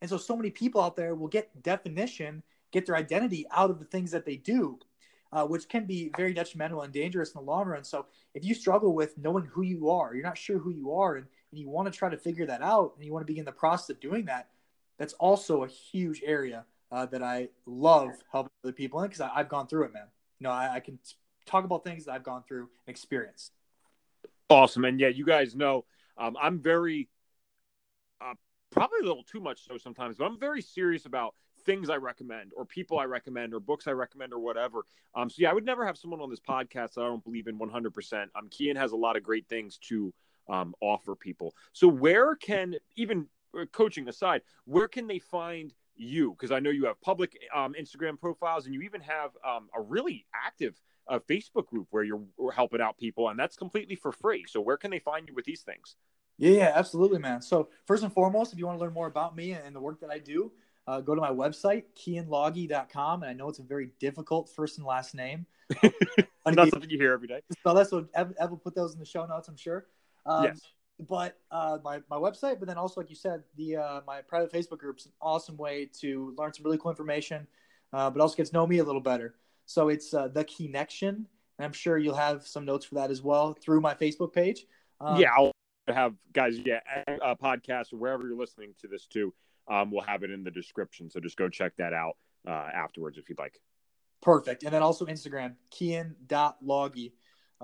And 0.00 0.10
so, 0.10 0.16
so 0.16 0.36
many 0.36 0.50
people 0.50 0.80
out 0.80 0.96
there 0.96 1.14
will 1.14 1.28
get 1.28 1.62
definition, 1.62 2.42
get 2.72 2.86
their 2.86 2.96
identity 2.96 3.46
out 3.52 3.70
of 3.70 3.78
the 3.78 3.84
things 3.84 4.10
that 4.10 4.26
they 4.26 4.36
do, 4.36 4.78
uh, 5.32 5.44
which 5.46 5.68
can 5.68 5.86
be 5.86 6.10
very 6.16 6.34
detrimental 6.34 6.82
and 6.82 6.92
dangerous 6.92 7.32
in 7.32 7.40
the 7.40 7.50
long 7.50 7.66
run. 7.66 7.84
So, 7.84 8.06
if 8.34 8.44
you 8.44 8.54
struggle 8.54 8.94
with 8.94 9.16
knowing 9.18 9.44
who 9.44 9.62
you 9.62 9.90
are, 9.90 10.14
you're 10.14 10.24
not 10.24 10.38
sure 10.38 10.58
who 10.58 10.70
you 10.70 10.92
are, 10.94 11.16
and, 11.16 11.26
and 11.50 11.60
you 11.60 11.68
want 11.68 11.92
to 11.92 11.96
try 11.96 12.08
to 12.10 12.16
figure 12.16 12.46
that 12.46 12.62
out, 12.62 12.92
and 12.96 13.04
you 13.04 13.12
want 13.12 13.26
to 13.26 13.30
begin 13.30 13.44
the 13.44 13.52
process 13.52 13.90
of 13.90 14.00
doing 14.00 14.26
that, 14.26 14.48
that's 14.98 15.14
also 15.14 15.64
a 15.64 15.68
huge 15.68 16.22
area 16.24 16.64
uh, 16.90 17.06
that 17.06 17.22
I 17.22 17.48
love 17.66 18.10
helping 18.30 18.52
other 18.62 18.72
people 18.72 19.00
in 19.02 19.08
because 19.08 19.20
I've 19.34 19.48
gone 19.48 19.66
through 19.66 19.84
it, 19.84 19.94
man. 19.94 20.06
You 20.38 20.44
know, 20.44 20.50
I, 20.50 20.74
I 20.74 20.80
can 20.80 20.98
talk 21.46 21.64
about 21.64 21.84
things 21.84 22.04
that 22.04 22.12
I've 22.12 22.22
gone 22.22 22.42
through 22.46 22.68
and 22.86 22.88
experienced. 22.88 23.52
Awesome. 24.50 24.84
And 24.84 25.00
yeah, 25.00 25.08
you 25.08 25.24
guys 25.24 25.56
know 25.56 25.84
um, 26.18 26.36
I'm 26.40 26.60
very, 26.60 27.08
uh, 28.20 28.34
probably 28.70 28.98
a 29.02 29.06
little 29.06 29.24
too 29.24 29.40
much 29.40 29.66
so 29.66 29.78
sometimes, 29.78 30.16
but 30.16 30.26
I'm 30.26 30.38
very 30.38 30.60
serious 30.60 31.06
about 31.06 31.34
things 31.64 31.90
I 31.90 31.96
recommend 31.96 32.52
or 32.56 32.64
people 32.64 32.98
I 32.98 33.04
recommend 33.04 33.54
or 33.54 33.60
books 33.60 33.86
I 33.86 33.92
recommend 33.92 34.32
or 34.32 34.38
whatever. 34.38 34.84
Um, 35.14 35.30
so 35.30 35.36
yeah, 35.38 35.50
I 35.50 35.52
would 35.52 35.64
never 35.64 35.86
have 35.86 35.96
someone 35.96 36.20
on 36.20 36.30
this 36.30 36.40
podcast 36.40 36.94
that 36.94 37.02
I 37.02 37.08
don't 37.08 37.24
believe 37.24 37.46
in 37.46 37.58
100%. 37.58 38.26
Um, 38.34 38.48
Kian 38.48 38.76
has 38.76 38.92
a 38.92 38.96
lot 38.96 39.16
of 39.16 39.22
great 39.22 39.48
things 39.48 39.78
to 39.88 40.12
um, 40.48 40.74
offer 40.80 41.14
people. 41.14 41.54
So 41.72 41.88
where 41.88 42.34
can 42.34 42.76
even 42.96 43.26
uh, 43.58 43.66
coaching 43.72 44.08
aside, 44.08 44.42
where 44.64 44.88
can 44.88 45.06
they 45.06 45.18
find 45.18 45.74
you? 45.94 46.32
Because 46.32 46.50
I 46.50 46.58
know 46.60 46.70
you 46.70 46.86
have 46.86 47.00
public 47.00 47.36
um, 47.54 47.74
Instagram 47.78 48.18
profiles 48.18 48.66
and 48.66 48.74
you 48.74 48.80
even 48.82 49.00
have 49.02 49.30
um, 49.46 49.68
a 49.76 49.80
really 49.80 50.26
active 50.34 50.80
uh, 51.08 51.18
Facebook 51.18 51.66
group 51.66 51.88
where 51.90 52.02
you're 52.02 52.22
helping 52.54 52.80
out 52.80 52.96
people, 52.96 53.28
and 53.28 53.38
that's 53.38 53.56
completely 53.56 53.96
for 53.96 54.12
free. 54.12 54.44
So 54.48 54.60
where 54.60 54.76
can 54.76 54.90
they 54.90 55.00
find 55.00 55.28
you 55.28 55.34
with 55.34 55.44
these 55.44 55.62
things? 55.62 55.96
Yeah, 56.38 56.52
yeah, 56.52 56.72
absolutely, 56.74 57.18
man. 57.18 57.42
So 57.42 57.68
first 57.86 58.02
and 58.02 58.12
foremost, 58.12 58.52
if 58.52 58.58
you 58.58 58.66
want 58.66 58.78
to 58.78 58.84
learn 58.84 58.94
more 58.94 59.06
about 59.06 59.36
me 59.36 59.52
and 59.52 59.76
the 59.76 59.80
work 59.80 60.00
that 60.00 60.10
I 60.10 60.18
do, 60.18 60.52
uh, 60.86 61.00
go 61.00 61.14
to 61.14 61.20
my 61.20 61.30
website, 61.30 61.84
kianlogie.com. 61.96 63.22
And 63.22 63.30
I 63.30 63.34
know 63.34 63.48
it's 63.48 63.58
a 63.58 63.62
very 63.62 63.90
difficult 63.98 64.50
first 64.54 64.78
and 64.78 64.86
last 64.86 65.14
name. 65.14 65.46
Not 66.46 66.70
something 66.70 66.90
you 66.90 66.98
hear 66.98 67.12
every 67.12 67.28
day. 67.28 67.40
So 67.62 67.72
that's 67.74 67.92
what 67.92 68.06
Ev, 68.14 68.32
Ev 68.38 68.50
will 68.50 68.58
put 68.58 68.74
those 68.74 68.92
in 68.94 68.98
the 68.98 69.06
show 69.06 69.24
notes, 69.26 69.48
I'm 69.48 69.56
sure. 69.56 69.86
Um, 70.26 70.44
yes. 70.44 70.60
But 71.08 71.38
uh, 71.50 71.78
my, 71.82 72.00
my 72.10 72.16
website, 72.16 72.58
but 72.58 72.68
then 72.68 72.76
also, 72.76 73.00
like 73.00 73.10
you 73.10 73.16
said, 73.16 73.42
the 73.56 73.76
uh, 73.76 74.00
my 74.06 74.20
private 74.22 74.52
Facebook 74.52 74.78
group 74.78 74.98
is 74.98 75.06
an 75.06 75.12
awesome 75.20 75.56
way 75.56 75.88
to 76.00 76.34
learn 76.38 76.52
some 76.52 76.64
really 76.64 76.78
cool 76.78 76.90
information, 76.90 77.46
uh, 77.92 78.10
but 78.10 78.20
also 78.20 78.36
get 78.36 78.46
to 78.46 78.52
know 78.52 78.66
me 78.66 78.78
a 78.78 78.84
little 78.84 79.00
better. 79.00 79.34
So 79.66 79.88
it's 79.88 80.12
uh, 80.14 80.28
the 80.28 80.44
connection. 80.44 81.26
And 81.58 81.66
I'm 81.66 81.72
sure 81.72 81.98
you'll 81.98 82.14
have 82.14 82.46
some 82.46 82.64
notes 82.64 82.84
for 82.84 82.96
that 82.96 83.10
as 83.10 83.22
well 83.22 83.54
through 83.54 83.80
my 83.80 83.94
Facebook 83.94 84.32
page. 84.32 84.66
Um, 85.00 85.20
yeah, 85.20 85.30
I'll 85.36 85.52
have 85.88 86.14
guys, 86.32 86.58
yeah, 86.64 86.80
a 87.06 87.36
podcast 87.36 87.92
or 87.92 87.96
wherever 87.96 88.26
you're 88.26 88.36
listening 88.36 88.74
to 88.80 88.88
this 88.88 89.06
too. 89.06 89.34
Um, 89.70 89.90
we'll 89.90 90.02
have 90.02 90.22
it 90.22 90.30
in 90.30 90.44
the 90.44 90.50
description. 90.50 91.10
So 91.10 91.20
just 91.20 91.36
go 91.36 91.48
check 91.48 91.72
that 91.78 91.92
out 91.92 92.16
uh, 92.46 92.68
afterwards 92.74 93.18
if 93.18 93.28
you'd 93.28 93.38
like. 93.38 93.60
Perfect. 94.20 94.62
And 94.62 94.72
then 94.72 94.82
also 94.82 95.06
Instagram, 95.06 95.54
kian.logie. 95.72 97.14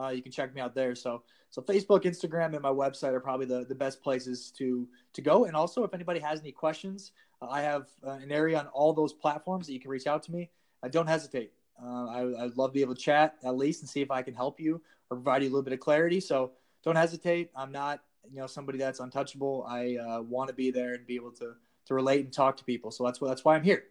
Uh, 0.00 0.08
you 0.08 0.22
can 0.22 0.32
check 0.32 0.54
me 0.54 0.60
out 0.60 0.74
there. 0.74 0.94
So 0.94 1.22
so 1.50 1.62
Facebook, 1.62 2.02
Instagram, 2.02 2.52
and 2.52 2.60
my 2.60 2.70
website 2.70 3.12
are 3.14 3.20
probably 3.20 3.46
the, 3.46 3.64
the 3.64 3.74
best 3.74 4.02
places 4.02 4.52
to 4.58 4.86
to 5.14 5.22
go. 5.22 5.46
And 5.46 5.56
also, 5.56 5.82
if 5.84 5.94
anybody 5.94 6.20
has 6.20 6.40
any 6.40 6.52
questions, 6.52 7.12
uh, 7.40 7.48
I 7.48 7.62
have 7.62 7.86
uh, 8.06 8.12
an 8.12 8.30
area 8.30 8.58
on 8.58 8.66
all 8.68 8.92
those 8.92 9.12
platforms 9.12 9.66
that 9.66 9.72
you 9.72 9.80
can 9.80 9.90
reach 9.90 10.06
out 10.06 10.22
to 10.24 10.32
me. 10.32 10.50
Uh, 10.82 10.88
don't 10.88 11.06
hesitate. 11.06 11.52
Uh, 11.82 12.06
I, 12.06 12.24
would 12.24 12.56
love 12.56 12.70
to 12.70 12.74
be 12.74 12.82
able 12.82 12.94
to 12.94 13.00
chat 13.00 13.36
at 13.44 13.56
least 13.56 13.82
and 13.82 13.88
see 13.88 14.02
if 14.02 14.10
I 14.10 14.22
can 14.22 14.34
help 14.34 14.58
you 14.58 14.82
or 15.10 15.16
provide 15.16 15.42
you 15.42 15.48
a 15.48 15.50
little 15.50 15.62
bit 15.62 15.72
of 15.72 15.80
clarity. 15.80 16.20
So 16.20 16.52
don't 16.82 16.96
hesitate. 16.96 17.50
I'm 17.56 17.72
not 17.72 18.02
you 18.30 18.40
know 18.40 18.46
somebody 18.46 18.78
that's 18.78 19.00
untouchable. 19.00 19.64
I 19.68 19.96
uh, 19.96 20.20
want 20.20 20.48
to 20.48 20.54
be 20.54 20.70
there 20.70 20.94
and 20.94 21.06
be 21.06 21.16
able 21.16 21.32
to 21.32 21.54
to 21.88 21.94
relate 21.94 22.24
and 22.24 22.32
talk 22.32 22.56
to 22.58 22.64
people. 22.64 22.90
So 22.90 23.04
that's 23.04 23.18
that's 23.18 23.44
why 23.44 23.56
I'm 23.56 23.64
here. 23.64 23.84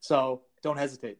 So 0.00 0.42
don't 0.62 0.78
hesitate. 0.78 1.18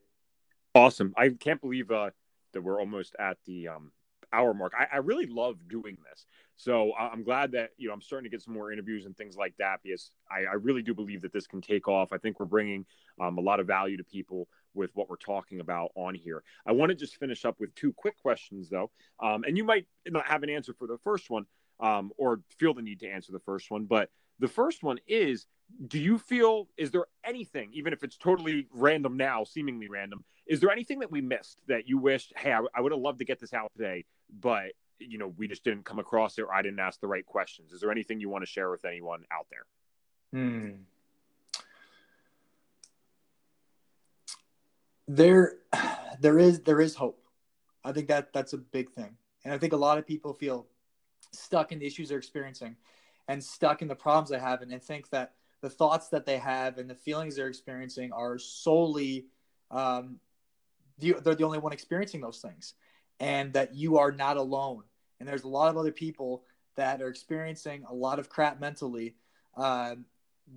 Awesome. 0.75 1.13
I 1.17 1.31
can't 1.31 1.61
believe 1.61 1.91
uh, 1.91 2.11
that 2.53 2.63
we're 2.63 2.81
almost 2.81 3.15
at 3.19 3.37
the 3.45 3.69
um, 3.69 3.93
hour 4.33 4.55
mark. 4.55 4.73
I, 4.79 4.87
I, 4.93 4.99
really 4.99 5.27
love 5.27 5.57
doing 5.69 5.97
this. 6.09 6.27
So 6.57 6.93
I'm 6.97 7.25
glad 7.25 7.53
that, 7.53 7.71
you 7.77 7.89
know, 7.89 7.95
I'm 7.95 8.01
starting 8.01 8.31
to 8.31 8.31
get 8.31 8.43
some 8.43 8.55
more 8.55 8.71
interviews 8.71 9.07
and 9.07 9.17
things 9.17 9.37
like 9.37 9.55
that 9.59 9.81
because 9.83 10.13
I, 10.31 10.41
I 10.41 10.55
really 10.55 10.83
do 10.83 10.95
believe 10.95 11.23
that 11.23 11.33
this 11.33 11.47
can 11.47 11.61
take 11.61 11.89
off. 11.89 12.13
I 12.13 12.19
think 12.19 12.39
we're 12.39 12.47
bringing 12.47 12.87
um, 13.21 13.39
a 13.39 13.41
lot 13.41 13.59
of 13.59 13.67
value 13.67 13.97
to 13.97 14.05
people 14.05 14.47
with 14.75 14.91
what 14.95 15.11
we're 15.11 15.17
talking 15.17 15.59
about 15.61 15.91
on 15.97 16.15
here. 16.15 16.45
I 16.65 16.73
want 16.73 16.91
to 16.91 16.95
just 16.95 17.17
finish 17.17 17.45
up 17.45 17.59
with 17.59 17.75
two 17.75 17.93
quick 17.93 18.17
questions 18.21 18.69
though. 18.69 18.91
Um, 19.21 19.43
and 19.45 19.57
you 19.57 19.65
might 19.65 19.87
not 20.07 20.27
have 20.27 20.45
an 20.45 20.51
answer 20.51 20.75
for 20.75 20.87
the 20.87 20.99
first 21.03 21.31
one 21.31 21.47
um, 21.81 22.13
or 22.17 22.41
feel 22.59 22.75
the 22.75 22.83
need 22.83 23.01
to 23.01 23.09
answer 23.09 23.33
the 23.33 23.41
first 23.41 23.71
one, 23.71 23.87
but 23.87 24.11
the 24.39 24.49
first 24.49 24.83
one 24.83 24.99
is 25.09 25.47
do 25.87 25.99
you 25.99 26.19
feel 26.19 26.69
is 26.77 26.91
there 26.91 27.07
anything 27.25 27.71
even 27.73 27.93
if 27.93 28.03
it's 28.03 28.17
totally 28.17 28.67
random 28.73 29.17
now 29.17 29.45
seemingly 29.45 29.89
random 29.89 30.25
is 30.47 30.61
there 30.61 30.71
anything 30.71 30.99
that 30.99 31.11
we 31.11 31.21
missed 31.21 31.59
that 31.69 31.89
you 31.89 31.99
wished 31.99 32.33
hey 32.37 32.53
I, 32.53 32.61
I 32.75 32.81
would 32.81 32.93
have 32.93 33.01
loved 33.01 33.19
to 33.21 33.25
get 33.25 33.41
this 33.41 33.53
out 33.53 33.73
today 33.77 34.05
but 34.41 34.73
you 34.99 35.19
know 35.19 35.33
we 35.37 35.49
just 35.49 35.65
didn't 35.65 35.85
come 35.85 35.99
across 35.99 36.39
it 36.39 36.43
or 36.43 36.53
i 36.53 36.63
didn't 36.63 36.79
ask 36.79 37.01
the 37.01 37.07
right 37.07 37.25
questions? 37.25 37.73
Is 37.73 37.81
there 37.81 37.91
anything 37.91 38.21
you 38.21 38.29
want 38.29 38.43
to 38.43 38.51
share 38.51 38.71
with 38.71 38.85
anyone 38.85 39.25
out 39.33 39.47
there? 39.51 39.67
Hmm. 40.33 40.71
there 45.09 45.57
there 46.21 46.39
is 46.39 46.61
there 46.61 46.81
is 46.81 46.95
hope. 46.95 47.23
I 47.85 47.93
think 47.93 48.09
that 48.09 48.33
that's 48.33 48.53
a 48.53 48.59
big 48.59 48.91
thing. 48.93 49.17
And 49.45 49.55
i 49.55 49.59
think 49.59 49.73
a 49.73 49.77
lot 49.77 49.99
of 49.99 50.07
people 50.07 50.35
feel 50.35 50.67
stuck 51.33 51.73
in 51.73 51.79
the 51.79 51.87
issues 51.87 52.09
they're 52.09 52.19
experiencing 52.19 52.77
and 53.29 53.43
stuck 53.43 53.83
in 53.83 53.89
the 53.89 53.95
problems 53.95 54.31
they 54.31 54.39
have 54.39 54.63
and, 54.63 54.73
and 54.73 54.83
think 54.83 55.09
that 55.11 55.35
the 55.63 55.71
thoughts 55.71 56.09
that 56.09 56.27
they 56.27 56.39
have 56.39 56.79
and 56.79 56.89
the 56.89 56.95
feelings 56.95 57.37
they're 57.37 57.49
experiencing 57.49 58.13
are 58.13 58.39
solely 58.39 59.27
um, 59.71 60.19
the, 60.99 61.17
they're 61.23 61.35
the 61.35 61.45
only 61.45 61.59
one 61.59 61.73
experiencing 61.73 62.21
those 62.21 62.41
things 62.41 62.75
and 63.19 63.53
that 63.53 63.75
you 63.75 63.99
are 63.99 64.13
not 64.13 64.37
alone. 64.37 64.83
And 65.19 65.29
there's 65.29 65.45
a 65.45 65.49
lot 65.49 65.71
of 65.71 65.77
other 65.77 65.93
people 65.93 66.45
that 66.77 67.03
are 67.03 67.09
experiencing 67.09 67.85
a 67.89 67.95
lot 67.95 68.19
of 68.19 68.29
crap 68.29 68.61
mentally 68.61 69.17
uh, 69.57 69.97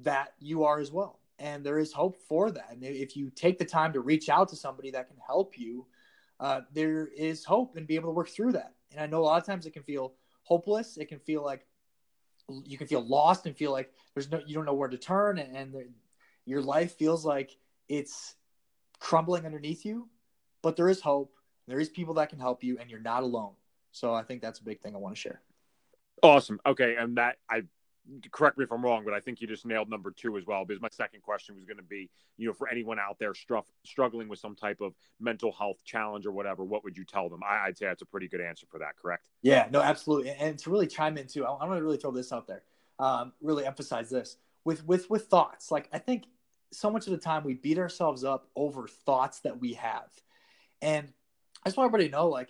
that 0.02 0.34
you 0.40 0.64
are 0.64 0.80
as 0.80 0.92
well. 0.92 1.20
And 1.40 1.66
there 1.66 1.80
is 1.80 1.92
hope 1.92 2.18
for 2.28 2.52
that. 2.52 2.70
And 2.72 2.84
if 2.84 3.18
you 3.18 3.30
take 3.30 3.60
the 3.60 3.66
time 3.66 3.94
to 3.94 4.00
reach 4.00 4.30
out 4.30 4.50
to 4.50 4.56
somebody 4.56 4.92
that 4.92 5.08
can 5.08 5.18
help 5.26 5.58
you 5.58 5.86
uh, 6.40 6.62
there 6.74 7.08
is 7.16 7.46
hope 7.46 7.78
and 7.78 7.88
be 7.88 7.96
able 7.96 8.10
to 8.10 8.14
work 8.14 8.30
through 8.30 8.52
that. 8.52 8.74
And 8.92 9.00
i 9.00 9.06
know 9.06 9.22
a 9.22 9.24
lot 9.24 9.42
of 9.42 9.46
times 9.46 9.66
it 9.66 9.72
can 9.72 9.84
feel 9.84 10.14
hopeless. 10.44 10.98
It 10.98 11.06
can 11.06 11.20
feel 11.20 11.44
like 11.44 11.66
you 12.66 12.78
can 12.78 12.88
feel 12.88 13.06
lost 13.06 13.46
and 13.46 13.56
feel 13.56 13.72
like 13.72 13.92
there's 14.14 14.30
no 14.30 14.42
you 14.46 14.54
don't 14.54 14.66
know 14.66 14.74
where 14.74 14.90
to 14.90 14.98
turn 14.98 15.38
and, 15.38 15.56
and 15.56 15.74
your 16.46 16.62
life 16.62 16.94
feels 16.94 17.26
like 17.26 17.58
it's 17.88 18.36
crumbling 19.00 19.46
underneath 19.46 19.86
you 19.86 20.08
but 20.62 20.78
there 20.78 20.90
is 20.90 21.02
hope. 21.02 21.36
There 21.68 21.80
is 21.80 21.90
people 21.90 22.16
that 22.16 22.30
can 22.30 22.40
help 22.40 22.64
you 22.64 22.78
and 22.80 22.90
you're 22.90 23.00
not 23.00 23.24
alone. 23.24 23.54
So 23.92 24.14
i 24.14 24.24
think 24.24 24.42
that's 24.42 24.60
a 24.60 24.64
big 24.64 24.82
thing 24.82 24.96
i 24.96 24.98
want 24.98 25.16
to 25.16 25.22
share. 25.22 25.42
Awesome. 26.22 26.60
Okay 26.66 26.96
and 26.98 27.18
that 27.18 27.38
i 27.50 27.64
correct 28.32 28.58
me 28.58 28.64
if 28.64 28.72
I'm 28.72 28.84
wrong, 28.84 29.04
but 29.06 29.14
I 29.14 29.20
think 29.20 29.42
you 29.42 29.48
just 29.48 29.66
nailed 29.66 29.90
number 29.90 30.12
two 30.12 30.38
as 30.38 30.46
well. 30.46 30.66
Because 30.66 30.82
my 30.82 30.90
second 30.90 31.22
question 31.22 31.56
was 31.56 31.66
going 31.66 31.78
to 31.78 31.84
be, 31.84 32.10
you 32.38 32.48
know, 32.48 32.54
for 32.54 32.68
anyone 32.68 33.00
out 33.00 33.18
there 33.20 33.34
struff, 33.34 33.66
struggling 33.86 34.28
with 34.28 34.40
some 34.40 34.56
type 34.56 34.82
of 34.82 34.94
mental 35.20 35.52
health 35.52 35.84
challenge 35.86 36.26
or 36.26 36.32
whatever, 36.32 36.64
what 36.64 36.84
would 36.84 36.98
you 36.98 37.06
tell 37.06 37.30
them? 37.30 37.40
I, 37.48 37.68
would 37.68 37.78
say 37.78 37.86
that's 37.86 38.02
a 38.02 38.06
pretty 38.06 38.28
good 38.28 38.42
answer 38.42 38.66
for 38.70 38.80
that. 38.80 38.98
Correct? 39.02 39.30
Yeah, 39.42 39.68
no, 39.72 39.82
absolutely. 39.82 40.32
And 40.32 40.58
to 40.60 40.70
really 40.70 40.88
chime 40.88 41.18
in 41.18 41.28
too, 41.28 41.46
I, 41.46 41.52
I 41.52 41.66
want 41.66 41.80
to 41.80 41.84
really 41.84 41.98
throw 41.98 42.12
this 42.12 42.32
out 42.32 42.48
there. 42.48 42.64
Um, 43.00 43.34
really 43.42 43.66
emphasize 43.66 44.10
this 44.10 44.38
with 44.66 44.86
with 44.86 45.10
with 45.10 45.26
thoughts. 45.26 45.72
Like 45.72 45.90
I 45.92 45.98
think 45.98 46.26
so 46.72 46.92
much 46.92 47.08
of 47.08 47.12
the 47.12 47.18
time 47.18 47.44
we 47.44 47.56
beat 47.56 47.80
ourselves 47.80 48.24
up 48.24 48.50
over 48.56 48.88
thoughts 48.88 49.40
that 49.42 49.60
we 49.60 49.74
have, 49.74 50.10
and 50.82 51.08
I 51.64 51.70
just 51.70 51.78
want 51.78 51.88
everybody 51.88 52.10
to 52.10 52.12
know, 52.12 52.30
like, 52.30 52.50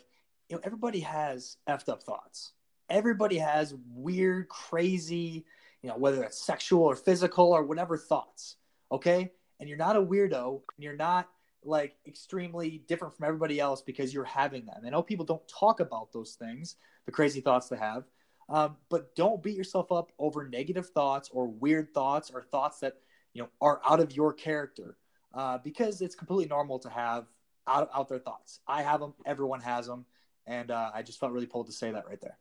you 0.49 0.55
know, 0.55 0.61
everybody 0.63 0.99
has 1.01 1.57
effed 1.67 1.87
up 1.87 2.03
thoughts 2.03 2.51
everybody 2.89 3.37
has 3.37 3.73
weird, 3.93 4.47
crazy, 4.49 5.45
you 5.81 5.89
know, 5.89 5.97
whether 5.97 6.23
it's 6.23 6.43
sexual 6.43 6.83
or 6.83 6.95
physical 6.95 7.51
or 7.51 7.63
whatever 7.63 7.97
thoughts. 7.97 8.55
Okay. 8.91 9.31
And 9.59 9.69
you're 9.69 9.77
not 9.77 9.95
a 9.95 10.01
weirdo 10.01 10.61
and 10.75 10.83
you're 10.83 10.95
not 10.95 11.29
like 11.65 11.95
extremely 12.05 12.83
different 12.87 13.15
from 13.15 13.25
everybody 13.25 13.59
else 13.59 13.81
because 13.81 14.13
you're 14.13 14.23
having 14.23 14.65
them. 14.65 14.81
I 14.85 14.89
know 14.89 15.01
people 15.01 15.25
don't 15.25 15.47
talk 15.47 15.79
about 15.79 16.11
those 16.11 16.33
things, 16.33 16.75
the 17.05 17.11
crazy 17.11 17.41
thoughts 17.41 17.69
they 17.69 17.77
have. 17.77 18.03
Um, 18.49 18.75
but 18.89 19.15
don't 19.15 19.41
beat 19.41 19.55
yourself 19.55 19.91
up 19.91 20.11
over 20.19 20.47
negative 20.47 20.89
thoughts 20.89 21.29
or 21.31 21.47
weird 21.47 21.93
thoughts 21.93 22.29
or 22.29 22.41
thoughts 22.41 22.79
that 22.79 22.97
you 23.33 23.41
know 23.41 23.49
are 23.61 23.79
out 23.87 24.01
of 24.01 24.11
your 24.15 24.33
character 24.33 24.97
uh, 25.33 25.57
because 25.59 26.01
it's 26.01 26.15
completely 26.15 26.45
normal 26.47 26.77
to 26.79 26.89
have 26.89 27.25
out, 27.67 27.89
out 27.95 28.09
there 28.09 28.19
thoughts. 28.19 28.59
I 28.67 28.81
have 28.83 28.99
them. 28.99 29.13
Everyone 29.25 29.61
has 29.61 29.87
them, 29.87 30.05
and 30.45 30.71
uh, 30.71 30.91
I 30.93 31.01
just 31.03 31.19
felt 31.19 31.31
really 31.31 31.45
pulled 31.45 31.67
to 31.67 31.71
say 31.71 31.91
that 31.91 32.07
right 32.07 32.19
there. 32.21 32.37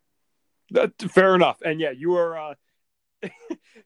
That, 0.73 0.93
fair 1.11 1.35
enough. 1.35 1.61
And 1.65 1.81
yeah, 1.81 1.91
you 1.91 2.17
are 2.17 2.39
uh 2.39 2.55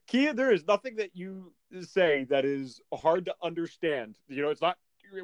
Kia, 0.07 0.33
there 0.33 0.51
is 0.51 0.65
nothing 0.65 0.95
that 0.95 1.11
you 1.13 1.53
say 1.81 2.25
that 2.29 2.45
is 2.45 2.81
hard 2.93 3.25
to 3.25 3.35
understand. 3.43 4.15
You 4.27 4.41
know, 4.41 4.49
it's 4.49 4.61
not 4.61 4.77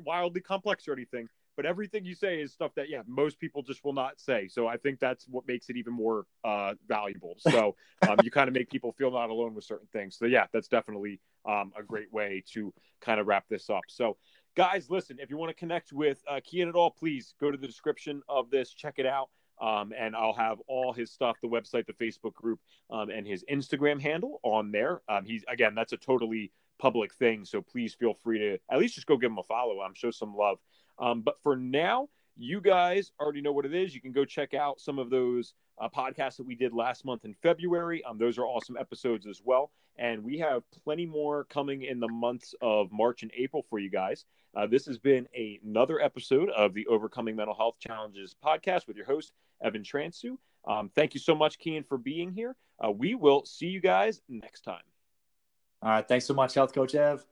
wildly 0.05 0.41
complex 0.41 0.87
or 0.87 0.93
anything, 0.93 1.27
but 1.55 1.65
everything 1.65 2.05
you 2.05 2.15
say 2.15 2.41
is 2.41 2.51
stuff 2.53 2.73
that 2.75 2.89
yeah, 2.89 3.01
most 3.07 3.39
people 3.39 3.61
just 3.63 3.83
will 3.83 3.93
not 3.93 4.19
say. 4.19 4.47
So 4.47 4.67
I 4.67 4.77
think 4.77 4.99
that's 4.99 5.25
what 5.27 5.47
makes 5.47 5.69
it 5.69 5.77
even 5.77 5.93
more 5.93 6.25
uh 6.43 6.73
valuable. 6.87 7.35
So 7.39 7.75
um, 8.09 8.17
you 8.23 8.31
kind 8.31 8.47
of 8.47 8.53
make 8.53 8.69
people 8.69 8.91
feel 8.91 9.11
not 9.11 9.29
alone 9.29 9.53
with 9.55 9.63
certain 9.63 9.87
things. 9.91 10.17
So 10.17 10.25
yeah, 10.25 10.45
that's 10.51 10.67
definitely 10.67 11.19
um 11.45 11.71
a 11.77 11.83
great 11.83 12.11
way 12.11 12.43
to 12.53 12.73
kind 13.01 13.19
of 13.19 13.27
wrap 13.27 13.45
this 13.49 13.69
up. 13.69 13.83
So 13.87 14.17
guys, 14.55 14.89
listen, 14.89 15.17
if 15.19 15.29
you 15.29 15.37
want 15.37 15.49
to 15.49 15.55
connect 15.55 15.93
with 15.93 16.21
uh 16.29 16.41
Kian 16.41 16.67
at 16.67 16.75
all, 16.75 16.91
please 16.91 17.33
go 17.39 17.51
to 17.51 17.57
the 17.57 17.67
description 17.67 18.21
of 18.27 18.49
this, 18.49 18.73
check 18.73 18.95
it 18.97 19.05
out. 19.05 19.29
Um, 19.63 19.93
and 19.97 20.13
I'll 20.13 20.33
have 20.33 20.57
all 20.67 20.91
his 20.91 21.09
stuff, 21.09 21.37
the 21.41 21.47
website, 21.47 21.85
the 21.85 21.93
Facebook 21.93 22.33
group, 22.33 22.59
um, 22.89 23.09
and 23.09 23.25
his 23.25 23.45
Instagram 23.49 24.01
handle 24.01 24.41
on 24.43 24.71
there. 24.71 25.01
Um, 25.07 25.23
he's 25.23 25.45
again, 25.47 25.73
that's 25.73 25.93
a 25.93 25.97
totally 25.97 26.51
public 26.79 27.13
thing, 27.13 27.45
so 27.45 27.61
please 27.61 27.93
feel 27.93 28.13
free 28.13 28.39
to 28.39 28.57
at 28.69 28.79
least 28.79 28.95
just 28.95 29.07
go 29.07 29.15
give 29.15 29.31
him 29.31 29.37
a 29.37 29.43
follow. 29.43 29.79
I'm 29.79 29.93
show 29.93 30.11
some 30.11 30.35
love. 30.35 30.57
Um, 30.99 31.21
but 31.21 31.35
for 31.41 31.55
now, 31.55 32.09
you 32.35 32.59
guys 32.59 33.11
already 33.21 33.41
know 33.41 33.53
what 33.53 33.65
it 33.65 33.73
is. 33.73 33.95
You 33.95 34.01
can 34.01 34.11
go 34.11 34.25
check 34.25 34.53
out 34.53 34.81
some 34.81 34.99
of 34.99 35.09
those 35.09 35.53
uh, 35.79 35.89
podcast 35.89 36.37
that 36.37 36.45
we 36.45 36.55
did 36.55 36.73
last 36.73 37.05
month 37.05 37.25
in 37.25 37.33
February. 37.41 38.03
Um, 38.03 38.17
those 38.17 38.37
are 38.37 38.45
awesome 38.45 38.77
episodes 38.77 39.27
as 39.27 39.41
well. 39.43 39.71
And 39.97 40.23
we 40.23 40.39
have 40.39 40.63
plenty 40.83 41.05
more 41.05 41.43
coming 41.45 41.83
in 41.83 41.99
the 41.99 42.07
months 42.07 42.55
of 42.61 42.91
March 42.91 43.21
and 43.21 43.31
April 43.35 43.63
for 43.69 43.79
you 43.79 43.89
guys. 43.89 44.25
Uh, 44.55 44.67
this 44.67 44.85
has 44.85 44.97
been 44.97 45.27
a, 45.35 45.59
another 45.63 45.99
episode 45.99 46.49
of 46.49 46.73
the 46.73 46.85
Overcoming 46.87 47.35
Mental 47.35 47.55
Health 47.55 47.75
Challenges 47.79 48.35
podcast 48.43 48.87
with 48.87 48.97
your 48.97 49.05
host, 49.05 49.33
Evan 49.63 49.83
Transue. 49.83 50.37
Um, 50.65 50.89
thank 50.95 51.13
you 51.13 51.19
so 51.19 51.35
much, 51.35 51.59
Kian, 51.59 51.87
for 51.87 51.97
being 51.97 52.31
here. 52.31 52.55
Uh, 52.83 52.91
we 52.91 53.15
will 53.15 53.45
see 53.45 53.67
you 53.67 53.81
guys 53.81 54.21
next 54.29 54.61
time. 54.61 54.81
All 55.81 55.89
right. 55.89 56.07
Thanks 56.07 56.25
so 56.25 56.33
much, 56.33 56.53
Health 56.53 56.73
Coach 56.73 56.95
Ev. 56.95 57.25